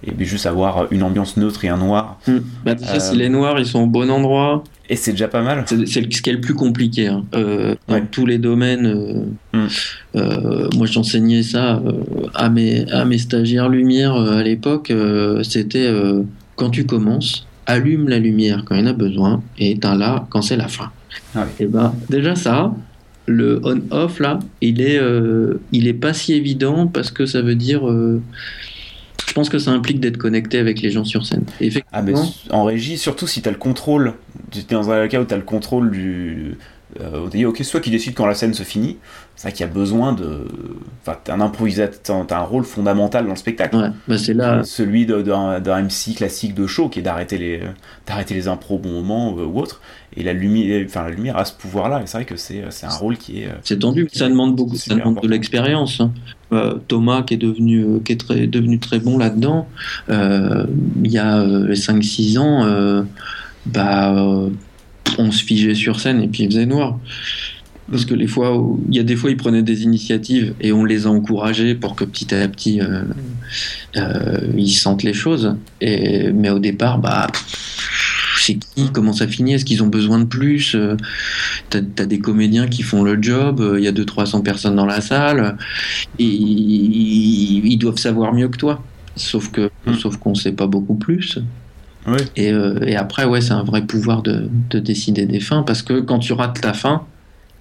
et 0.06 0.12
puis 0.12 0.26
juste 0.26 0.46
avoir 0.46 0.92
une 0.92 1.02
ambiance 1.02 1.36
neutre 1.36 1.64
et 1.64 1.68
un 1.68 1.78
noir. 1.78 2.18
Hmm. 2.26 2.38
Bah, 2.64 2.74
déjà, 2.74 3.00
si 3.00 3.16
les 3.16 3.28
noirs 3.28 3.58
ils 3.58 3.66
sont 3.66 3.80
au 3.80 3.86
bon 3.86 4.10
endroit, 4.10 4.62
et 4.88 4.96
c'est 4.96 5.12
déjà 5.12 5.28
pas 5.28 5.42
mal. 5.42 5.64
C'est 5.66 5.86
ce 5.86 6.00
qui 6.00 6.30
est 6.30 6.34
le 6.34 6.40
plus 6.40 6.54
compliqué. 6.54 7.06
Hein. 7.06 7.24
Euh, 7.34 7.74
dans 7.88 8.04
tous 8.06 8.26
les 8.26 8.38
domaines, 8.38 8.86
euh, 8.86 9.58
mm. 9.58 9.68
euh, 10.16 10.68
moi 10.76 10.86
j'enseignais 10.86 11.42
ça 11.42 11.82
à, 12.34 12.50
mes, 12.50 12.90
à 12.90 13.04
mes 13.06 13.18
stagiaires 13.18 13.68
lumière 13.68 14.14
à 14.14 14.42
l'époque. 14.42 14.92
C'était 15.42 15.90
quand 16.56 16.70
tu 16.70 16.84
commences, 16.84 17.46
allume 17.66 18.08
la 18.08 18.18
lumière 18.18 18.64
quand 18.64 18.74
il 18.74 18.82
y 18.82 18.84
en 18.84 18.86
a 18.86 18.92
besoin 18.92 19.42
et 19.58 19.72
éteins-la 19.72 20.26
quand 20.30 20.42
c'est 20.42 20.56
la 20.56 20.68
fin. 20.68 20.90
Ah 21.34 21.46
et 21.60 21.66
ben, 21.66 21.94
déjà 22.08 22.34
ça, 22.34 22.74
le 23.26 23.60
on-off 23.64 24.20
là, 24.20 24.38
il 24.60 24.80
est, 24.80 25.00
il 25.72 25.86
est 25.86 25.94
pas 25.94 26.12
si 26.12 26.34
évident 26.34 26.86
parce 26.86 27.10
que 27.10 27.26
ça 27.26 27.40
veut 27.42 27.54
dire 27.54 27.82
je 29.26 29.32
pense 29.32 29.48
que 29.48 29.58
ça 29.58 29.70
implique 29.70 30.00
d'être 30.00 30.16
connecté 30.16 30.58
avec 30.58 30.80
les 30.80 30.90
gens 30.90 31.04
sur 31.04 31.26
scène. 31.26 31.44
Ah, 31.92 32.02
mais 32.02 32.12
en 32.50 32.64
régie, 32.64 32.98
surtout 32.98 33.26
si 33.26 33.42
tu 33.42 33.48
as 33.48 33.52
le 33.52 33.58
contrôle, 33.58 34.14
tu 34.50 34.60
es 34.60 34.62
dans 34.70 34.90
un 34.90 35.08
cas 35.08 35.20
où 35.20 35.24
tu 35.24 35.34
as 35.34 35.36
le 35.36 35.42
contrôle 35.42 35.90
du. 35.90 36.56
Euh, 37.00 37.28
dit, 37.28 37.44
ok, 37.44 37.58
soit 37.64 37.80
qui 37.80 37.90
décide 37.90 38.14
quand 38.14 38.26
la 38.26 38.34
scène 38.34 38.54
se 38.54 38.62
finit, 38.62 38.98
c'est 39.36 39.48
vrai 39.48 39.52
qu'il 39.52 39.66
y 39.66 39.68
a 39.68 39.72
besoin 39.72 40.12
de. 40.12 40.46
Enfin, 41.02 41.18
t'es 41.22 41.32
un 41.32 41.40
improvisateur, 41.40 42.24
t'as 42.26 42.38
un 42.38 42.44
rôle 42.44 42.64
fondamental 42.64 43.24
dans 43.24 43.30
le 43.30 43.36
spectacle. 43.36 43.76
Ouais, 43.76 43.90
bah 44.06 44.16
c'est 44.16 44.32
là. 44.32 44.62
Celui 44.62 45.06
d'un 45.06 45.60
MC 45.60 46.14
classique 46.16 46.54
de 46.54 46.66
show 46.68 46.88
qui 46.88 47.00
est 47.00 47.02
d'arrêter 47.02 47.36
les, 47.38 47.60
d'arrêter 48.06 48.34
les 48.34 48.46
impros 48.46 48.76
au 48.76 48.78
bon 48.78 48.92
moment 48.92 49.36
euh, 49.36 49.44
ou 49.44 49.58
autre. 49.58 49.80
Et 50.16 50.22
la 50.22 50.32
lumière, 50.32 50.84
enfin, 50.86 51.02
la 51.02 51.10
lumière 51.10 51.36
a 51.36 51.44
ce 51.44 51.52
pouvoir-là. 51.52 52.02
Et 52.02 52.06
c'est 52.06 52.18
vrai 52.18 52.24
que 52.24 52.36
c'est, 52.36 52.62
c'est 52.70 52.86
un 52.86 52.90
rôle 52.90 53.16
qui 53.16 53.42
est. 53.42 53.46
Euh, 53.46 53.54
c'est 53.64 53.80
tendu, 53.80 54.08
ça 54.12 54.28
demande 54.28 54.54
beaucoup, 54.54 54.76
ça 54.76 54.94
demande 54.94 55.20
de 55.20 55.28
l'expérience. 55.28 56.00
Hein. 56.00 56.12
Euh, 56.52 56.78
Thomas 56.86 57.22
qui 57.22 57.34
est 57.34 57.38
devenu, 57.38 58.00
qui 58.04 58.12
est 58.12 58.20
très, 58.20 58.46
devenu 58.46 58.78
très 58.78 59.00
bon 59.00 59.18
là-dedans, 59.18 59.66
il 60.08 61.10
y 61.10 61.18
a 61.18 61.44
5-6 61.44 62.38
ans, 62.38 63.04
bah, 63.66 64.48
on 65.18 65.30
se 65.30 65.42
figeait 65.42 65.74
sur 65.74 66.00
scène 66.00 66.22
et 66.22 66.28
puis 66.28 66.44
il 66.44 66.50
faisait 66.50 66.66
noir. 66.66 66.98
Parce 67.90 68.06
que 68.06 68.14
les 68.14 68.26
fois, 68.26 68.66
il 68.88 68.96
y 68.96 68.98
a 68.98 69.02
des 69.02 69.14
fois, 69.14 69.30
ils 69.30 69.36
prenaient 69.36 69.62
des 69.62 69.82
initiatives 69.82 70.54
et 70.60 70.72
on 70.72 70.84
les 70.84 71.06
a 71.06 71.10
encouragés 71.10 71.74
pour 71.74 71.94
que 71.96 72.04
petit 72.04 72.34
à 72.34 72.48
petit, 72.48 72.80
euh, 72.80 73.02
euh, 73.96 74.38
ils 74.56 74.72
sentent 74.72 75.02
les 75.02 75.12
choses. 75.12 75.56
Et, 75.82 76.32
mais 76.32 76.48
au 76.48 76.58
départ, 76.58 76.98
bah, 76.98 77.26
c'est 78.38 78.54
qui 78.54 78.90
Comment 78.92 79.12
ça 79.12 79.28
finit? 79.28 79.54
Est-ce 79.54 79.66
qu'ils 79.66 79.82
ont 79.82 79.88
besoin 79.88 80.18
de 80.18 80.24
plus? 80.24 80.74
Euh, 80.74 80.96
T'as 81.68 81.80
as 81.98 82.06
des 82.06 82.20
comédiens 82.20 82.68
qui 82.68 82.82
font 82.82 83.02
le 83.02 83.20
job, 83.20 83.62
il 83.76 83.84
y 83.84 83.88
a 83.88 83.92
200-300 83.92 84.42
personnes 84.42 84.76
dans 84.76 84.86
la 84.86 85.00
salle, 85.00 85.56
et 86.18 86.24
ils, 86.24 87.76
doivent 87.78 87.98
savoir 87.98 88.32
mieux 88.32 88.48
que 88.48 88.56
toi. 88.56 88.82
Sauf 89.16 89.50
que, 89.50 89.70
hmm. 89.86 89.94
sauf 89.94 90.16
qu'on 90.16 90.34
sait 90.34 90.52
pas 90.52 90.66
beaucoup 90.66 90.94
plus. 90.94 91.38
Et, 92.36 92.52
et, 92.86 92.96
après, 92.96 93.24
ouais, 93.24 93.40
c'est 93.40 93.52
un 93.52 93.62
vrai 93.62 93.82
pouvoir 93.82 94.22
de, 94.22 94.48
de, 94.70 94.78
décider 94.78 95.24
des 95.26 95.40
fins 95.40 95.62
parce 95.62 95.82
que 95.82 96.00
quand 96.00 96.18
tu 96.18 96.34
rates 96.34 96.60
ta 96.60 96.74
fin, 96.74 97.06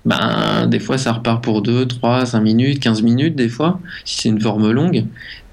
ben, 0.06 0.68
des 0.68 0.80
fois 0.80 0.98
ça 0.98 1.14
repart 1.14 1.42
pour 1.42 1.62
2, 1.62 1.86
3, 1.88 2.26
5 2.26 2.42
minutes, 2.42 2.80
15 2.82 3.02
minutes 3.04 3.36
des 3.36 3.50
fois, 3.50 3.80
si 4.04 4.22
c'est 4.22 4.30
une 4.30 4.42
forme 4.42 4.70
longue. 4.72 5.06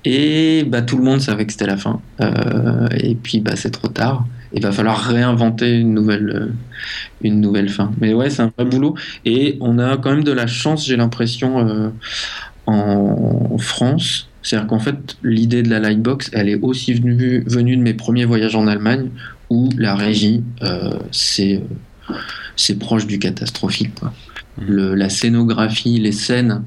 Et 0.05 0.65
bah, 0.67 0.83
tout 0.83 0.97
le 0.97 1.05
monde 1.05 1.21
savait 1.21 1.47
que 1.47 1.53
c'était 1.53 1.67
la 1.67 1.77
fin. 1.77 2.01
Euh, 2.21 2.89
et 2.97 3.15
puis 3.15 3.41
bah, 3.41 3.53
c'est 3.57 3.71
trop 3.71 3.89
tard. 3.89 4.25
Il 4.53 4.63
va 4.63 4.73
falloir 4.73 4.99
réinventer 4.99 5.79
une 5.79 5.95
nouvelle, 5.95 6.31
euh, 6.35 6.53
une 7.23 7.41
nouvelle 7.41 7.69
fin. 7.69 7.93
Mais 8.01 8.15
ouais, 8.15 8.31
c'est 8.31 8.43
un 8.43 8.53
vrai 8.57 8.67
boulot. 8.67 8.97
Et 9.25 9.57
on 9.61 9.79
a 9.79 9.97
quand 9.97 10.11
même 10.11 10.25
de 10.25 10.33
la 10.33 10.47
chance, 10.47 10.87
j'ai 10.87 10.97
l'impression, 10.97 11.69
euh, 11.69 11.91
en 12.67 13.59
France. 13.59 14.30
C'est-à-dire 14.43 14.69
qu'en 14.69 14.79
fait, 14.79 15.17
l'idée 15.23 15.63
de 15.63 15.69
la 15.69 15.81
Lightbox, 15.81 16.31
elle 16.33 16.49
est 16.49 16.61
aussi 16.61 16.95
venue, 16.95 17.45
venue 17.47 17.77
de 17.77 17.83
mes 17.83 17.95
premiers 17.95 18.25
voyages 18.25 18.57
en 18.57 18.67
Allemagne, 18.67 19.11
où 19.51 19.69
la 19.77 19.95
régie, 19.95 20.43
c'est 21.11 21.63
c'est 22.57 22.79
proche 22.79 23.07
du 23.07 23.19
catastrophique. 23.19 23.95
Quoi 23.95 24.13
la 24.69 25.09
scénographie, 25.09 25.99
les 25.99 26.13
scènes, 26.13 26.63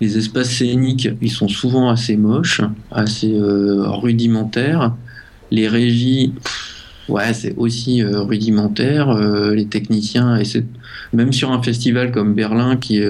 les 0.00 0.18
espaces 0.18 0.50
scéniques, 0.50 1.08
ils 1.20 1.30
sont 1.30 1.48
souvent 1.48 1.90
assez 1.90 2.16
moches, 2.16 2.60
assez 2.90 3.32
euh, 3.32 3.88
rudimentaires. 3.88 4.94
Les 5.50 5.68
régies, 5.68 6.32
ouais, 7.08 7.32
c'est 7.34 7.54
aussi 7.56 8.02
euh, 8.02 8.22
rudimentaire. 8.22 9.10
Euh, 9.10 9.54
les 9.54 9.66
techniciens, 9.66 10.36
et 10.36 10.44
même 11.12 11.32
sur 11.32 11.52
un 11.52 11.62
festival 11.62 12.10
comme 12.10 12.34
Berlin, 12.34 12.76
qui 12.76 12.98
est, 12.98 13.08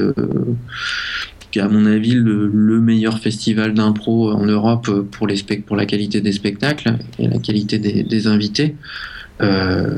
à 1.60 1.68
mon 1.68 1.86
avis 1.86 2.14
le, 2.14 2.80
meilleur 2.80 3.18
festival 3.18 3.74
d'impro 3.74 4.32
en 4.32 4.44
Europe 4.44 4.90
pour, 5.10 5.26
les 5.26 5.36
pour 5.66 5.76
la 5.76 5.86
qualité 5.86 6.20
des 6.20 6.32
spectacles 6.32 6.96
et 7.18 7.28
la 7.28 7.38
qualité 7.38 7.78
des 7.78 8.26
invités. 8.26 8.74
Euh, 9.42 9.96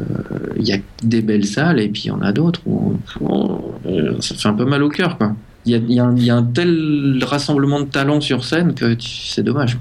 il 0.57 0.67
y 0.67 0.73
a 0.73 0.79
des 1.03 1.21
belles 1.21 1.45
salles 1.45 1.81
et 1.81 1.89
puis 1.89 2.05
il 2.05 2.09
y 2.09 2.11
en 2.11 2.23
a 2.23 2.33
d'autres 2.33 2.61
où, 2.67 2.95
euh, 3.87 4.15
ça 4.21 4.35
fait 4.35 4.49
un 4.49 4.55
peu 4.55 4.65
mal 4.65 4.83
au 4.83 4.89
cœur. 4.89 5.19
Il 5.67 5.93
y 5.93 6.01
a, 6.01 6.05
un 6.05 6.43
tel 6.43 7.23
rassemblement 7.23 7.81
de 7.81 7.87
talents 7.87 8.21
sur 8.21 8.45
scène 8.45 8.75
que 8.75 8.97
c'est 9.01 9.43
dommage. 9.43 9.77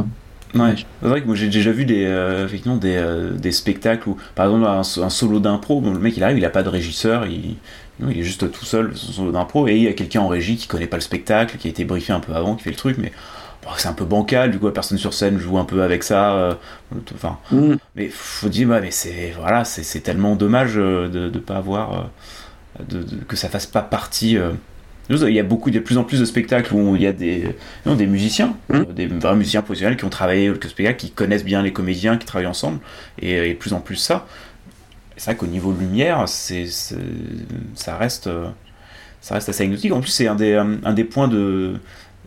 Ouais, 0.56 0.76
c'est 1.02 1.08
vrai 1.08 1.22
que 1.22 1.26
moi 1.26 1.36
j'ai 1.36 1.48
déjà 1.48 1.72
vu 1.72 1.86
euh, 1.90 3.38
des, 3.38 3.52
spectacles 3.52 4.10
où, 4.10 4.18
par 4.36 4.46
exemple, 4.46 4.68
un, 4.68 5.10
solo 5.10 5.40
d'impro, 5.40 5.82
le 5.82 6.00
mec 6.00 6.16
il 6.16 6.24
arrive, 6.24 6.38
il 6.38 6.46
a 6.46 6.50
pas 6.50 6.64
de 6.64 6.70
régisseur, 6.70 7.26
il, 7.26 7.56
il 8.00 8.20
est 8.20 8.24
juste 8.24 8.52
tout 8.52 8.66
seul, 8.66 8.92
son 8.96 9.30
d'impro, 9.30 9.68
et 9.68 9.76
il 9.76 9.84
y 9.84 9.88
a 9.88 9.94
quelqu'un 9.94 10.22
en 10.22 10.28
régie 10.28 10.58
qui 10.58 10.68
connaît 10.68 10.88
pas 10.88 10.98
le 10.98 11.02
spectacle, 11.02 11.58
qui 11.58 11.68
a 11.68 11.70
été 11.70 11.86
briefé 11.86 12.14
un 12.14 12.20
peu 12.20 12.34
avant, 12.34 12.56
qui 12.56 12.64
fait 12.64 12.72
le 12.72 12.76
truc, 12.76 12.98
mais 12.98 13.12
c'est 13.78 13.88
un 13.88 13.94
peu 13.94 14.06
bancal, 14.06 14.52
du 14.52 14.60
coup, 14.60 14.66
la 14.66 14.72
personne 14.72 14.98
sur 14.98 15.14
scène 15.14 15.38
joue 15.38 15.58
un 15.58 15.66
peu 15.66 15.84
avec 15.84 16.04
ça. 16.04 16.34
Euh, 16.34 16.54
enfin, 17.14 17.38
mm. 17.52 17.76
mais 17.96 18.10
faut 18.10 18.50
dire, 18.50 18.68
mais 18.68 18.92
c'est 18.92 19.34
voilà, 19.38 19.66
c'est 19.66 20.02
tellement 20.02 20.36
dommage 20.36 20.74
euh, 20.76 21.08
de 21.08 21.30
ne 21.30 21.40
pas 21.40 21.58
avoir, 21.58 22.10
euh, 22.80 22.84
de, 22.88 23.06
que 23.28 23.36
ça 23.36 23.50
fasse 23.50 23.66
pas 23.66 23.82
partie. 23.82 24.38
il 25.10 25.34
y 25.34 25.40
a 25.40 25.44
beaucoup, 25.44 25.72
de 25.72 25.80
plus 25.80 25.98
en 25.98 26.04
plus 26.04 26.20
de 26.20 26.26
spectacles 26.26 26.74
où 26.74 26.96
il 26.96 27.02
y 27.02 27.08
a 27.08 27.14
des, 27.14 27.56
non, 27.86 27.96
des 27.96 28.08
musiciens, 28.08 28.56
mm. 28.70 28.84
des 28.94 29.08
vrais 29.08 29.36
musiciens 29.36 29.62
professionnels 29.62 29.98
qui 29.98 30.06
ont 30.06 30.10
travaillé 30.10 30.50
au 30.50 30.56
spectacle, 30.56 30.98
qui 30.98 31.12
connaissent 31.12 31.46
bien 31.46 31.62
les 31.62 31.74
comédiens, 31.74 32.18
qui 32.18 32.26
travaillent 32.26 32.48
ensemble, 32.48 32.80
et, 33.22 33.50
et 33.50 33.54
plus 33.54 33.74
en 33.74 33.80
plus 33.80 33.96
ça. 33.96 34.26
C'est 35.18 35.32
vrai 35.32 35.36
qu'au 35.36 35.48
niveau 35.48 35.74
de 35.74 35.80
lumière, 35.80 36.28
c'est, 36.28 36.68
ça 36.68 37.98
reste, 37.98 38.30
ça 39.22 39.36
reste 39.36 39.50
assez 39.50 39.64
anecdotique. 39.64 39.92
En 39.92 40.02
plus, 40.02 40.10
c'est 40.10 40.28
un 40.28 40.36
des, 40.36 40.54
un 40.56 40.94
des 40.94 41.04
points 41.04 41.28
de 41.28 41.76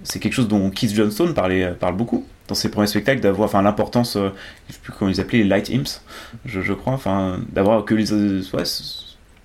c'est 0.03 0.19
quelque 0.19 0.35
chose 0.35 0.49
dont 0.49 0.71
Keith 0.71 0.95
Johnstone 0.95 1.35
parlait, 1.35 1.73
parle 1.79 1.97
beaucoup 1.97 2.25
dans 2.49 2.55
ses 2.55 2.71
premiers 2.71 2.87
spectacles, 2.87 3.21
d'avoir 3.21 3.49
enfin, 3.49 3.63
l'importance, 3.63 4.17
euh, 4.17 4.31
je 4.69 4.75
sais 4.75 4.79
plus 4.81 4.93
comment 4.93 5.11
ils 5.11 5.21
appelaient, 5.21 5.39
les 5.39 5.45
light 5.45 5.71
imps, 5.71 6.03
je, 6.45 6.73
crois, 6.73 6.93
enfin, 6.93 7.41
d'avoir 7.53 7.85
que 7.85 7.95
les. 7.95 8.13
Euh, 8.13 8.43
soit 8.43 8.63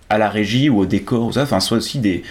à 0.10 0.18
la 0.18 0.30
régie 0.30 0.70
ou 0.70 0.80
au 0.80 0.86
décor, 0.86 1.26
ou 1.26 1.32
ça, 1.32 1.44
enfin, 1.44 1.60
soit 1.60 1.78
aussi 1.78 2.00
des, 2.00 2.24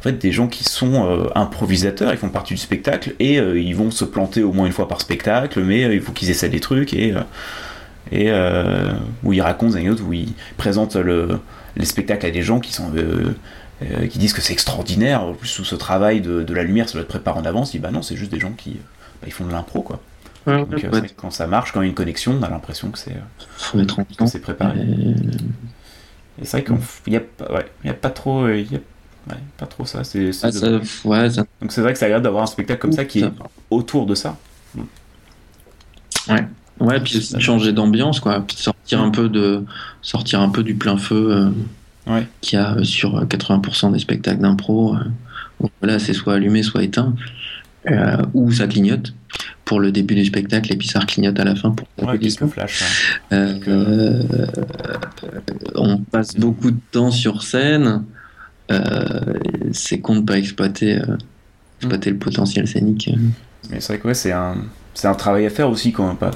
en 0.00 0.02
fait, 0.02 0.12
des 0.14 0.32
gens 0.32 0.48
qui 0.48 0.64
sont 0.64 1.06
euh, 1.06 1.28
improvisateurs, 1.34 2.12
ils 2.12 2.18
font 2.18 2.30
partie 2.30 2.54
du 2.54 2.60
spectacle 2.60 3.14
et 3.20 3.34
ils 3.36 3.76
vont 3.76 3.90
se 3.90 4.04
planter 4.04 4.42
au 4.42 4.52
moins 4.52 4.66
une 4.66 4.72
fois 4.72 4.88
par 4.88 5.00
spectacle, 5.00 5.60
mais 5.60 5.82
il 5.94 6.00
faut 6.00 6.12
qu'ils 6.12 6.30
essaient 6.30 6.48
des 6.48 6.60
trucs 6.60 6.92
et. 6.94 7.14
Et 8.12 8.30
où 9.24 9.32
ils 9.32 9.40
racontent 9.40 9.72
des 9.72 9.78
anecdotes, 9.78 10.02
où 10.06 10.12
ils 10.12 10.32
présentent 10.56 10.96
le, 10.96 11.40
les 11.76 11.84
spectacles 11.84 12.26
à 12.26 12.30
des 12.30 12.42
gens 12.42 12.60
qui 12.60 12.72
sont 12.72 12.90
euh, 13.82 14.06
qui 14.06 14.18
disent 14.18 14.32
que 14.32 14.40
c'est 14.40 14.54
extraordinaire, 14.54 15.22
en 15.22 15.34
plus 15.34 15.48
sous 15.48 15.64
ce 15.64 15.74
travail 15.74 16.22
de, 16.22 16.54
la 16.54 16.62
lumière, 16.62 16.88
ça 16.88 16.94
doit 16.94 17.02
être 17.02 17.08
préparé 17.08 17.38
en 17.38 17.44
avance, 17.44 17.74
ils 17.74 17.78
disent 17.78 17.82
bah 17.82 17.90
non, 17.90 18.00
c'est 18.00 18.16
juste 18.16 18.30
des 18.30 18.40
gens 18.40 18.52
qui 18.52 18.78
bah, 19.20 19.26
ils 19.26 19.32
font 19.32 19.44
de 19.44 19.52
l'impro 19.52 19.82
quoi. 19.82 20.00
Donc, 20.46 20.72
euh, 20.84 21.02
quand 21.16 21.30
ça 21.30 21.46
marche, 21.46 21.72
quand 21.72 21.82
il 21.82 21.84
y 21.84 21.86
a 21.86 21.88
une 21.88 21.94
connexion, 21.94 22.38
on 22.38 22.42
a 22.42 22.48
l'impression 22.48 22.90
que 22.90 22.98
c'est 22.98 23.16
euh, 23.74 23.84
c'est 24.26 24.38
préparé. 24.38 24.78
Et 26.40 26.44
c'est 26.44 26.62
vrai 26.62 26.64
qu'il 26.64 27.12
n'y 27.12 27.16
a, 27.16 27.52
ouais, 27.52 27.66
y 27.84 27.88
a 27.88 27.94
pas 27.94 28.10
trop. 28.10 28.48
Y 28.48 28.76
a, 28.76 29.32
ouais, 29.32 29.40
pas 29.58 29.66
trop 29.66 29.84
ça. 29.84 30.04
C'est, 30.04 30.30
ah, 30.42 30.48
ouais, 31.04 31.30
ça... 31.30 31.44
Donc 31.60 31.72
c'est 31.72 31.80
vrai 31.80 31.92
que 31.92 31.98
c'est 31.98 32.04
agréable 32.04 32.24
d'avoir 32.24 32.44
un 32.44 32.46
spectacle 32.46 32.80
comme 32.80 32.92
ça 32.92 33.04
qui 33.04 33.24
est 33.24 33.32
autour 33.70 34.06
de 34.06 34.14
ça. 34.14 34.38
Ouais. 36.28 36.46
Ouais, 36.78 37.00
puis 37.00 37.26
changer 37.38 37.72
d'ambiance, 37.72 38.20
quoi. 38.20 38.40
Puis 38.46 38.56
sortir 38.56 39.00
un 39.00 39.10
peu 39.10 39.28
de, 39.28 39.64
sortir 40.02 40.40
un 40.40 40.50
peu 40.50 40.62
du 40.62 40.74
plein 40.74 40.98
feu 40.98 41.52
ouais. 42.06 42.26
qu'il 42.40 42.58
y 42.58 42.62
a 42.62 42.74
euh, 42.74 42.84
sur 42.84 43.24
80% 43.24 43.88
euh, 43.88 43.92
des 43.92 43.98
spectacles 43.98 44.40
d'impro. 44.40 44.94
Euh, 44.94 45.68
voilà, 45.80 45.98
c'est 45.98 46.12
soit 46.12 46.34
allumé, 46.34 46.62
soit 46.62 46.82
éteint, 46.82 47.14
ou 48.34 48.52
ça 48.52 48.66
clignote 48.66 49.14
pour 49.64 49.80
le 49.80 49.90
début 49.90 50.14
du 50.14 50.24
spectacle 50.24 50.72
et 50.72 50.76
puis 50.76 50.86
ça 50.86 51.00
clignote 51.00 51.40
à 51.40 51.44
la 51.44 51.56
fin 51.56 51.70
pour 51.70 51.88
ouais, 52.06 52.18
quelques 52.18 52.46
flashs, 52.46 53.20
on 55.74 55.98
passe 55.98 56.36
beaucoup 56.36 56.70
de 56.70 56.78
temps 56.92 57.10
sur 57.10 57.42
scène. 57.42 58.04
c'est 59.72 60.00
con 60.00 60.16
de 60.16 60.20
pas 60.20 60.36
exploiter, 60.36 61.00
exploiter 61.80 62.10
le 62.10 62.18
potentiel 62.18 62.68
scénique. 62.68 63.10
Mais 63.70 63.80
c'est 63.80 63.94
vrai 63.94 63.98
que 63.98 64.08
ouais, 64.08 64.14
c'est 64.14 64.32
un, 64.32 64.56
c'est 64.92 65.08
un 65.08 65.14
travail 65.14 65.46
à 65.46 65.50
faire 65.50 65.70
aussi 65.70 65.90
quand 65.90 66.06
même 66.06 66.16
pas 66.16 66.32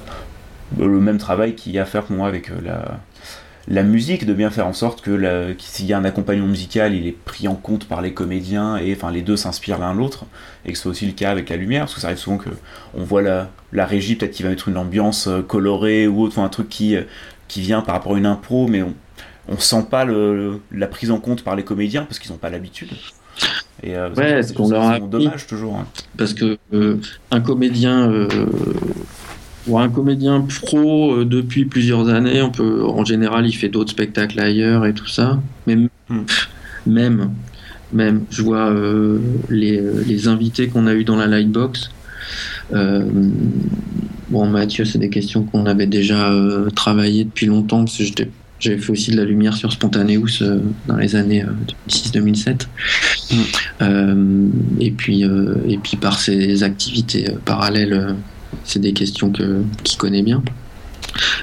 le 0.78 1.00
même 1.00 1.18
travail 1.18 1.54
qu'il 1.54 1.72
y 1.72 1.78
a 1.78 1.82
à 1.82 1.86
faire 1.86 2.04
pour 2.04 2.16
moi 2.16 2.28
avec 2.28 2.50
la 2.62 3.00
la 3.68 3.82
musique, 3.84 4.26
de 4.26 4.34
bien 4.34 4.50
faire 4.50 4.66
en 4.66 4.72
sorte 4.72 5.00
que 5.00 5.54
s'il 5.58 5.86
y 5.86 5.92
a 5.92 5.98
un 5.98 6.04
accompagnement 6.04 6.48
musical, 6.48 6.94
il 6.94 7.06
est 7.06 7.12
pris 7.12 7.46
en 7.46 7.54
compte 7.54 7.86
par 7.86 8.02
les 8.02 8.12
comédiens 8.12 8.76
et 8.78 8.92
enfin 8.94 9.12
les 9.12 9.22
deux 9.22 9.36
s'inspirent 9.36 9.78
l'un 9.78 9.94
l'autre 9.94 10.24
et 10.64 10.72
que 10.72 10.76
ce 10.76 10.82
soit 10.82 10.90
aussi 10.90 11.06
le 11.06 11.12
cas 11.12 11.30
avec 11.30 11.48
la 11.50 11.56
lumière 11.56 11.82
parce 11.82 11.94
que 11.94 12.00
ça 12.00 12.08
arrive 12.08 12.18
souvent 12.18 12.38
que 12.38 12.50
on 12.94 13.04
voit 13.04 13.22
la, 13.22 13.48
la 13.72 13.86
régie 13.86 14.16
peut-être 14.16 14.32
qui 14.32 14.42
va 14.42 14.48
mettre 14.48 14.68
une 14.68 14.76
ambiance 14.76 15.28
euh, 15.28 15.42
colorée 15.42 16.08
ou 16.08 16.22
autre, 16.22 16.34
enfin, 16.36 16.44
un 16.44 16.48
truc 16.48 16.68
qui, 16.68 16.96
euh, 16.96 17.02
qui 17.48 17.60
vient 17.60 17.80
par 17.80 17.94
rapport 17.94 18.14
à 18.14 18.18
une 18.18 18.26
impro 18.26 18.66
mais 18.66 18.82
on, 18.82 18.94
on 19.48 19.58
sent 19.58 19.86
pas 19.88 20.04
le, 20.04 20.60
la 20.72 20.86
prise 20.86 21.10
en 21.10 21.20
compte 21.20 21.44
par 21.44 21.54
les 21.54 21.62
comédiens 21.62 22.02
parce 22.02 22.18
qu'ils 22.18 22.32
n'ont 22.32 22.38
pas 22.38 22.50
l'habitude. 22.50 22.90
Et 23.82 23.96
euh, 23.96 24.10
ouais, 24.14 24.42
c'est 24.42 24.54
qu'on 24.54 24.68
leur 24.68 24.82
a 24.82 24.98
dommage 24.98 25.46
toujours. 25.46 25.76
Hein. 25.76 25.86
Parce 26.16 26.34
que 26.34 26.58
un 27.30 27.40
comédien 27.40 28.26
pour 29.64 29.80
un 29.80 29.88
comédien 29.88 30.46
pro 30.62 31.14
euh, 31.14 31.24
depuis 31.24 31.64
plusieurs 31.64 32.08
années, 32.08 32.42
on 32.42 32.50
peut, 32.50 32.84
en 32.84 33.04
général, 33.04 33.46
il 33.46 33.52
fait 33.52 33.68
d'autres 33.68 33.90
spectacles 33.90 34.40
ailleurs 34.40 34.86
et 34.86 34.94
tout 34.94 35.06
ça. 35.06 35.40
Mais 35.66 35.76
hmm. 35.76 36.24
même, 36.86 37.30
même, 37.92 38.24
je 38.30 38.42
vois 38.42 38.70
euh, 38.70 39.18
les, 39.48 39.78
euh, 39.78 40.02
les, 40.06 40.28
invités 40.28 40.68
qu'on 40.68 40.86
a 40.86 40.94
eu 40.94 41.04
dans 41.04 41.16
la 41.16 41.26
Lightbox. 41.26 41.90
bon, 44.30 44.46
Mathieu, 44.46 44.84
c'est 44.84 44.98
des 44.98 45.11
questions 45.11 45.42
qu'on 45.44 45.66
avait 45.66 45.86
déjà 45.86 46.32
travaillé 46.74 47.24
depuis 47.24 47.46
longtemps 47.46 47.84
parce 47.84 47.98
que 47.98 48.24
j'avais 48.61 48.78
fait 48.78 48.92
aussi 48.92 49.11
de 49.11 49.16
la 49.16 49.24
lumière 49.24 49.54
sur 49.54 49.72
Spontaneous 49.72 50.42
dans 50.86 50.96
les 50.96 51.16
années 51.16 51.44
2006-2007. 51.88 52.66
Hmm. 53.80 54.50
et 54.78 54.90
puis, 54.92 55.22
et 55.22 55.78
puis 55.78 55.96
par 55.96 56.18
ses 56.18 56.62
activités 56.62 57.26
parallèles 57.44 58.14
c'est 58.64 58.80
des 58.80 58.92
questions 58.92 59.30
que 59.30 59.62
qu'il 59.84 59.98
connaît 59.98 60.22
bien. 60.22 60.42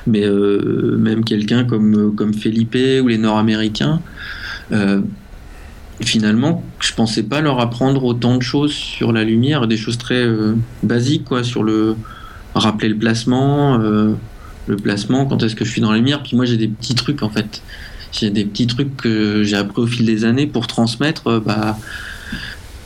Mais 0.06 0.24
euh, 0.24 0.96
même 0.98 1.24
quelqu'un 1.24 1.66
comme 1.66 2.16
comme 2.16 2.34
Felipe 2.34 2.78
ou 3.04 3.08
les 3.08 3.18
Nord-Américains, 3.18 4.02
euh, 4.72 5.02
finalement, 6.02 6.64
je 6.80 6.94
pensais 6.94 7.24
pas 7.24 7.42
leur 7.42 7.60
apprendre 7.60 8.04
autant 8.04 8.38
de 8.38 8.42
choses 8.42 8.72
sur 8.72 9.12
la 9.12 9.24
lumière, 9.24 9.68
des 9.68 9.78
choses 9.78 9.98
très 9.98 10.24
euh, 10.24 10.56
basiques 10.84 11.26
quoi, 11.26 11.44
sur 11.44 11.64
le 11.64 11.96
rappeler 12.56 12.90
le 12.90 12.98
placement, 12.98 13.78
le 13.78 14.76
placement, 14.82 15.28
quand 15.28 15.44
est-ce 15.44 15.56
que 15.56 15.64
je 15.64 15.70
suis 15.70 15.82
dans 15.82 15.92
la 15.92 15.98
lumière. 15.98 16.24
Puis 16.24 16.36
moi 16.36 16.46
j'ai 16.46 16.58
des 16.58 16.68
petits 16.68 16.96
trucs 16.96 17.22
en 17.22 17.30
fait, 17.30 17.62
j'ai 18.12 18.32
des 18.32 18.46
petits 18.46 18.68
trucs 18.68 18.98
que 18.98 19.44
j'ai 19.44 19.58
appris 19.58 19.82
au 19.82 19.86
fil 19.86 20.06
des 20.06 20.26
années 20.26 20.48
pour 20.48 20.66
transmettre. 20.66 21.40
bah 21.40 21.78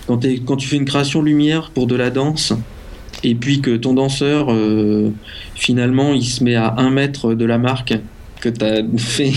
quand, 0.07 0.25
quand 0.45 0.57
tu 0.57 0.67
fais 0.67 0.75
une 0.75 0.85
création 0.85 1.21
lumière 1.21 1.69
pour 1.69 1.87
de 1.87 1.95
la 1.95 2.09
danse, 2.09 2.53
et 3.23 3.35
puis 3.35 3.61
que 3.61 3.75
ton 3.75 3.93
danseur, 3.93 4.47
euh, 4.51 5.11
finalement, 5.55 6.13
il 6.13 6.25
se 6.25 6.43
met 6.43 6.55
à 6.55 6.75
un 6.77 6.89
mètre 6.89 7.33
de 7.33 7.45
la 7.45 7.57
marque 7.57 7.93
que 8.41 8.49
tu 8.49 8.65
as 8.65 8.81
fait, 8.97 9.31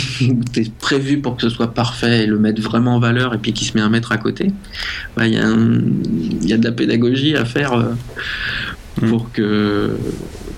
es 0.57 0.71
prévu 0.81 1.19
pour 1.19 1.37
que 1.37 1.43
ce 1.43 1.51
soit 1.51 1.75
parfait 1.75 2.25
et 2.25 2.27
le 2.27 2.39
mettre 2.39 2.63
vraiment 2.63 2.97
en 2.97 3.01
valeur, 3.01 3.35
et 3.35 3.39
puis 3.39 3.53
qu'il 3.53 3.67
se 3.67 3.75
met 3.75 3.83
un 3.83 3.91
mètre 3.91 4.13
à 4.13 4.17
côté, 4.17 4.51
il 5.21 5.27
y, 5.27 6.49
y, 6.49 6.53
a 6.53 6.57
de 6.57 6.65
la 6.65 6.73
pédagogie 6.73 7.37
à 7.37 7.45
faire 7.45 7.73
euh, 7.75 7.93
mm. 9.01 9.09
pour 9.09 9.33
que 9.33 9.97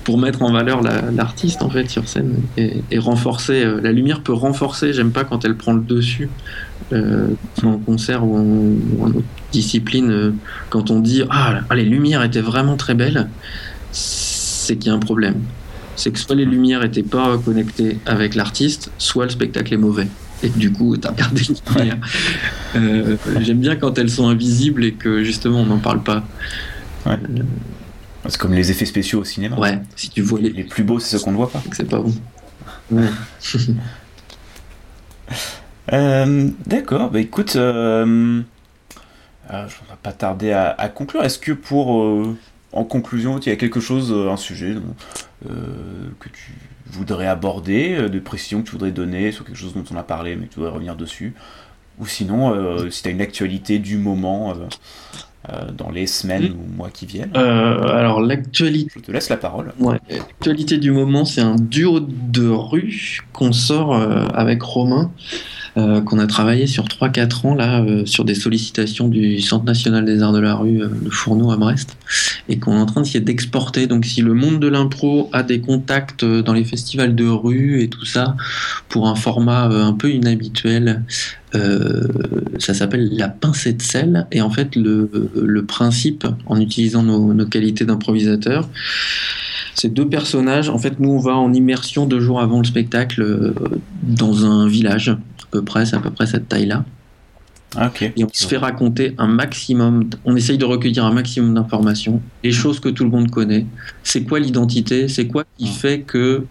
pour 0.05 0.19
mettre 0.19 0.43
en 0.43 0.53
valeur 0.53 0.83
l'artiste 0.83 1.63
en 1.63 1.71
fait 1.71 1.91
sur 1.91 2.09
scène 2.09 2.37
et, 2.57 2.99
renforcer 2.99 3.65
euh, 3.65 3.81
la 3.81 3.93
lumière 3.93 4.23
peut 4.23 4.33
renforcer 4.33 4.93
j'aime 4.93 5.11
pas 5.11 5.25
quand 5.25 5.45
elle 5.45 5.57
prend 5.57 5.73
le 5.73 5.81
dessus 5.81 6.29
euh, 6.93 7.31
en 7.65 7.79
concert 7.79 8.25
ou 8.25 8.37
en, 9.03 9.09
autre 9.09 9.23
discipline, 9.51 10.11
euh, 10.11 10.31
quand 10.71 10.91
on 10.93 11.01
dit 11.01 11.25
ah, 11.31 11.61
les 11.75 11.85
lumières 11.85 12.23
étaient 12.23 12.41
vraiment 12.41 12.77
très 12.77 12.95
belles, 12.95 13.29
c'est 13.91 14.77
qu'il 14.77 14.91
y 14.91 14.95
a 14.95 14.95
un 14.95 15.01
problème. 15.01 15.43
C'est 15.97 16.13
que 16.13 16.19
soit 16.19 16.37
les 16.37 16.45
lumières 16.45 16.83
n'étaient 16.83 17.03
pas 17.03 17.39
connectées 17.39 17.99
avec 18.07 18.37
l'artiste, 18.37 18.93
soit 18.99 19.25
le 19.25 19.31
spectacle 19.31 19.75
est 19.75 19.79
mauvais. 19.79 20.07
Et 20.45 20.49
du 20.49 20.71
coup, 20.71 20.97
tu 20.97 21.09
as 21.09 21.11
regardé 21.11 21.43
les 21.49 21.75
lumières. 21.75 21.99
Euh, 22.77 23.17
j'aime 23.41 23.59
bien 23.59 23.75
quand 23.75 23.99
elles 23.99 24.11
sont 24.11 24.29
invisibles 24.29 24.85
et 24.85 24.93
que 24.93 25.25
justement 25.25 25.63
on 25.63 25.67
n'en 25.67 25.79
parle 25.79 26.03
pas. 26.03 26.25
C'est 28.29 28.39
comme 28.39 28.55
les 28.55 28.71
effets 28.71 28.87
spéciaux 28.87 29.21
au 29.21 29.25
cinéma. 29.25 29.59
Ouais, 29.59 29.79
si 29.95 30.11
tu 30.11 30.23
vois 30.23 30.41
les, 30.41 30.51
les 30.51 30.65
plus 30.65 30.85
beaux, 30.85 30.99
c'est 30.99 31.17
ceux 31.17 31.25
qu'on 31.25 31.33
ne 31.33 31.37
voit 31.37 31.51
pas. 31.51 31.63
C'est 31.73 31.89
pas 31.89 31.99
bon. 31.99 32.13
Ouais. 32.91 33.09
Euh, 35.93 36.51
d'accord, 36.67 37.11
bah 37.11 37.21
écoute, 37.21 37.55
euh, 37.57 38.43
euh, 39.51 39.69
je 39.69 39.75
ne 39.85 39.89
vais 39.89 39.97
pas 40.03 40.13
tarder 40.13 40.53
à, 40.53 40.89
conclure. 40.89 41.23
Est-ce 41.23 41.39
que 41.39 41.53
pour, 41.53 41.89
en 42.73 42.85
conclusion, 42.85 43.39
il 43.39 43.49
y 43.49 43.53
a 43.53 43.57
quelque 43.57 43.81
chose, 43.81 44.13
un 44.13 44.37
sujet 44.37 44.75
que 45.45 46.29
tu 46.29 46.55
voudrais 46.87 47.27
aborder, 47.27 48.09
de 48.09 48.19
précision 48.19 48.63
que 48.63 48.67
tu 48.67 48.73
voudrais 48.73 48.91
donner 48.91 49.33
sur 49.33 49.45
quelque 49.45 49.59
chose 49.59 49.75
dont 49.75 49.85
on 49.93 49.97
a 49.97 50.03
parlé, 50.03 50.37
mais 50.37 50.47
que 50.47 50.55
tu 50.55 50.57
voudrais 50.57 50.73
revenir 50.73 50.97
dessus? 50.97 51.35
Ou 51.99 52.07
sinon, 52.07 52.91
si 52.91 53.03
tu 53.03 53.09
as 53.09 53.13
une 53.13 53.21
actualité 53.21 53.79
du 53.79 53.97
moment 53.97 54.55
dans 55.77 55.91
les 55.91 56.07
semaines 56.07 56.51
mm. 56.51 56.57
ou 56.57 56.77
mois 56.77 56.91
qui 56.91 57.07
viennent 57.07 57.35
Alors, 57.37 58.21
l'actualité. 58.21 58.91
Je 58.97 59.01
te 59.01 59.13
laisse 59.13 59.29
la 59.29 59.37
parole. 59.37 59.73
Ouais, 59.79 59.99
l'actualité 60.11 60.79
du 60.79 60.91
moment, 60.91 61.25
c'est 61.25 61.41
un 61.41 61.57
duo 61.57 62.01
de 62.01 62.49
rue 62.49 63.21
qu'on 63.33 63.53
sort 63.53 63.95
avec 64.35 64.63
Romain. 64.63 65.11
Euh, 65.79 66.01
qu'on 66.01 66.19
a 66.19 66.27
travaillé 66.27 66.67
sur 66.67 66.85
3-4 66.85 67.47
ans 67.49 67.55
là 67.55 67.83
euh, 67.83 68.07
sur 68.07 68.25
des 68.25 68.35
sollicitations 68.35 69.09
du 69.09 69.43
Centre 69.43 69.67
national 69.67 70.07
des 70.07 70.23
arts 70.23 70.33
de 70.33 70.39
la 70.39 70.55
rue, 70.55 70.81
euh, 70.81 70.89
le 71.05 71.11
Fourneau 71.11 71.51
à 71.51 71.59
Brest, 71.59 71.99
et 72.49 72.59
qu'on 72.59 72.79
est 72.79 72.81
en 72.81 72.87
train 72.87 73.03
d'essayer 73.03 73.21
d'exporter. 73.21 73.87
Donc 73.87 74.07
si 74.07 74.23
le 74.23 74.33
monde 74.33 74.59
de 74.59 74.69
l'impro 74.69 75.29
a 75.35 75.43
des 75.43 75.61
contacts 75.61 76.25
dans 76.25 76.55
les 76.55 76.65
festivals 76.65 77.15
de 77.15 77.27
rue 77.27 77.83
et 77.83 77.89
tout 77.91 78.07
ça, 78.07 78.37
pour 78.89 79.07
un 79.07 79.17
format 79.17 79.65
un 79.65 79.93
peu 79.93 80.11
inhabituel, 80.11 81.03
ça 82.59 82.75
s'appelle 82.75 83.09
la 83.13 83.29
pincée 83.29 83.73
de 83.73 83.81
sel. 83.81 84.27
Et 84.31 84.43
en 84.43 84.51
fait, 84.51 84.77
le, 84.77 85.65
principe, 85.67 86.27
en 86.47 86.61
utilisant 86.61 87.03
nos, 87.03 87.33
nos 87.33 87.47
qualités 87.47 87.87
d'improvisateur, 87.87 88.69
c'est 89.75 89.93
deux 89.93 90.09
personnages. 90.09 90.69
En 90.69 90.79
fait, 90.79 91.01
nous, 91.01 91.11
on 91.11 91.19
va 91.19 91.35
en 91.35 91.53
immersion 91.55 92.07
deux 92.07 92.21
jours 92.21 92.41
avant 92.41 92.59
le 92.59 92.65
spectacle 92.65 93.55
dans 94.03 94.45
un 94.45 94.69
village 94.69 95.17
peu 95.57 95.65
près, 95.65 95.87
c'est 95.87 95.97
à 95.97 96.01
peu 96.01 96.11
près 96.11 96.27
cette 96.27 96.49
taille-là. 96.49 96.85
Et 98.01 98.25
on 98.25 98.29
se 98.33 98.47
fait 98.47 98.57
raconter 98.57 99.15
un 99.19 99.27
maximum, 99.27 100.09
on 100.25 100.35
essaye 100.35 100.57
de 100.57 100.65
recueillir 100.65 101.05
un 101.05 101.13
maximum 101.13 101.53
d'informations, 101.55 102.23
les 102.43 102.53
choses 102.53 102.81
que 102.81 102.89
tout 102.89 103.05
le 103.05 103.11
monde 103.11 103.31
connaît. 103.31 103.67
C'est 104.03 104.23
quoi 104.23 104.39
l'identité? 104.39 105.09
C'est 105.09 105.27
quoi 105.27 105.45
qui 105.59 105.67
fait 105.67 106.01
que 106.01 106.47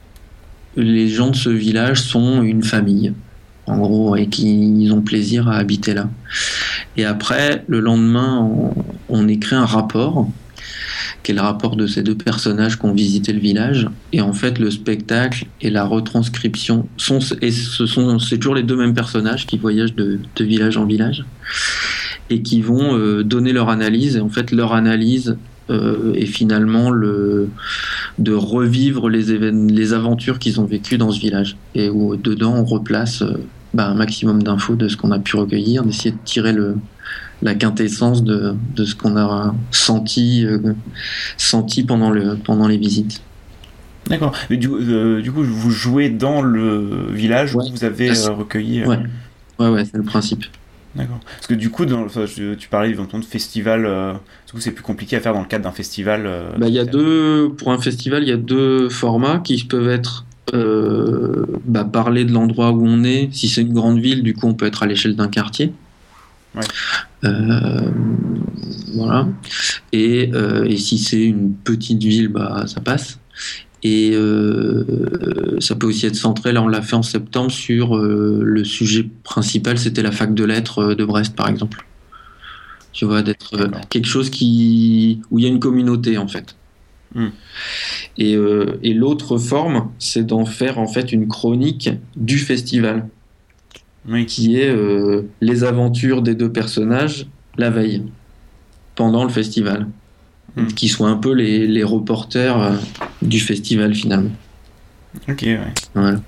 les 0.76 1.08
gens 1.08 1.32
de 1.32 1.36
ce 1.36 1.50
village 1.50 2.02
sont 2.02 2.44
une 2.44 2.64
famille, 2.64 3.14
en 3.66 3.78
gros, 3.80 4.16
et 4.16 4.28
qu'ils 4.28 4.92
ont 4.94 5.02
plaisir 5.02 5.48
à 5.48 5.56
habiter 5.56 5.94
là? 5.96 6.10
Et 6.96 7.06
après, 7.06 7.64
le 7.68 7.80
lendemain, 7.80 8.40
on, 8.42 8.74
on 9.10 9.28
écrit 9.28 9.56
un 9.56 9.66
rapport 9.66 10.30
quel 11.24 11.40
rapport 11.40 11.76
de 11.76 11.88
ces 11.88 12.04
deux 12.04 12.16
personnages 12.16 12.80
qui 12.80 12.86
ont 12.86 12.94
visité 12.94 13.34
le 13.34 13.40
village. 13.40 13.88
Et 14.14 14.22
en 14.22 14.34
fait, 14.34 14.60
le 14.60 14.72
spectacle 14.72 15.46
et 15.62 15.70
la 15.70 15.86
retranscription 15.86 16.88
sont, 16.98 17.20
et 17.42 17.52
ce 17.52 17.86
sont, 17.86 18.20
c'est 18.20 18.38
toujours 18.38 18.56
les 18.56 18.64
deux 18.64 18.78
mêmes 18.78 18.94
personnages 18.94 19.46
qui 19.46 19.58
voyagent 19.58 19.96
de, 19.96 20.20
village 20.40 20.78
en 20.78 20.86
village 20.86 21.26
et 22.30 22.42
qui 22.42 22.62
vont 22.62 22.98
euh, 22.98 23.24
donner 23.24 23.54
leur 23.54 23.70
analyse. 23.70 24.18
Et 24.18 24.22
en 24.22 24.30
fait, 24.30 24.52
leur 24.52 24.74
analyse 24.74 25.38
euh, 25.70 26.14
est 26.14 26.26
finalement 26.26 26.92
le, 26.92 27.50
de 28.20 28.34
revivre 28.34 29.10
les, 29.10 29.52
les 29.52 29.94
aventures 29.94 30.40
qu'ils 30.40 30.60
ont 30.60 30.66
vécues 30.66 30.98
dans 30.98 31.12
ce 31.12 31.20
village. 31.20 31.58
Et 31.74 31.90
où 31.90 32.16
dedans, 32.16 32.56
on 32.56 32.66
replace 32.66 33.22
euh, 33.22 33.34
bah, 33.74 33.88
un 33.88 33.96
maximum 33.96 34.44
d'infos 34.44 34.76
de 34.76 34.88
ce 34.88 34.98
qu'on 34.98 35.12
a 35.12 35.20
pu 35.20 35.36
recueillir, 35.36 35.84
d'essayer 35.84 36.12
de 36.12 36.20
tirer 36.24 36.54
le, 36.54 36.78
la 37.42 37.56
quintessence 37.56 38.24
de, 38.24 38.56
de 38.76 38.86
ce 38.86 38.96
qu'on 38.96 39.18
a 39.18 39.54
senti, 39.72 40.46
euh, 40.46 40.74
senti 41.38 41.84
pendant, 41.84 42.10
le, 42.10 42.36
pendant 42.36 42.68
les 42.68 42.78
visites. 42.78 43.22
D'accord. 44.08 44.34
Du, 44.50 44.70
euh, 44.70 45.22
du, 45.22 45.32
coup, 45.32 45.44
vous 45.44 45.72
jouez 45.72 46.10
dans 46.10 46.42
le 46.42 47.08
village 47.12 47.56
où 47.56 47.62
vous 47.62 47.84
avez 47.84 48.10
euh, 48.10 48.32
recueilli. 48.32 48.86
Ouais, 48.86 49.00
ouais, 49.60 49.70
ouais 49.70 49.86
c'est 49.86 49.98
le 49.98 50.04
principe. 50.04 50.46
D'accord. 50.96 51.20
Parce 51.26 51.48
que 51.48 51.56
du 51.56 51.72
coup, 51.72 51.86
dans, 51.86 52.06
tu 52.08 52.70
parlais 52.70 52.90
éventuellement 52.90 53.26
de 53.26 53.30
festival. 53.30 53.82
du 54.46 54.54
coup, 54.54 54.60
c'est 54.60 54.72
plus 54.72 54.84
compliqué 54.84 55.18
à 55.18 55.20
faire 55.20 55.34
dans 55.34 55.42
le 55.42 55.48
cadre 55.48 55.66
d'un 55.66 55.72
festival. 55.72 56.30
Bah, 56.58 56.70
y 56.70 56.80
a 56.80 56.86
deux, 56.86 57.50
pour 57.58 57.72
un 57.72 57.80
festival, 57.80 58.24
il 58.24 58.30
y 58.30 58.32
a 58.32 58.38
deux 58.38 58.90
formats 58.90 59.40
qui 59.40 59.62
peuvent 59.66 59.90
être 59.90 60.26
bah, 60.54 61.84
parler 61.84 62.24
de 62.24 62.32
l'endroit 62.32 62.72
où 62.72 62.86
on 62.86 63.04
est. 63.04 63.28
Si 63.34 63.50
c'est 63.50 63.62
une 63.62 63.74
grande 63.74 64.00
ville, 64.00 64.24
du 64.24 64.34
coup, 64.36 64.48
on 64.48 64.54
peut 64.54 64.68
être 64.68 64.84
à 64.84 64.86
l'échelle 64.86 65.16
d'un 65.16 65.28
quartier. 65.28 65.74
Euh, 66.58 66.62
voilà. 68.94 69.28
Et, 69.92 70.32
euh, 70.34 70.66
et 70.66 70.78
si 70.78 70.98
c'est 70.98 71.24
une 71.24 71.54
petite 71.54 72.04
ville, 72.04 72.30
bah, 72.30 72.66
ça 72.68 72.82
passe. 72.82 73.20
Et 73.84 74.12
euh, 74.14 75.60
ça 75.60 75.76
peut 75.76 75.86
aussi 75.86 76.08
être 76.08 76.16
centré, 76.16 76.52
là 76.52 76.64
on 76.64 76.68
l'a 76.68 76.82
fait 76.82 76.96
en 76.96 77.04
septembre, 77.04 77.52
sur 77.52 77.98
le 77.98 78.64
sujet 78.64 79.08
principal, 79.24 79.78
c'était 79.78 80.02
la 80.02 80.12
fac 80.12 80.34
de 80.34 80.44
lettres 80.44 80.96
de 80.96 81.06
Brest 81.06 81.36
par 81.36 81.50
exemple. 81.50 81.86
Tu 82.94 83.06
vois, 83.06 83.22
d'être 83.22 83.70
quelque 83.90 84.08
chose 84.08 84.32
qui, 84.32 85.22
où 85.30 85.38
il 85.38 85.44
y 85.44 85.46
a 85.46 85.50
une 85.50 85.60
communauté 85.60 86.18
en 86.18 86.28
fait. 86.28 86.56
Hmm. 87.16 87.30
Et, 88.18 88.36
euh, 88.36 88.78
et 88.84 88.94
l'autre 88.94 89.38
forme, 89.38 89.90
c'est 90.00 90.26
d'en 90.26 90.46
faire 90.46 90.80
en 90.80 90.88
fait 90.88 91.14
une 91.14 91.28
chronique 91.28 91.90
du 92.18 92.38
festival, 92.38 93.08
Oui. 94.08 94.26
qui 94.26 94.58
est 94.60 94.70
euh, 94.70 95.24
les 95.42 95.64
aventures 95.64 96.22
des 96.22 96.36
deux 96.36 96.52
personnages 96.52 97.28
la 97.58 97.70
veille, 97.70 98.04
pendant 98.96 99.24
le 99.24 99.30
festival, 99.30 99.88
Hmm. 100.58 100.68
qui 100.68 100.88
soient 100.88 101.10
un 101.10 101.18
peu 101.18 101.34
les, 101.34 101.68
les 101.68 101.84
reporters 101.84 102.58
euh, 102.62 102.72
du 103.22 103.42
festival 103.42 103.94
finalement. 103.94 104.32
Ok, 105.28 105.42
ouais. 105.44 105.60
Voilà. 105.94 106.22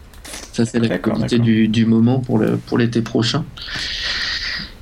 Ça, 0.52 0.66
c'est 0.66 0.80
l'actualité 0.80 1.38
d'accord. 1.38 1.46
du, 1.46 1.70
du 1.70 1.86
moment 1.86 2.20
pour 2.20 2.38
le 2.38 2.58
pour 2.58 2.78
l'été 2.78 3.02
prochain. 3.02 3.46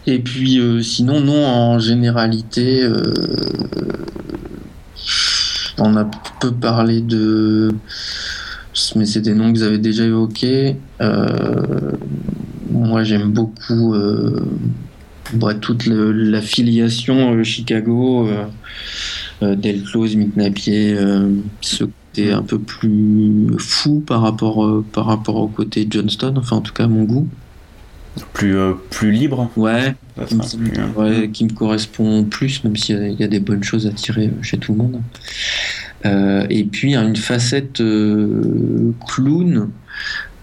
Et 0.08 0.18
puis, 0.18 0.60
euh, 0.60 0.82
sinon, 0.82 1.20
non, 1.22 1.46
en 1.46 1.78
généralité, 1.78 2.88
on 5.78 5.96
a 5.96 6.10
peu 6.40 6.52
parlé 6.52 7.02
de. 7.02 7.72
Mais 8.96 9.06
c'est 9.06 9.22
des 9.22 9.34
noms 9.34 9.52
que 9.54 9.58
vous 9.60 9.64
avez 9.64 9.78
déjà 9.78 10.06
évoqués. 10.06 10.78
Euh, 11.02 11.92
moi, 12.80 13.04
j'aime 13.04 13.32
beaucoup 13.32 13.94
euh, 13.94 14.46
bah, 15.34 15.54
toute 15.54 15.86
le- 15.86 16.12
la 16.12 16.42
filiation 16.42 17.34
euh, 17.34 17.44
Chicago, 17.44 18.28
euh, 19.42 19.56
Del 19.56 19.84
Close, 19.84 20.16
Mick 20.16 20.36
Napier, 20.38 20.98
ce 21.62 21.84
côté 21.86 22.32
un 22.32 22.42
peu 22.44 22.60
plus 22.60 23.48
fou 23.58 24.04
par 24.06 24.22
rapport, 24.22 24.84
par 24.94 25.06
rapport 25.06 25.36
au 25.36 25.48
côté 25.48 25.88
Johnston, 25.90 26.34
enfin 26.38 26.58
en 26.58 26.62
tout 26.62 26.74
cas 26.74 26.86
à 26.86 26.88
mon 26.88 27.04
goût. 27.04 27.28
Plus, 28.34 28.56
euh, 28.56 28.74
plus 28.92 29.12
libre. 29.12 29.52
Ouais, 29.58 29.94
qui 30.28 30.36
me, 30.36 30.44
sera 30.44 30.64
plus, 30.64 30.82
ouais, 30.96 31.30
qui 31.32 31.44
me 31.44 31.50
correspond 31.50 32.24
plus, 32.24 32.64
même 32.64 32.78
s'il 32.78 32.96
y 33.12 33.16
y, 33.22 33.24
a 33.24 33.28
des 33.28 33.42
bonnes 33.42 33.64
choses 33.64 33.88
à 33.88 33.92
tirer 33.92 34.32
chez 34.42 34.58
tout 34.58 34.72
le 34.72 34.78
monde. 34.78 35.02
Euh, 36.06 36.46
et 36.50 36.64
puis 36.64 36.96
une 36.96 37.16
facette 37.16 37.82
euh, 37.82 38.94
clown 39.06 39.70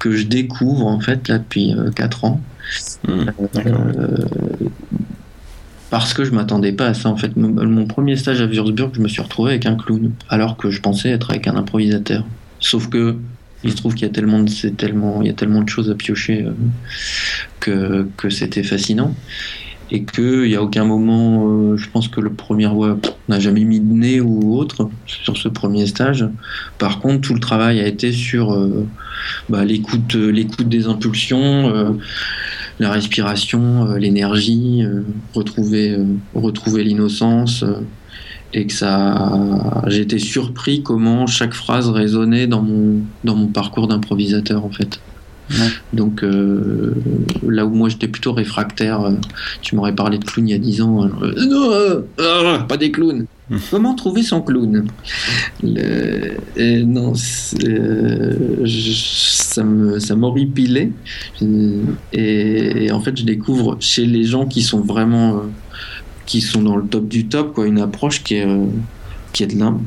que 0.02 0.10
je 0.10 0.24
découvre 0.24 0.86
en 0.86 0.98
fait 0.98 1.28
là 1.28 1.38
depuis 1.38 1.76
4 1.94 2.24
ans. 2.24 2.40
hmm. 3.06 3.26
Euh, 3.66 4.16
parce 5.90 6.12
que 6.12 6.24
je 6.24 6.32
m'attendais 6.32 6.72
pas 6.72 6.86
à 6.88 6.94
ça 6.94 7.08
en 7.08 7.16
fait. 7.16 7.36
Mon, 7.36 7.50
mon 7.66 7.86
premier 7.86 8.16
stage 8.16 8.40
à 8.40 8.46
Würzburg, 8.46 8.90
je 8.94 9.00
me 9.00 9.06
suis 9.06 9.22
retrouvé 9.22 9.52
avec 9.52 9.64
un 9.64 9.76
clown, 9.76 10.10
alors 10.28 10.56
que 10.56 10.70
je 10.70 10.80
pensais 10.80 11.10
être 11.10 11.30
avec 11.30 11.46
un 11.46 11.54
improvisateur. 11.54 12.24
Sauf 12.58 12.88
que 12.88 13.16
il 13.62 13.70
se 13.70 13.76
trouve 13.76 13.94
qu'il 13.94 14.08
y 14.08 14.10
a 14.10 14.12
tellement 14.12 14.44
c'est 14.48 14.76
tellement, 14.76 15.22
il 15.22 15.28
y 15.28 15.30
a 15.30 15.34
tellement 15.34 15.62
de 15.62 15.68
choses 15.68 15.88
à 15.88 15.94
piocher 15.94 16.42
euh, 16.42 16.52
que, 17.60 18.08
que 18.16 18.28
c'était 18.28 18.64
fascinant. 18.64 19.14
Et 19.94 20.04
qu'il 20.04 20.44
n'y 20.44 20.54
a 20.54 20.62
aucun 20.62 20.84
moment, 20.84 21.46
euh, 21.46 21.76
je 21.76 21.90
pense 21.90 22.08
que 22.08 22.22
le 22.22 22.32
premier 22.32 22.66
ouais, 22.66 22.92
on 22.92 23.12
n'a 23.28 23.38
jamais 23.38 23.62
mis 23.62 23.78
de 23.78 23.92
nez 23.92 24.22
ou 24.22 24.56
autre 24.56 24.88
sur 25.06 25.36
ce 25.36 25.48
premier 25.48 25.86
stage. 25.86 26.26
Par 26.78 26.98
contre, 27.00 27.20
tout 27.20 27.34
le 27.34 27.40
travail 27.40 27.78
a 27.78 27.86
été 27.86 28.10
sur 28.10 28.54
euh, 28.54 28.86
bah, 29.50 29.66
l'écoute, 29.66 30.14
l'écoute 30.14 30.70
des 30.70 30.86
impulsions, 30.86 31.68
euh, 31.68 31.90
la 32.80 32.90
respiration, 32.90 33.86
euh, 33.86 33.98
l'énergie, 33.98 34.82
euh, 34.82 35.02
retrouver, 35.34 35.90
euh, 35.90 36.06
retrouver 36.34 36.84
l'innocence. 36.84 37.62
euh, 37.62 37.74
et 38.54 38.66
que 38.66 38.72
ça, 38.72 39.82
été 39.90 40.18
surpris 40.18 40.82
comment 40.82 41.26
chaque 41.26 41.54
phrase 41.54 41.88
résonnait 41.88 42.46
dans 42.46 42.60
mon, 42.60 43.00
dans 43.24 43.34
mon 43.34 43.46
parcours 43.46 43.88
d'improvisateur 43.88 44.64
en 44.64 44.70
fait. 44.70 45.00
Ouais. 45.52 45.68
Donc 45.92 46.22
euh, 46.24 46.94
là 47.46 47.66
où 47.66 47.70
moi 47.74 47.88
j'étais 47.88 48.08
plutôt 48.08 48.32
réfractaire, 48.32 49.00
euh, 49.02 49.12
tu 49.60 49.74
m'aurais 49.76 49.94
parlé 49.94 50.18
de 50.18 50.24
clown 50.24 50.48
il 50.48 50.52
y 50.52 50.54
a 50.54 50.58
10 50.58 50.80
ans. 50.82 51.02
alors, 51.02 51.22
euh, 51.22 52.02
non, 52.58 52.64
pas 52.66 52.76
des 52.76 52.90
clowns. 52.90 53.26
Comment 53.70 53.94
trouver 53.94 54.22
son 54.22 54.40
clown? 54.40 54.86
Le- 55.62 56.36
euh, 56.58 56.84
Non, 56.84 57.12
je- 57.14 58.92
ça 58.94 59.62
me 59.64 59.98
ça 59.98 60.14
m'horripilait. 60.16 60.90
Et, 61.42 62.84
et 62.84 62.90
en 62.92 63.00
fait, 63.00 63.16
je 63.18 63.24
découvre 63.24 63.76
chez 63.80 64.06
les 64.06 64.24
gens 64.24 64.46
qui 64.46 64.62
sont 64.62 64.80
vraiment 64.80 65.42
qui 66.26 66.40
sont 66.40 66.62
dans 66.62 66.76
le 66.76 66.84
top 66.86 67.08
du 67.08 67.26
top, 67.26 67.52
quoi, 67.54 67.66
une 67.66 67.80
approche 67.80 68.22
qui 68.22 68.34
est 68.36 68.48
qui 69.32 69.42
est 69.42 69.46
de 69.54 69.58
l'im- 69.58 69.80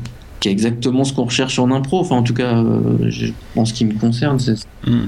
qui 0.46 0.50
est 0.50 0.52
exactement 0.52 1.02
ce 1.04 1.12
qu'on 1.12 1.24
recherche 1.24 1.58
en 1.58 1.70
impro. 1.72 2.00
Enfin, 2.00 2.16
en 2.16 2.22
tout 2.22 2.34
cas, 2.34 2.56
euh, 2.62 3.10
je- 3.10 3.32
en 3.56 3.64
ce 3.64 3.72
qui 3.74 3.84
me 3.84 3.94
concerne, 3.94 4.38
c'est 4.38 4.54
Hmm. 4.86 5.06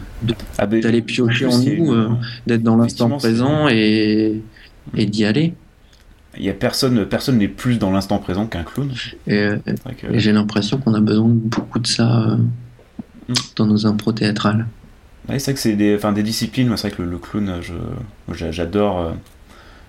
Ah, 0.58 0.66
ben, 0.66 0.80
d'aller 0.80 1.02
piocher 1.02 1.46
en 1.46 1.56
nous, 1.56 1.92
euh, 1.92 2.08
d'être 2.48 2.64
dans 2.64 2.76
l'instant 2.76 3.08
présent 3.10 3.68
et 3.68 4.42
et 4.96 5.06
d'y 5.06 5.24
aller. 5.24 5.54
Il 6.36 6.44
y 6.44 6.48
a 6.50 6.52
personne, 6.54 7.04
personne 7.06 7.38
n'est 7.38 7.46
plus 7.48 7.78
dans 7.78 7.90
l'instant 7.92 8.18
présent 8.18 8.46
qu'un 8.46 8.64
clown. 8.64 8.90
Et, 9.28 9.34
euh, 9.34 9.58
que- 10.00 10.12
et 10.12 10.18
j'ai 10.18 10.32
l'impression 10.32 10.78
qu'on 10.78 10.94
a 10.94 11.00
besoin 11.00 11.28
de 11.28 11.34
beaucoup 11.34 11.78
de 11.78 11.86
ça 11.86 12.22
euh, 12.30 12.36
Mm. 13.28 13.34
dans 13.56 13.66
nos 13.66 13.86
impros 13.86 14.12
théâtrales. 14.12 14.66
Ouais, 15.28 15.38
c'est 15.38 15.50
vrai 15.50 15.54
que 15.54 15.60
c'est 15.60 15.76
des, 15.76 15.94
enfin, 15.94 16.12
des 16.12 16.22
disciplines. 16.24 16.72
C'est 16.76 16.88
vrai 16.88 16.96
que 16.96 17.02
le, 17.02 17.10
le 17.10 17.18
clown, 17.18 17.60
j'adore, 18.50 18.98
euh, 19.00 19.10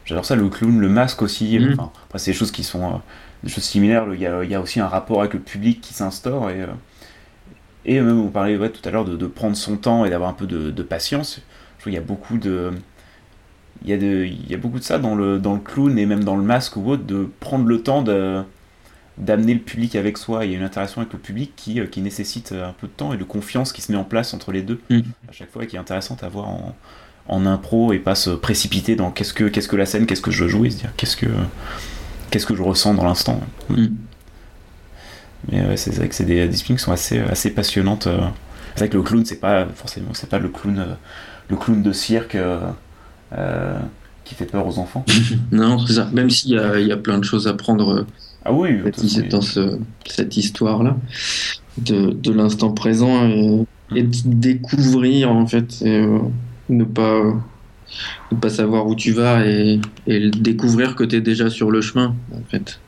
j'adore 0.06 0.26
ça. 0.26 0.36
Le 0.36 0.47
clown, 0.50 0.80
le 0.80 0.89
masque 0.89 1.22
aussi. 1.24 1.58
Mhm. 1.58 1.74
Enfin, 1.80 1.91
après, 2.06 2.20
c'est 2.20 2.32
des 2.32 2.38
choses 2.38 2.52
qui 2.52 2.64
sont 2.64 2.84
euh, 2.84 2.97
des 3.44 3.50
choses 3.50 3.64
similaires. 3.64 4.08
Il 4.14 4.20
y, 4.22 4.28
a, 4.28 4.44
il 4.44 4.50
y 4.52 4.56
a 4.56 4.62
aussi 4.62 4.80
un 4.80 4.88
rapport 4.88 5.20
avec 5.22 5.34
le 5.34 5.40
public 5.42 5.82
qui 5.82 5.94
s'instaure 5.94 6.50
et 6.50 6.62
euh, 6.62 6.68
et 7.86 8.00
même 8.02 8.20
vous 8.22 8.30
parlez 8.30 8.58
ouais, 8.58 8.70
tout 8.70 8.88
à 8.88 8.92
l'heure 8.92 9.06
de, 9.06 9.16
de 9.16 9.28
prendre 9.28 9.56
son 9.56 9.78
temps 9.78 10.06
et 10.06 10.10
d'avoir 10.10 10.30
un 10.30 10.34
peu 10.34 10.48
de, 10.48 10.72
de 10.72 10.84
patience. 10.84 11.36
Je 11.78 11.82
trouve 11.84 11.92
qu'il 11.92 11.94
y 11.94 11.98
a 11.98 12.06
beaucoup 12.06 12.38
de 12.38 12.72
il 13.84 13.90
y, 13.90 13.94
a 13.94 13.98
de, 13.98 14.26
il 14.26 14.50
y 14.50 14.54
a 14.54 14.58
beaucoup 14.58 14.80
de 14.80 14.84
ça 14.84 15.00
dans 15.00 15.16
le, 15.16 15.40
dans 15.40 15.54
le 15.54 15.60
clown 15.62 15.98
et 15.98 16.06
même 16.06 16.24
dans 16.24 16.36
le 16.36 16.44
masque 16.44 16.76
ou 16.76 16.90
autre, 16.90 17.04
de 17.04 17.30
prendre 17.40 17.66
le 17.66 17.82
temps 17.82 18.02
de, 18.02 18.44
d'amener 19.18 19.54
le 19.56 19.62
public 19.62 19.96
avec 19.96 20.18
soi. 20.18 20.46
Il 20.46 20.52
y 20.52 20.56
a 20.56 20.58
une 20.58 20.64
interaction 20.64 21.02
avec 21.02 21.14
le 21.14 21.20
public 21.20 21.54
qui, 21.56 21.80
euh, 21.82 21.88
qui 21.88 22.02
nécessite 22.02 22.54
un 22.54 22.74
peu 22.74 22.88
de 22.88 22.94
temps 22.94 23.14
et 23.14 23.18
de 23.18 23.24
confiance 23.26 23.74
qui 23.74 23.82
se 23.82 23.92
met 23.92 23.98
en 23.98 24.06
place 24.06 24.34
entre 24.34 24.52
les 24.52 24.64
deux 24.64 24.82
Mm. 24.90 25.02
à 25.30 25.34
chaque 25.34 25.52
fois 25.52 25.64
et 25.64 25.68
qui 25.68 25.76
est 25.78 25.80
intéressante 25.80 26.24
à 26.24 26.30
voir 26.30 26.50
en, 26.50 26.76
en 27.28 27.46
impro 27.46 27.94
et 27.94 28.00
pas 28.00 28.16
se 28.16 28.32
précipiter 28.32 28.96
dans 28.96 29.12
qu'est-ce 29.12 29.34
que, 29.34 29.46
qu'est-ce 29.46 29.68
que 29.70 29.76
la 29.78 29.86
scène, 29.86 30.06
qu'est-ce 30.08 30.22
que 30.22 30.32
je 30.32 30.44
veux 30.46 30.50
jouer, 30.50 30.70
se 30.72 30.78
dire 30.80 30.94
qu'est-ce 30.98 31.18
que, 31.18 31.28
qu'est-ce 32.30 32.46
que 32.46 32.56
je 32.56 32.62
ressens 32.64 32.94
dans 32.94 33.04
l'instant. 33.04 33.40
Mm. 33.70 33.86
Mais 35.52 35.66
ouais, 35.66 35.78
c'est 35.78 35.94
vrai 35.96 36.10
que 36.10 36.16
c'est 36.16 36.26
des 36.26 36.48
disciplines 36.48 36.78
qui 36.78 36.84
sont 36.84 36.92
assez, 36.92 37.20
assez 37.20 37.52
passionnantes. 37.52 38.08
euh. 38.08 38.20
C'est 38.76 38.82
vrai 38.86 38.90
que 38.90 38.98
le 38.98 39.04
clown, 39.04 39.26
c'est 39.26 39.40
pas 39.40 39.66
forcément, 39.76 40.10
c'est 40.14 40.30
pas 40.30 40.40
le 40.40 40.50
clown, 40.50 40.80
euh, 40.80 40.94
le 41.50 41.56
clown 41.56 41.82
de 41.82 41.92
cirque 41.92 42.36
euh, 42.36 43.80
qui 44.26 44.36
fait 44.36 44.46
peur 44.46 44.68
aux 44.68 44.80
enfants. 44.80 45.06
Non, 45.52 45.80
c'est 45.80 45.94
ça. 45.94 46.10
Même 46.14 46.30
s'il 46.30 46.52
y 46.52 46.58
a, 46.58 46.80
il 46.80 46.88
y 46.88 46.92
a 46.92 46.98
plein 46.98 47.18
de 47.18 47.24
choses 47.24 47.48
à 47.48 47.54
prendre 47.54 48.06
Ah 48.46 48.54
oui, 48.54 48.80
dans 49.30 49.42
ce- 49.42 49.80
cette 50.06 50.38
histoire-là 50.38 50.98
de, 51.78 52.12
de 52.12 52.32
l'instant 52.34 52.72
présent 52.72 53.26
et, 53.28 53.66
et 53.96 54.04
de 54.04 54.18
découvrir 54.26 55.32
en 55.32 55.48
fait, 55.48 55.82
et, 55.82 56.00
euh, 56.00 56.20
ne 56.70 56.84
pas 56.84 57.24
ne 58.32 58.38
pas 58.38 58.50
savoir 58.50 58.88
où 58.88 58.96
tu 58.96 59.12
vas 59.12 59.46
et, 59.46 59.80
et 60.08 60.20
le 60.20 60.32
découvrir 60.32 60.96
que 60.96 61.04
tu 61.04 61.16
es 61.16 61.22
déjà 61.22 61.50
sur 61.50 61.72
le 61.72 61.82
chemin 61.82 62.16
en 62.34 62.44
fait. 62.50 62.80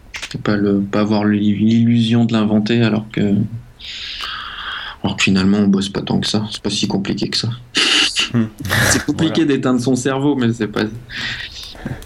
Pas 0.44 0.56
le 0.56 0.80
pas 0.80 1.02
avoir 1.02 1.26
l'illusion 1.26 2.26
de 2.26 2.34
l'inventer 2.34 2.82
alors 2.84 3.06
que 3.12 3.36
alors 5.04 5.18
que 5.18 5.24
finalement 5.24 5.58
on 5.58 5.68
bosse 5.68 5.90
pas 5.90 6.02
tant 6.02 6.20
que 6.20 6.28
ça. 6.28 6.46
C'est 6.52 6.62
pas 6.62 6.70
si 6.70 6.88
compliqué 6.88 7.30
que 7.30 7.38
ça. 7.38 7.50
Hmm. 8.34 8.46
c'est 8.90 9.06
compliqué 9.06 9.46
d'éteindre 9.46 9.82
son 9.82 9.96
cerveau, 9.96 10.36
mais 10.36 10.54
c'est 10.54 10.68
pas. 10.68 10.84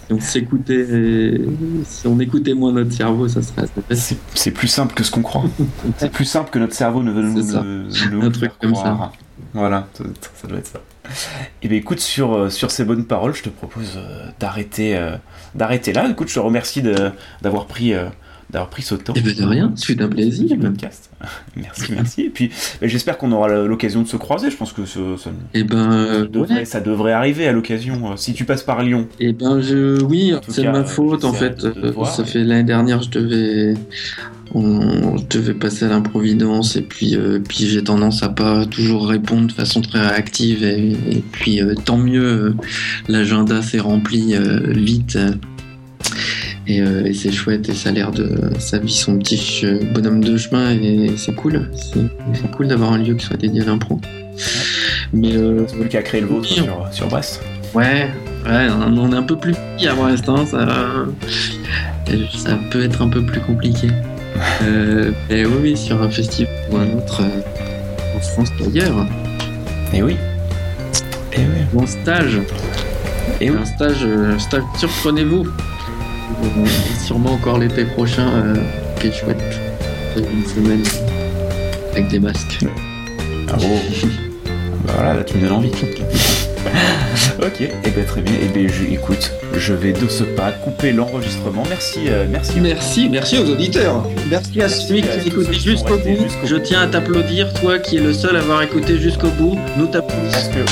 Donc 0.09 0.21
s'écouter, 0.21 1.41
si 1.83 2.07
on 2.07 2.19
écoutait 2.19 2.53
moins 2.53 2.71
notre 2.71 2.93
cerveau, 2.93 3.27
ça 3.27 3.41
serait 3.41 3.63
assez 3.63 3.81
facile. 3.81 4.17
c'est, 4.33 4.51
plus 4.51 4.69
simple 4.69 4.93
que 4.93 5.03
ce 5.03 5.11
qu'on 5.11 5.21
croit. 5.21 5.43
c'est 5.97 6.11
plus 6.11 6.25
simple 6.25 6.49
que 6.49 6.59
notre 6.59 6.73
cerveau 6.73 7.03
ne 7.03 7.11
veut 7.11 7.23
nous, 7.23 7.41
ça. 7.43 7.61
ne- 7.61 7.83
nous 8.11 8.21
Un 8.21 8.25
le 8.25 8.31
truc 8.31 8.51
faire 8.51 8.57
comme 8.59 8.71
croire. 8.71 9.11
Voilà, 9.53 9.87
ça, 9.93 10.03
ça 10.35 10.47
doit 10.47 10.59
être 10.59 10.67
ça. 10.67 10.79
Et 11.61 11.67
bien 11.67 11.77
écoute, 11.77 11.99
sur, 11.99 12.33
euh, 12.35 12.49
sur 12.49 12.71
ces 12.71 12.85
bonnes 12.85 13.05
paroles, 13.05 13.33
je 13.33 13.43
te 13.43 13.49
propose 13.49 13.97
euh, 13.97 14.27
d'arrêter, 14.39 14.95
euh, 14.95 15.15
d'arrêter 15.53 15.93
là. 15.93 16.07
Écoute, 16.09 16.29
je 16.29 16.35
te 16.35 16.39
remercie 16.39 16.83
d'avoir 17.41 17.65
pris, 17.65 17.93
d'avoir 18.51 18.69
pris 18.69 18.83
ce 18.83 18.95
temps. 18.95 19.13
Eh 19.15 19.21
ben 19.21 19.33
de 19.35 19.43
rien, 19.43 19.73
c'est 19.75 19.99
un 20.01 20.07
plaisir. 20.07 20.57
podcast. 20.59 21.09
merci, 21.55 21.91
merci. 21.91 22.21
Et 22.23 22.29
puis, 22.29 22.51
ben, 22.79 22.87
j'espère 22.89 23.17
qu'on 23.17 23.31
aura 23.31 23.47
l'occasion 23.65 24.01
de 24.03 24.07
se 24.07 24.17
croiser. 24.17 24.49
Je 24.51 24.57
pense 24.57 24.71
que 24.73 24.85
ce- 24.85 24.99
Eh 25.53 25.63
ben, 25.63 25.91
euh, 25.91 26.19
ça 26.21 26.27
devrait, 26.27 26.55
ouais. 26.55 26.65
ça 26.65 26.79
devrait 26.81 27.11
arriver 27.13 27.47
à 27.47 27.51
l'occasion. 27.51 28.11
euh, 28.11 28.15
Si 28.17 28.33
tu 28.33 28.45
passes 28.45 28.63
par 28.63 28.83
Lyon, 28.83 29.07
Eh 29.19 29.33
ben, 29.33 29.61
je, 29.61 30.01
oui, 30.03 30.33
c'est 30.47 30.63
de 30.63 30.69
ma 30.69 30.83
faute 30.83 31.23
en 31.25 31.33
fait. 31.33 31.63
Euh, 31.65 31.91
voir, 31.91 32.13
ça 32.13 32.23
et- 32.23 32.25
fait 32.25 32.43
l'année 32.43 32.63
dernière, 32.63 33.01
je 33.01 33.09
devais, 33.09 33.73
on, 34.53 35.17
je 35.17 35.23
devais 35.37 35.53
passer 35.53 35.85
à 35.85 35.89
l'improvidence 35.89 36.75
et 36.75 36.81
puis, 36.83 37.15
euh, 37.15 37.39
puis 37.39 37.65
j'ai 37.67 37.83
tendance 37.83 38.21
à 38.23 38.29
pas 38.29 38.65
toujours 38.65 39.07
répondre 39.07 39.47
de 39.47 39.51
façon 39.51 39.81
très 39.81 39.99
réactive 40.07 40.63
et, 40.63 40.91
et 40.91 41.23
puis 41.31 41.61
euh, 41.61 41.73
tant 41.73 41.97
mieux, 41.97 42.23
euh, 42.23 42.55
l'agenda 43.07 43.61
s'est 43.61 43.79
rempli 43.79 44.35
vite. 44.67 45.17
Et, 46.67 46.81
euh, 46.81 47.05
et 47.05 47.13
c'est 47.13 47.31
chouette 47.31 47.69
et 47.69 47.73
ça 47.73 47.89
a 47.89 47.91
l'air 47.91 48.11
de 48.11 48.29
ça 48.59 48.79
vit 48.79 48.93
son 48.93 49.17
petit 49.17 49.65
bonhomme 49.93 50.23
de 50.23 50.37
chemin 50.37 50.71
et 50.71 51.11
c'est 51.17 51.35
cool 51.35 51.69
c'est 52.33 52.51
cool 52.51 52.67
d'avoir 52.67 52.93
un 52.93 52.97
lieu 52.97 53.13
qui 53.15 53.25
soit 53.25 53.37
dédié 53.37 53.61
à 53.61 53.65
l'impro 53.65 53.99
mais 55.13 55.35
euh, 55.35 55.65
c'est 55.67 55.77
plus 55.77 55.89
qu'à 55.89 56.01
créer 56.01 56.21
le 56.21 56.27
vôtre 56.27 56.47
oui. 56.49 56.63
sur, 56.63 56.87
sur 56.91 57.07
Brest. 57.07 57.41
Ouais, 57.73 58.09
ouais, 58.45 58.67
on 58.69 59.11
est 59.11 59.15
un 59.15 59.23
peu 59.23 59.37
plus 59.37 59.53
petit 59.53 59.87
à 59.87 59.95
Brest, 59.95 60.27
hein, 60.29 60.45
ça, 60.45 60.57
peut 62.71 62.83
être 62.83 63.01
un 63.01 63.09
peu 63.09 63.25
plus 63.25 63.41
compliqué. 63.41 63.87
Euh, 64.63 65.11
et 65.29 65.45
oui, 65.45 65.77
sur 65.77 66.01
un 66.01 66.09
festival 66.09 66.53
ou 66.69 66.75
un 66.75 66.97
autre 66.97 67.21
euh, 67.21 68.17
en 68.17 68.19
France 68.19 68.49
d'ailleurs. 68.59 69.07
Et 69.93 70.03
oui. 70.03 70.17
Et 71.31 71.39
oui. 71.39 71.63
Mon 71.71 71.87
stage. 71.87 72.41
Et 73.39 73.49
oui. 73.49 73.55
Un 73.57 73.63
stage, 73.63 74.03
euh, 74.03 74.37
stage 74.37 74.63
surprenez-vous. 74.77 75.47
Sûrement 77.03 77.33
encore 77.33 77.59
l'été 77.59 77.85
prochain, 77.85 78.27
euh, 78.27 78.55
qui 78.99 79.07
est 79.07 79.11
chouette. 79.11 79.37
Une 80.17 80.45
semaine 80.45 80.83
avec 81.91 82.07
des 82.07 82.19
masques. 82.19 82.59
Ah 83.49 83.57
bon 83.57 83.67
Bah 84.85 84.93
voilà, 84.95 85.13
là 85.15 85.23
tu 85.23 85.37
me 85.37 85.41
donnes 85.41 85.57
envie. 85.57 85.71
ok, 87.39 87.61
et 87.61 87.71
eh 87.85 87.89
ben 87.89 88.05
très 88.05 88.21
bien. 88.21 88.33
Et 88.33 88.47
ben 88.47 88.67
je, 88.67 88.93
écoute, 88.93 89.31
je 89.55 89.73
vais 89.73 89.93
de 89.93 90.07
ce 90.07 90.23
pas 90.23 90.51
couper 90.51 90.91
l'enregistrement. 90.91 91.63
Merci, 91.69 92.01
euh, 92.07 92.25
merci. 92.29 92.59
Merci, 92.59 93.09
merci 93.09 93.37
aux 93.37 93.49
auditeurs. 93.49 94.07
Merci 94.29 94.61
à 94.61 94.69
celui 94.69 95.01
qui 95.01 95.09
a 95.09 95.17
écouté 95.25 95.53
jusqu'au 95.53 95.97
bout. 95.97 96.27
Je 96.43 96.55
bout. 96.55 96.61
tiens 96.61 96.81
à 96.81 96.87
t'applaudir, 96.87 97.53
toi 97.53 97.79
qui 97.79 97.97
es 97.97 98.01
le 98.01 98.13
seul 98.13 98.35
à 98.35 98.39
avoir 98.39 98.61
écouté 98.61 98.97
jusqu'au 98.97 99.29
bout. 99.29 99.57
Nous 99.77 99.87
t'applaudissons. 99.87 100.65